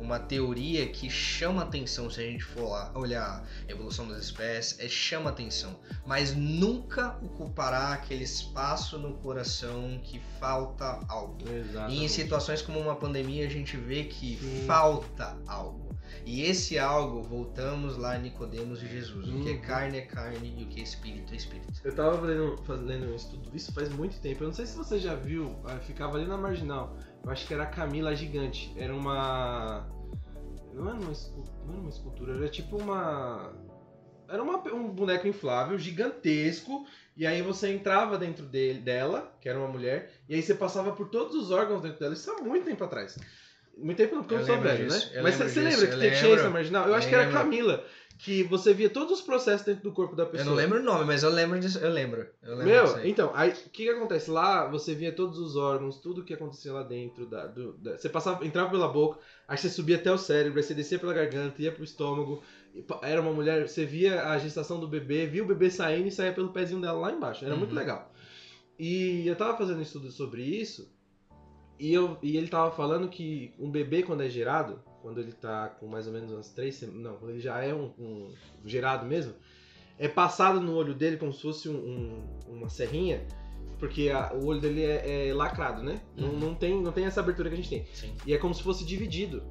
uma 0.00 0.18
teoria 0.18 0.88
que 0.88 1.10
chama 1.10 1.62
atenção 1.62 2.08
se 2.08 2.20
a 2.20 2.24
gente 2.24 2.42
for 2.42 2.70
lá 2.70 2.90
olhar 2.94 3.44
a 3.68 3.70
evolução 3.70 4.08
das 4.08 4.24
espécies, 4.24 4.80
é 4.80 4.88
chama 4.88 5.28
atenção, 5.28 5.78
mas 6.06 6.34
nunca 6.34 7.18
ocupará 7.22 7.92
aquele 7.92 8.24
espaço 8.24 8.98
no 8.98 9.14
coração 9.18 10.00
que 10.02 10.18
falta 10.40 10.98
algo. 11.06 11.46
Exato. 11.48 11.92
E 11.92 12.02
em 12.02 12.08
situações 12.08 12.62
como 12.62 12.80
uma 12.80 12.96
pandemia 12.96 13.46
a 13.46 13.50
gente 13.50 13.76
vê 13.76 14.04
que 14.04 14.38
Sim. 14.38 14.64
falta 14.66 15.36
algo. 15.46 15.89
E 16.24 16.42
esse 16.42 16.78
algo, 16.78 17.22
voltamos 17.22 17.96
lá 17.96 18.16
em 18.16 18.22
Nicodemos 18.22 18.82
e 18.82 18.86
Jesus. 18.88 19.28
O 19.28 19.42
que 19.42 19.48
é 19.50 19.52
Uhum. 19.52 19.60
carne 19.60 19.98
é 19.98 20.02
carne 20.02 20.54
e 20.58 20.62
o 20.64 20.66
que 20.68 20.80
é 20.80 20.82
espírito 20.82 21.32
é 21.32 21.36
espírito. 21.36 21.68
Eu 21.84 21.94
tava 21.94 22.20
lendo, 22.26 22.56
fazendo 22.64 23.10
um 23.10 23.14
estudo, 23.16 23.50
isso 23.54 23.72
faz 23.72 23.88
muito 23.88 24.20
tempo. 24.20 24.42
Eu 24.44 24.48
não 24.48 24.54
sei 24.54 24.66
se 24.66 24.76
você 24.76 24.98
já 24.98 25.14
viu, 25.14 25.56
ah, 25.64 25.78
ficava 25.78 26.16
ali 26.16 26.26
na 26.26 26.36
marginal. 26.36 26.96
Eu 27.24 27.30
acho 27.30 27.46
que 27.46 27.54
era 27.54 27.64
a 27.64 27.66
Camila 27.66 28.14
Gigante. 28.14 28.72
Era 28.76 28.94
uma. 28.94 29.88
Não 30.74 30.88
era 30.88 30.98
uma, 30.98 31.12
não 31.64 31.72
era 31.72 31.80
uma 31.80 31.90
escultura, 31.90 32.34
era 32.36 32.48
tipo 32.48 32.76
uma. 32.76 33.52
Era 34.28 34.42
uma- 34.42 34.62
um 34.72 34.88
boneco 34.88 35.26
inflável, 35.26 35.76
gigantesco. 35.78 36.86
E 37.16 37.26
aí 37.26 37.42
você 37.42 37.72
entrava 37.74 38.16
dentro 38.16 38.46
dele, 38.46 38.80
dela, 38.80 39.36
que 39.40 39.48
era 39.48 39.58
uma 39.58 39.66
mulher, 39.68 40.12
e 40.28 40.34
aí 40.34 40.40
você 40.42 40.54
passava 40.54 40.92
por 40.92 41.08
todos 41.08 41.34
os 41.34 41.50
órgãos 41.50 41.82
dentro 41.82 41.98
dela. 41.98 42.14
Isso 42.14 42.30
há 42.30 42.40
muito 42.40 42.64
tempo 42.64 42.82
atrás. 42.84 43.18
Muito 43.80 43.96
tempo 43.96 44.14
não, 44.14 44.22
porque 44.22 44.34
eu, 44.34 44.38
Eu 44.38 44.40
não 44.42 44.46
sou 44.46 44.54
lembro 44.56 44.68
velho, 44.70 44.88
disso, 44.88 45.06
né? 45.06 45.12
eu 45.18 45.22
Mas 45.22 45.38
lembro 45.38 45.52
você 45.54 45.60
lembra 45.60 45.86
que 45.86 45.92
eu 45.94 45.98
tinha 46.00 46.10
essa 46.12 46.26
lembro. 46.28 46.50
marginal? 46.52 46.88
Eu 46.88 46.94
acho 46.94 47.08
que 47.08 47.14
era 47.14 47.24
Lembro. 47.24 47.38
Camila, 47.38 47.84
que 48.18 48.42
você 48.42 48.74
via 48.74 48.90
todos 48.90 49.18
os 49.18 49.24
processos 49.24 49.64
dentro 49.64 49.82
do 49.82 49.92
corpo 49.92 50.14
da 50.14 50.26
pessoa. 50.26 50.42
Eu 50.44 50.50
não 50.50 50.54
lembro 50.54 50.78
o 50.80 50.82
nome, 50.82 51.04
mas 51.06 51.22
eu 51.22 51.30
lembro 51.30 51.58
disso. 51.58 51.78
Eu 51.78 51.90
lembro. 51.90 52.26
Eu 52.42 52.54
lembro 52.56 52.64
Meu, 52.66 53.06
então, 53.06 53.30
aí 53.34 53.48
o 53.50 53.54
que, 53.54 53.84
que 53.84 53.88
acontece? 53.88 54.30
Lá 54.30 54.66
você 54.68 54.94
via 54.94 55.10
todos 55.10 55.38
os 55.38 55.56
órgãos, 55.56 55.96
tudo 55.98 56.22
que 56.22 56.34
acontecia 56.34 56.72
lá 56.72 56.82
dentro. 56.82 57.24
Da, 57.26 57.46
do- 57.46 57.72
da- 57.78 57.96
você 57.96 58.08
passava, 58.10 58.44
entrava 58.44 58.68
pela 58.70 58.88
boca, 58.88 59.18
aí 59.48 59.56
você 59.56 59.70
subia 59.70 59.96
até 59.96 60.12
o 60.12 60.18
cérebro, 60.18 60.58
aí 60.58 60.62
você 60.62 60.74
descia 60.74 60.98
pela 60.98 61.14
garganta, 61.14 61.62
ia 61.62 61.72
pro 61.72 61.82
estômago. 61.82 62.42
Era 63.02 63.20
uma 63.22 63.32
mulher, 63.32 63.66
você 63.66 63.86
via 63.86 64.22
a 64.28 64.36
gestação 64.38 64.78
do 64.78 64.86
bebê, 64.86 65.26
via 65.26 65.42
o 65.42 65.46
bebê 65.46 65.70
saindo 65.70 66.06
e 66.08 66.10
saía 66.12 66.32
pelo 66.32 66.52
pezinho 66.52 66.80
dela 66.82 66.98
lá 67.00 67.10
embaixo. 67.12 67.44
Era 67.44 67.56
muito 67.56 67.70
Uhum. 67.72 67.78
legal. 67.78 68.12
E 68.78 69.26
eu 69.26 69.34
tava 69.36 69.56
fazendo 69.56 69.82
estudo 69.82 70.10
sobre 70.10 70.42
isso, 70.42 70.90
e, 71.80 71.92
eu, 71.92 72.18
e 72.22 72.36
ele 72.36 72.48
tava 72.48 72.70
falando 72.70 73.08
que 73.08 73.52
um 73.58 73.70
bebê, 73.70 74.02
quando 74.02 74.22
é 74.22 74.28
gerado, 74.28 74.80
quando 75.02 75.20
ele 75.20 75.32
tá 75.32 75.68
com 75.68 75.86
mais 75.86 76.06
ou 76.06 76.12
menos 76.12 76.30
umas 76.30 76.50
três 76.50 76.74
semanas. 76.76 77.02
Não, 77.02 77.16
quando 77.16 77.30
ele 77.30 77.40
já 77.40 77.62
é 77.62 77.74
um, 77.74 77.90
um 77.98 78.32
gerado 78.64 79.06
mesmo, 79.06 79.32
é 79.98 80.06
passado 80.08 80.60
no 80.60 80.74
olho 80.74 80.94
dele 80.94 81.16
como 81.16 81.32
se 81.32 81.42
fosse 81.42 81.68
um- 81.68 81.74
um- 81.76 82.24
uma 82.56 82.68
serrinha, 82.68 83.26
porque 83.78 84.10
a- 84.10 84.32
o 84.34 84.46
olho 84.46 84.60
dele 84.60 84.82
é, 84.84 85.28
é 85.28 85.34
lacrado, 85.34 85.82
né? 85.82 86.00
Não, 86.16 86.28
Uhum. 86.28 86.38
não, 86.38 86.54
tem, 86.54 86.80
não 86.82 86.92
tem 86.92 87.04
essa 87.06 87.20
abertura 87.20 87.48
que 87.48 87.54
a 87.54 87.56
gente 87.56 87.70
tem. 87.70 87.86
Sim, 87.94 88.14
E 88.26 88.34
é 88.34 88.38
como 88.38 88.54
se 88.54 88.62
fosse 88.62 88.84
dividido. 88.84 89.42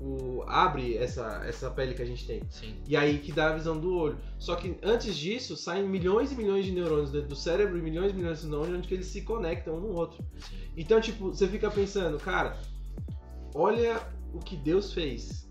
O, 0.00 0.44
abre 0.46 0.96
essa, 0.96 1.42
essa 1.44 1.70
pele 1.70 1.92
que 1.92 2.02
a 2.02 2.04
gente 2.04 2.24
tem. 2.26 2.42
sim. 2.50 2.76
E 2.86 2.96
aí 2.96 3.18
que 3.18 3.32
dá 3.32 3.50
a 3.50 3.54
visão 3.54 3.78
do 3.78 3.92
olho. 3.94 4.16
Só 4.38 4.54
que 4.54 4.76
antes 4.82 5.16
disso, 5.16 5.56
saem 5.56 5.88
milhões 5.88 6.30
e 6.30 6.36
milhões 6.36 6.64
de 6.64 6.72
neurônios 6.72 7.10
dentro 7.10 7.28
do 7.28 7.36
cérebro 7.36 7.76
e 7.76 7.82
milhões 7.82 8.12
e 8.12 8.14
milhões 8.14 8.40
de 8.40 8.46
neurônios 8.46 8.78
onde 8.78 8.88
que 8.88 8.94
eles 8.94 9.06
se 9.06 9.22
conectam 9.22 9.76
um 9.76 9.80
no 9.80 9.94
outro. 9.96 10.24
sim. 10.38 10.56
Então, 10.76 11.00
tipo, 11.00 11.30
você 11.30 11.48
fica 11.48 11.68
pensando, 11.70 12.18
cara, 12.18 12.56
olha 13.54 14.00
o 14.32 14.38
que 14.38 14.56
Deus 14.56 14.92
fez. 14.92 15.48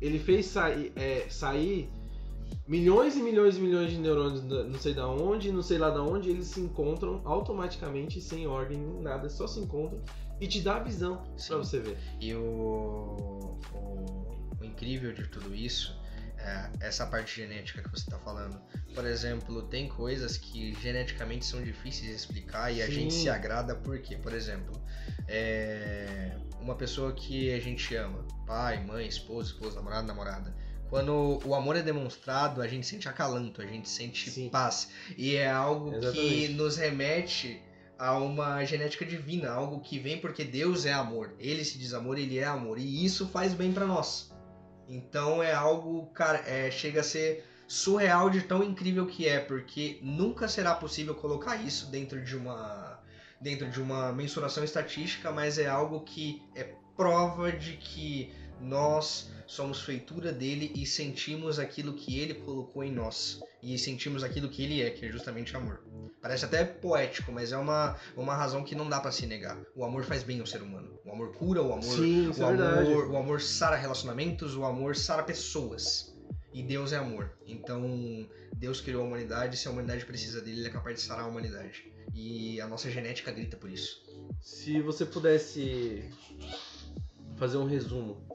Ele 0.00 0.18
fez 0.18 0.46
sair, 0.46 0.92
é, 0.96 1.26
sair 1.30 1.88
milhões 2.66 3.16
e 3.16 3.22
milhões 3.22 3.56
e 3.56 3.60
milhões 3.60 3.90
de 3.90 3.98
neurônios, 3.98 4.42
não 4.42 4.78
sei 4.78 4.94
da 4.94 5.08
onde, 5.08 5.52
não 5.52 5.62
sei 5.62 5.78
lá 5.78 5.90
da 5.90 6.02
onde, 6.02 6.30
eles 6.30 6.46
se 6.46 6.60
encontram 6.60 7.20
automaticamente, 7.24 8.20
sem 8.20 8.46
ordem, 8.46 8.78
nada, 9.00 9.28
só 9.28 9.46
se 9.46 9.60
encontram 9.60 10.00
e 10.40 10.46
te 10.46 10.60
dá 10.60 10.76
a 10.76 10.80
visão 10.80 11.24
pra 11.46 11.56
você 11.56 11.80
ver. 11.80 11.98
E 12.20 12.34
o, 12.34 13.58
o, 13.72 14.58
o 14.60 14.64
incrível 14.64 15.12
de 15.12 15.26
tudo 15.28 15.54
isso 15.54 15.96
é 16.38 16.70
essa 16.80 17.06
parte 17.06 17.36
genética 17.36 17.82
que 17.82 17.90
você 17.90 18.02
está 18.04 18.18
falando. 18.18 18.60
Por 18.94 19.06
exemplo, 19.06 19.62
tem 19.62 19.88
coisas 19.88 20.36
que 20.36 20.74
geneticamente 20.80 21.44
são 21.46 21.62
difíceis 21.62 22.08
de 22.08 22.14
explicar 22.14 22.70
e 22.72 22.82
a 22.82 22.86
Sim. 22.86 22.92
gente 22.92 23.14
se 23.14 23.28
agrada 23.28 23.74
porque, 23.74 24.16
por 24.16 24.32
exemplo, 24.32 24.80
é 25.26 26.36
uma 26.60 26.74
pessoa 26.74 27.12
que 27.12 27.52
a 27.52 27.60
gente 27.60 27.94
ama, 27.94 28.26
pai, 28.46 28.82
mãe, 28.84 29.06
esposo, 29.06 29.52
esposa, 29.54 29.76
namorado, 29.76 30.06
namorada. 30.06 30.54
Quando 30.88 31.40
o 31.44 31.54
amor 31.54 31.76
é 31.76 31.82
demonstrado, 31.82 32.62
a 32.62 32.68
gente 32.68 32.86
sente 32.86 33.08
acalanto, 33.08 33.60
a 33.60 33.66
gente 33.66 33.88
sente 33.88 34.30
Sim. 34.30 34.48
paz. 34.48 34.90
E 35.16 35.34
é 35.34 35.50
algo 35.50 35.90
que 35.90 35.96
Exatamente. 35.96 36.52
nos 36.52 36.76
remete 36.76 37.62
a 37.98 38.16
uma 38.18 38.64
genética 38.64 39.04
divina, 39.04 39.50
algo 39.50 39.80
que 39.80 39.98
vem 39.98 40.20
porque 40.20 40.44
Deus 40.44 40.84
é 40.84 40.92
amor. 40.92 41.34
Ele 41.38 41.64
se 41.64 41.78
diz 41.78 41.94
amor, 41.94 42.18
ele 42.18 42.38
é 42.38 42.44
amor. 42.44 42.78
E 42.78 43.04
isso 43.04 43.28
faz 43.28 43.54
bem 43.54 43.72
pra 43.72 43.86
nós. 43.86 44.32
Então 44.88 45.42
é 45.42 45.52
algo, 45.52 46.06
cara, 46.08 46.38
é, 46.46 46.70
chega 46.70 47.00
a 47.00 47.04
ser 47.04 47.44
surreal 47.66 48.28
de 48.28 48.42
tão 48.42 48.62
incrível 48.62 49.06
que 49.06 49.26
é, 49.26 49.40
porque 49.40 49.98
nunca 50.02 50.48
será 50.48 50.74
possível 50.74 51.14
colocar 51.14 51.56
isso 51.56 51.90
dentro 51.90 52.22
de 52.22 52.36
uma 52.36 53.00
dentro 53.40 53.68
de 53.68 53.80
uma 53.80 54.10
mensuração 54.10 54.64
estatística, 54.64 55.30
mas 55.30 55.58
é 55.58 55.66
algo 55.66 56.00
que 56.00 56.42
é 56.54 56.72
prova 56.96 57.52
de 57.52 57.76
que 57.76 58.32
nós 58.60 59.30
somos 59.46 59.82
feitura 59.82 60.32
dele 60.32 60.72
e 60.74 60.86
sentimos 60.86 61.58
aquilo 61.58 61.92
que 61.94 62.18
ele 62.18 62.34
colocou 62.34 62.82
em 62.82 62.92
nós 62.92 63.40
e 63.62 63.78
sentimos 63.78 64.22
aquilo 64.22 64.48
que 64.48 64.62
ele 64.62 64.82
é, 64.82 64.90
que 64.90 65.06
é 65.06 65.10
justamente 65.10 65.56
amor. 65.56 65.82
Parece 66.20 66.44
até 66.44 66.64
poético, 66.64 67.30
mas 67.30 67.52
é 67.52 67.56
uma, 67.56 67.96
uma 68.16 68.34
razão 68.34 68.64
que 68.64 68.74
não 68.74 68.88
dá 68.88 68.98
pra 68.98 69.12
se 69.12 69.26
negar. 69.26 69.58
O 69.76 69.84
amor 69.84 70.04
faz 70.04 70.22
bem 70.22 70.40
ao 70.40 70.46
ser 70.46 70.62
humano. 70.62 70.98
O 71.04 71.12
amor 71.12 71.32
cura, 71.34 71.62
o 71.62 71.72
amor 71.72 71.82
Sim, 71.82 72.28
o 72.28 72.42
é 72.42 72.44
amor, 72.44 73.10
o 73.10 73.16
amor 73.16 73.40
sara 73.40 73.76
relacionamentos, 73.76 74.56
o 74.56 74.64
amor 74.64 74.96
sara 74.96 75.22
pessoas. 75.22 76.14
E 76.52 76.62
Deus 76.62 76.92
é 76.92 76.96
amor. 76.96 77.30
Então, 77.46 78.26
Deus 78.54 78.80
criou 78.80 79.02
a 79.02 79.06
humanidade, 79.06 79.56
se 79.56 79.68
a 79.68 79.70
humanidade 79.70 80.06
precisa 80.06 80.40
dele, 80.40 80.60
ele 80.60 80.68
é 80.68 80.70
capaz 80.70 80.96
de 80.96 81.02
sarar 81.02 81.24
a 81.24 81.28
humanidade. 81.28 81.92
E 82.14 82.60
a 82.60 82.66
nossa 82.66 82.90
genética 82.90 83.32
grita 83.32 83.56
por 83.56 83.68
isso. 83.68 84.02
Se 84.40 84.80
você 84.80 85.04
pudesse 85.04 86.08
fazer 87.36 87.58
um 87.58 87.66
resumo 87.66 88.33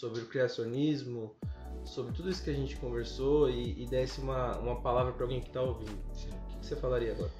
sobre 0.00 0.22
o 0.22 0.26
criacionismo, 0.26 1.36
sobre 1.84 2.12
tudo 2.14 2.30
isso 2.30 2.42
que 2.42 2.48
a 2.48 2.54
gente 2.54 2.74
conversou 2.76 3.50
e, 3.50 3.82
e 3.82 3.86
desse 3.86 4.18
uma, 4.18 4.56
uma 4.58 4.80
palavra 4.80 5.12
para 5.12 5.24
alguém 5.24 5.40
que 5.40 5.48
está 5.48 5.60
ouvindo, 5.60 5.92
o 5.92 6.12
que 6.48 6.56
que 6.58 6.66
você 6.66 6.74
falaria 6.74 7.12
agora? 7.12 7.30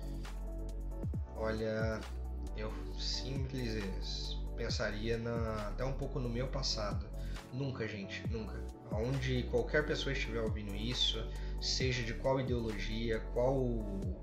Olha, 1.37 2.01
eu 2.59 2.71
simples 2.99 4.37
pensaria 4.57 5.17
na, 5.17 5.69
até 5.69 5.83
um 5.87 5.95
pouco 5.95 6.21
no 6.21 6.29
meu 6.29 6.49
passado. 6.49 7.07
Nunca, 7.51 7.89
gente, 7.89 8.23
nunca. 8.31 8.63
Onde 8.93 9.45
qualquer 9.45 9.87
pessoa 9.87 10.13
estiver 10.13 10.43
ouvindo 10.43 10.75
isso, 10.75 11.19
seja 11.63 12.03
de 12.03 12.13
qual 12.13 12.39
ideologia, 12.41 13.21
qual 13.33 13.65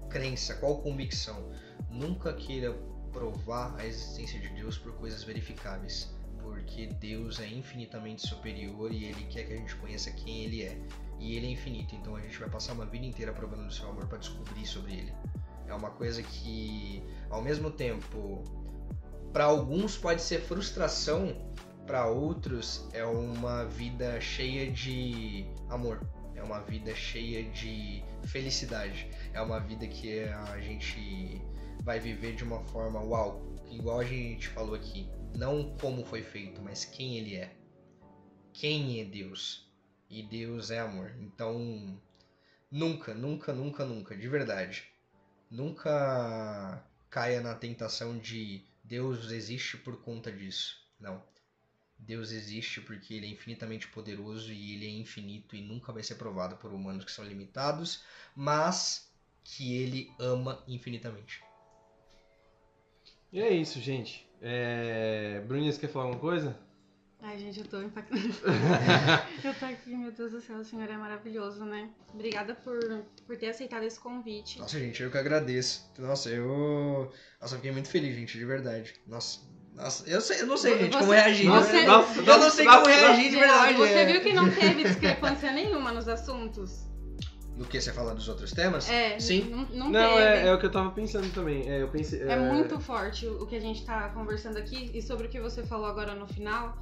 crença, 0.10 0.54
qual 0.56 0.80
convicção, 0.82 1.52
nunca 1.90 2.34
queira 2.34 2.72
provar 3.12 3.76
a 3.80 3.86
existência 3.88 4.40
de 4.40 4.50
Deus 4.50 4.78
por 4.78 4.94
coisas 4.94 5.24
verificáveis, 5.24 6.16
porque 6.68 6.86
Deus 6.86 7.40
é 7.40 7.48
infinitamente 7.48 8.28
superior 8.28 8.92
e 8.92 9.06
Ele 9.06 9.24
quer 9.30 9.46
que 9.46 9.54
a 9.54 9.56
gente 9.56 9.74
conheça 9.78 10.12
quem 10.12 10.44
Ele 10.44 10.64
é. 10.64 10.78
E 11.18 11.36
Ele 11.36 11.48
é 11.48 11.52
infinito, 11.52 11.96
então 11.96 12.16
a 12.16 12.20
gente 12.20 12.38
vai 12.38 12.50
passar 12.50 12.74
uma 12.74 12.86
vida 12.86 13.06
inteira 13.06 13.32
provando 13.32 13.66
do 13.66 13.74
seu 13.74 13.90
amor 13.90 14.06
para 14.06 14.18
descobrir 14.18 14.66
sobre 14.66 14.94
Ele. 14.94 15.14
É 15.66 15.74
uma 15.74 15.90
coisa 15.90 16.22
que, 16.22 17.02
ao 17.30 17.42
mesmo 17.42 17.72
tempo, 17.72 18.44
para 19.32 19.46
alguns 19.46 19.98
pode 19.98 20.22
ser 20.22 20.42
frustração, 20.42 21.36
para 21.88 22.06
outros 22.06 22.88
é 22.94 23.06
uma 23.06 23.64
vida 23.64 24.20
cheia 24.20 24.70
de 24.70 25.46
amor. 25.70 26.02
É 26.36 26.44
uma 26.44 26.60
vida 26.60 26.94
cheia 26.94 27.44
de 27.50 28.04
felicidade. 28.26 29.10
É 29.34 29.42
uma 29.42 29.60
vida 29.60 29.88
que 29.88 30.20
a 30.20 30.60
gente 30.60 31.42
vai 31.82 32.00
viver 32.00 32.36
de 32.36 32.44
uma 32.44 32.60
forma 32.66 33.02
uau, 33.02 33.42
igual 33.72 34.02
a 34.02 34.04
gente 34.04 34.50
falou 34.50 34.76
aqui. 34.76 35.10
Não 35.36 35.78
como 35.78 36.06
foi 36.06 36.22
feito, 36.24 36.62
mas 36.62 36.86
quem 36.86 37.18
ele 37.18 37.36
é. 37.36 37.56
Quem 38.54 39.02
é 39.02 39.06
Deus? 39.06 39.70
E 40.10 40.24
Deus 40.24 40.72
é 40.72 40.80
amor. 40.80 41.16
Então, 41.20 42.00
nunca, 42.72 43.14
nunca, 43.14 43.54
nunca, 43.54 43.86
nunca, 43.86 44.16
de 44.16 44.28
verdade, 44.28 44.90
nunca 45.50 46.84
caia 47.10 47.42
na 47.42 47.56
tentação 47.56 48.18
de 48.18 48.66
Deus 48.84 49.32
existe 49.32 49.78
por 49.78 50.02
conta 50.02 50.32
disso. 50.32 50.78
Não. 51.00 51.22
Deus 52.00 52.32
existe 52.32 52.80
porque 52.80 53.16
ele 53.16 53.26
é 53.26 53.30
infinitamente 53.30 53.88
poderoso 53.88 54.52
e 54.52 54.74
ele 54.74 54.86
é 54.86 54.90
infinito 54.90 55.56
e 55.56 55.62
nunca 55.62 55.92
vai 55.92 56.04
ser 56.04 56.16
provado 56.16 56.56
por 56.58 56.72
humanos 56.72 57.04
que 57.04 57.12
são 57.12 57.26
limitados, 57.26 58.04
mas 58.36 59.12
que 59.44 59.76
ele 59.76 60.12
ama 60.20 60.64
infinitamente. 60.68 61.44
E 63.32 63.42
é 63.42 63.50
isso, 63.50 63.82
gente. 63.82 64.27
É... 64.42 65.42
Bruninha, 65.48 65.72
você 65.72 65.80
quer 65.80 65.88
falar 65.88 66.06
alguma 66.06 66.22
coisa? 66.22 66.58
Ai, 67.22 67.38
gente, 67.40 67.60
eu 67.60 67.66
tô 67.66 67.82
impactada. 67.82 68.22
eu 69.44 69.54
tô 69.56 69.66
aqui, 69.66 69.96
meu 69.96 70.12
Deus 70.12 70.32
do 70.32 70.40
céu, 70.42 70.58
o 70.58 70.64
senhor 70.64 70.88
é 70.88 70.96
maravilhoso, 70.96 71.66
né? 71.66 71.90
Obrigada 72.14 72.54
por, 72.54 72.80
por 73.26 73.36
ter 73.36 73.50
aceitado 73.50 73.84
esse 73.84 74.00
convite. 74.00 74.60
Nossa, 74.60 74.80
gente, 74.80 75.02
eu 75.02 75.10
que 75.10 75.18
agradeço. 75.18 75.92
Nossa, 75.98 76.30
eu. 76.30 77.12
Nossa, 77.42 77.56
eu 77.56 77.58
fiquei 77.58 77.72
muito 77.72 77.90
feliz, 77.90 78.16
gente, 78.16 78.38
de 78.38 78.46
verdade. 78.46 78.94
Nossa. 79.08 79.40
Nossa, 79.74 80.10
eu, 80.10 80.22
sei, 80.22 80.42
eu 80.42 80.48
não 80.48 80.58
sei, 80.58 80.78
gente, 80.78 80.94
Você- 80.94 81.00
como 81.00 81.12
reagir. 81.12 81.50
você- 81.50 81.84
eu 81.84 81.88
não 81.88 82.50
sei 82.50 82.66
nossa, 82.66 82.78
como 82.80 82.88
reagir 82.88 83.30
de 83.30 83.36
verdade. 83.36 83.78
Você 83.78 83.94
é. 83.94 84.06
viu 84.06 84.22
que 84.22 84.34
não 84.34 84.50
teve 84.50 84.84
discrepância 84.84 85.52
nenhuma 85.52 85.92
nos 85.92 86.08
assuntos? 86.08 86.88
Do 87.58 87.66
que 87.66 87.82
você 87.82 87.92
fala 87.92 88.14
dos 88.14 88.28
outros 88.30 88.52
temas? 88.52 88.88
É, 88.88 89.20
Sim. 89.20 89.50
não, 89.50 89.66
não, 89.66 89.90
Não, 89.90 90.20
é, 90.20 90.48
é 90.48 90.54
o 90.54 90.60
que 90.60 90.68
eu 90.68 90.72
tava 90.72 90.92
pensando 90.92 91.34
também. 91.34 91.68
É, 91.68 91.82
eu 91.82 91.88
pensei, 91.88 92.22
É 92.22 92.38
muito 92.38 92.80
forte 92.80 93.26
o 93.26 93.42
o 93.42 93.48
que 93.48 93.56
a 93.56 93.60
gente 93.60 93.84
tá 93.84 94.10
conversando 94.10 94.58
aqui 94.58 94.92
e 94.94 95.02
sobre 95.02 95.26
o 95.26 95.30
que 95.30 95.40
você 95.40 95.64
falou 95.64 95.88
agora 95.88 96.14
no 96.14 96.28
final. 96.28 96.78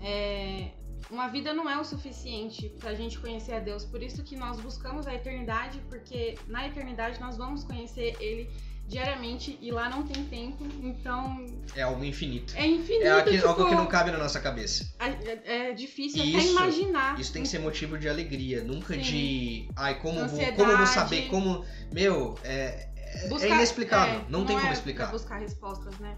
É, 0.00 0.70
uma 1.10 1.26
vida 1.28 1.52
não 1.52 1.68
é 1.68 1.80
o 1.80 1.84
suficiente 1.84 2.68
pra 2.78 2.94
gente 2.94 3.18
conhecer 3.18 3.54
a 3.54 3.58
Deus. 3.58 3.84
Por 3.84 4.02
isso 4.02 4.22
que 4.22 4.36
nós 4.36 4.60
buscamos 4.60 5.06
a 5.06 5.14
eternidade, 5.14 5.80
porque 5.88 6.36
na 6.46 6.66
eternidade 6.66 7.18
nós 7.20 7.36
vamos 7.36 7.64
conhecer 7.64 8.16
Ele 8.20 8.48
diariamente 8.90 9.56
e 9.62 9.70
lá 9.70 9.88
não 9.88 10.02
tem 10.02 10.24
tempo. 10.24 10.64
Então 10.82 11.46
É 11.74 11.82
algo 11.82 12.04
infinito. 12.04 12.52
é 12.56 12.66
infinito. 12.66 13.06
É 13.06 13.12
aqui- 13.20 13.30
tipo, 13.36 13.48
algo 13.48 13.66
que 13.68 13.74
não 13.74 13.86
cabe 13.86 14.10
na 14.10 14.18
nossa 14.18 14.40
cabeça. 14.40 14.92
é, 14.98 15.68
é 15.70 15.72
difícil 15.72 16.22
E 16.24 16.30
até 16.34 16.38
isso- 16.44 16.50
imaginar. 16.52 17.18
Isso 17.20 17.32
tem 17.32 17.42
que 17.42 17.48
ser 17.48 17.60
motivo 17.60 17.96
de 17.96 18.08
alegria, 18.08 18.62
nunca 18.62 18.94
Sim. 18.94 19.00
de. 19.00 19.68
Ai, 19.76 19.98
como, 20.00 20.26
vou, 20.28 20.52
como 20.54 20.76
vou 20.76 20.86
saber? 20.86 21.28
Como. 21.28 21.64
Meu, 21.92 22.36
é, 22.42 22.88
é- 22.96 23.28
é 23.42 23.48
inexplicável. 23.48 24.20
é, 24.20 24.24
não, 24.28 24.44
tem 24.44 24.56
como 24.56 24.68
é 24.68 24.72
explicar. 24.72 25.10
Buscar 25.10 25.38
respostas, 25.38 25.96
né? 25.98 26.16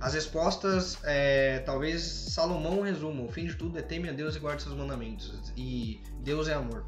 As 0.00 0.12
respostas, 0.14 0.98
é, 1.04 1.60
talvez 1.60 2.02
Salomão 2.02 2.82
resuma: 2.82 3.22
o 3.22 3.28
fim 3.28 3.46
de 3.46 3.54
tudo 3.54 3.78
é 3.78 3.82
teme 3.82 4.08
a 4.08 4.12
Deus 4.12 4.36
e 4.36 4.38
guarde 4.38 4.62
seus 4.62 4.74
mandamentos. 4.76 5.52
E 5.56 6.00
Deus 6.20 6.46
é 6.48 6.54
amor. 6.54 6.86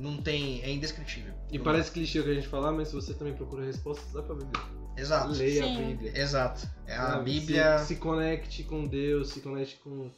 Não 0.00 0.16
tem. 0.16 0.62
É 0.62 0.70
indescritível. 0.70 1.34
E 1.52 1.58
Não 1.58 1.64
parece 1.64 1.92
clichê 1.92 2.18
o 2.20 2.24
que 2.24 2.30
a 2.30 2.34
gente 2.34 2.48
falar, 2.48 2.72
mas 2.72 2.88
se 2.88 2.94
você 2.94 3.12
também 3.14 3.34
procura 3.34 3.64
respostas, 3.64 4.12
dá 4.12 4.22
pra 4.22 4.34
Bíblia. 4.34 4.62
Exato. 4.96 5.32
Leia 5.32 5.64
Sim. 5.64 5.76
a 5.76 5.86
Bíblia. 5.88 6.12
Exato. 6.18 6.68
É 6.86 6.94
a 6.94 7.06
Sabe? 7.12 7.24
Bíblia. 7.32 7.78
Se, 7.78 7.86
se 7.94 7.96
conecte 7.96 8.64
com 8.64 8.86
Deus, 8.86 9.28
se 9.28 9.40
conecte 9.40 9.76
com, 9.84 10.10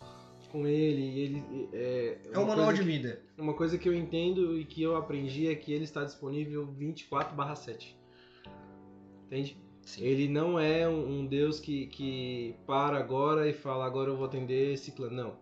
com 0.50 0.66
Ele. 0.66 1.18
ele 1.18 1.68
é, 1.72 2.18
É 2.32 2.38
um 2.38 2.42
uma 2.42 2.48
manual 2.56 2.72
de 2.72 2.78
que- 2.80 2.84
vida. 2.86 3.20
Uma 3.36 3.54
coisa 3.54 3.76
que 3.76 3.88
eu 3.88 3.94
entendo 3.94 4.56
e 4.58 4.64
que 4.64 4.80
eu 4.82 4.96
aprendi 4.96 5.48
é 5.48 5.54
que 5.54 5.72
ele 5.72 5.84
está 5.84 6.04
disponível 6.04 6.66
24/7. 6.78 7.96
Entende? 9.26 9.56
Sim. 9.84 10.04
Ele 10.04 10.28
não 10.28 10.58
é 10.58 10.88
um, 10.88 11.20
um 11.20 11.26
Deus 11.26 11.58
que, 11.58 11.86
que 11.88 12.54
para 12.66 12.98
agora 12.98 13.48
e 13.48 13.52
fala 13.52 13.84
agora 13.84 14.10
eu 14.10 14.16
vou 14.16 14.26
atender 14.26 14.74
esse 14.74 14.92
clã. 14.92 15.10
Não. 15.10 15.34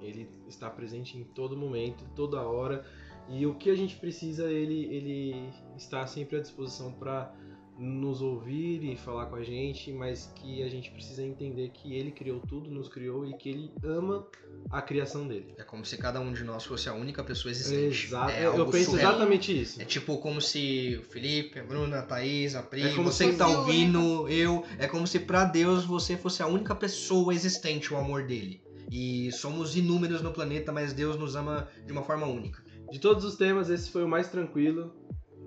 Ele 0.00 0.28
está 0.48 0.68
presente 0.70 1.16
em 1.16 1.24
todo 1.24 1.56
momento, 1.56 2.04
toda 2.14 2.40
hora. 2.42 2.84
E 3.30 3.46
o 3.46 3.54
que 3.54 3.70
a 3.70 3.76
gente 3.76 3.96
precisa, 3.96 4.50
ele, 4.50 4.86
ele 4.86 5.50
está 5.76 6.06
sempre 6.06 6.36
à 6.36 6.40
disposição 6.40 6.92
para 6.92 7.32
nos 7.80 8.20
ouvir 8.20 8.84
e 8.84 8.94
falar 8.94 9.26
com 9.26 9.36
a 9.36 9.42
gente, 9.42 9.90
mas 9.90 10.30
que 10.34 10.62
a 10.62 10.68
gente 10.68 10.90
precisa 10.90 11.22
entender 11.22 11.70
que 11.70 11.94
ele 11.94 12.10
criou 12.10 12.38
tudo, 12.40 12.70
nos 12.70 12.88
criou 12.88 13.26
e 13.26 13.32
que 13.32 13.48
ele 13.48 13.72
ama 13.82 14.26
a 14.70 14.82
criação 14.82 15.26
dele. 15.26 15.54
É 15.56 15.62
como 15.62 15.84
se 15.84 15.96
cada 15.96 16.20
um 16.20 16.32
de 16.32 16.44
nós 16.44 16.64
fosse 16.64 16.90
a 16.90 16.94
única 16.94 17.24
pessoa 17.24 17.50
existente. 17.50 18.06
Exato. 18.06 18.32
É 18.32 18.46
eu 18.46 18.66
penso 18.66 18.90
surreal. 18.90 19.12
exatamente 19.12 19.62
isso. 19.62 19.80
É 19.80 19.84
tipo 19.86 20.18
como 20.18 20.42
se 20.42 20.98
o 21.00 21.04
Felipe, 21.04 21.58
a 21.58 21.64
Bruna, 21.64 22.00
a 22.00 22.02
Thaís, 22.02 22.54
a 22.54 22.62
Pri, 22.62 22.82
É 22.82 22.94
como 22.94 23.10
você 23.10 23.30
que 23.30 23.36
tá 23.36 23.48
ouvindo, 23.48 24.28
eu, 24.28 24.62
é 24.78 24.86
como 24.86 25.06
se 25.06 25.18
pra 25.18 25.44
Deus 25.44 25.84
você 25.84 26.18
fosse 26.18 26.42
a 26.42 26.46
única 26.46 26.74
pessoa 26.74 27.32
existente, 27.32 27.94
o 27.94 27.96
amor 27.96 28.24
dele. 28.24 28.62
E 28.90 29.32
somos 29.32 29.74
inúmeros 29.76 30.20
no 30.20 30.32
planeta, 30.32 30.70
mas 30.70 30.92
Deus 30.92 31.16
nos 31.16 31.34
ama 31.34 31.68
de 31.86 31.92
uma 31.92 32.02
forma 32.02 32.26
única. 32.26 32.62
De 32.90 32.98
todos 32.98 33.24
os 33.24 33.36
temas, 33.36 33.70
esse 33.70 33.90
foi 33.90 34.02
o 34.04 34.08
mais 34.08 34.28
tranquilo, 34.28 34.92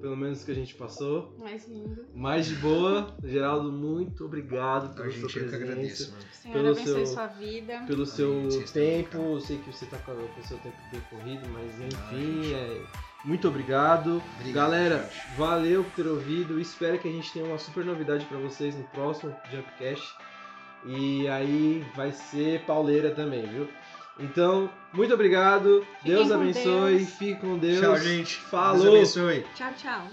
pelo 0.02 0.16
menos 0.18 0.44
que 0.44 0.52
a 0.52 0.56
gente 0.56 0.74
passou. 0.76 1.36
Mais 1.40 1.68
lindo. 1.68 2.06
Mais 2.14 2.46
de 2.46 2.56
boa. 2.56 3.16
Geraldo, 3.24 3.72
muito 3.72 4.26
obrigado 4.26 4.86
A 4.86 4.90
pela 4.90 5.12
sua 5.12 5.14
gente 5.14 5.24
eu 5.24 5.28
que 5.30 5.50
presença. 5.50 5.56
agradeço, 5.64 6.12
mano. 6.12 6.24
O 6.24 6.36
Senhor 6.36 6.54
Pelo 6.54 6.72
abençoe 6.72 6.94
seu- 6.94 7.06
sua 7.08 7.28
vida. 7.28 7.84
Pelo 7.88 8.06
seu 8.06 8.50
tempo, 8.74 9.18
eu 9.18 9.40
sei 9.42 9.58
que 9.58 9.72
você 9.72 9.86
tá 9.86 9.98
com 10.00 10.12
o 10.12 10.44
seu 10.44 10.58
tempo 10.58 10.78
bem 10.92 11.02
corrido, 11.10 11.48
mas 11.50 11.72
enfim, 11.82 12.44
gente. 12.44 12.54
é, 12.54 12.82
muito 13.26 13.48
obrigado. 13.48 14.22
Obrigado, 14.40 14.54
Galera, 14.54 15.10
gente. 15.12 15.38
valeu 15.38 15.84
por 15.84 15.92
ter 15.96 16.08
ouvido. 16.08 16.60
Espero 16.60 17.00
que 17.00 17.08
a 17.08 17.12
gente 17.12 17.32
tenha 17.32 17.46
uma 17.46 17.58
super 17.58 17.86
novidade 17.86 18.26
pra 18.26 18.38
vocês 18.38 18.76
no 18.78 18.84
próximo 18.86 19.34
Jumpcast. 19.52 20.14
E 20.86 21.26
aí 21.30 21.82
vai 21.96 22.12
ser 22.12 22.66
pauleira 22.66 23.12
também, 23.12 23.48
viu? 23.48 23.70
Então, 24.20 24.70
muito 24.94 25.14
obrigado. 25.14 25.86
Deus 26.04 26.28
com 26.28 26.36
abençoe. 26.36 26.98
Deus. 26.98 27.10
Fique 27.16 27.36
com 27.42 27.58
Deus. 27.58 27.80
Tchau, 27.80 27.98
gente. 27.98 28.38
Deus 28.38 28.50
Falou. 28.50 28.96
abençoe. 28.96 29.46
Tchau, 29.56 29.74
tchau. 29.76 30.08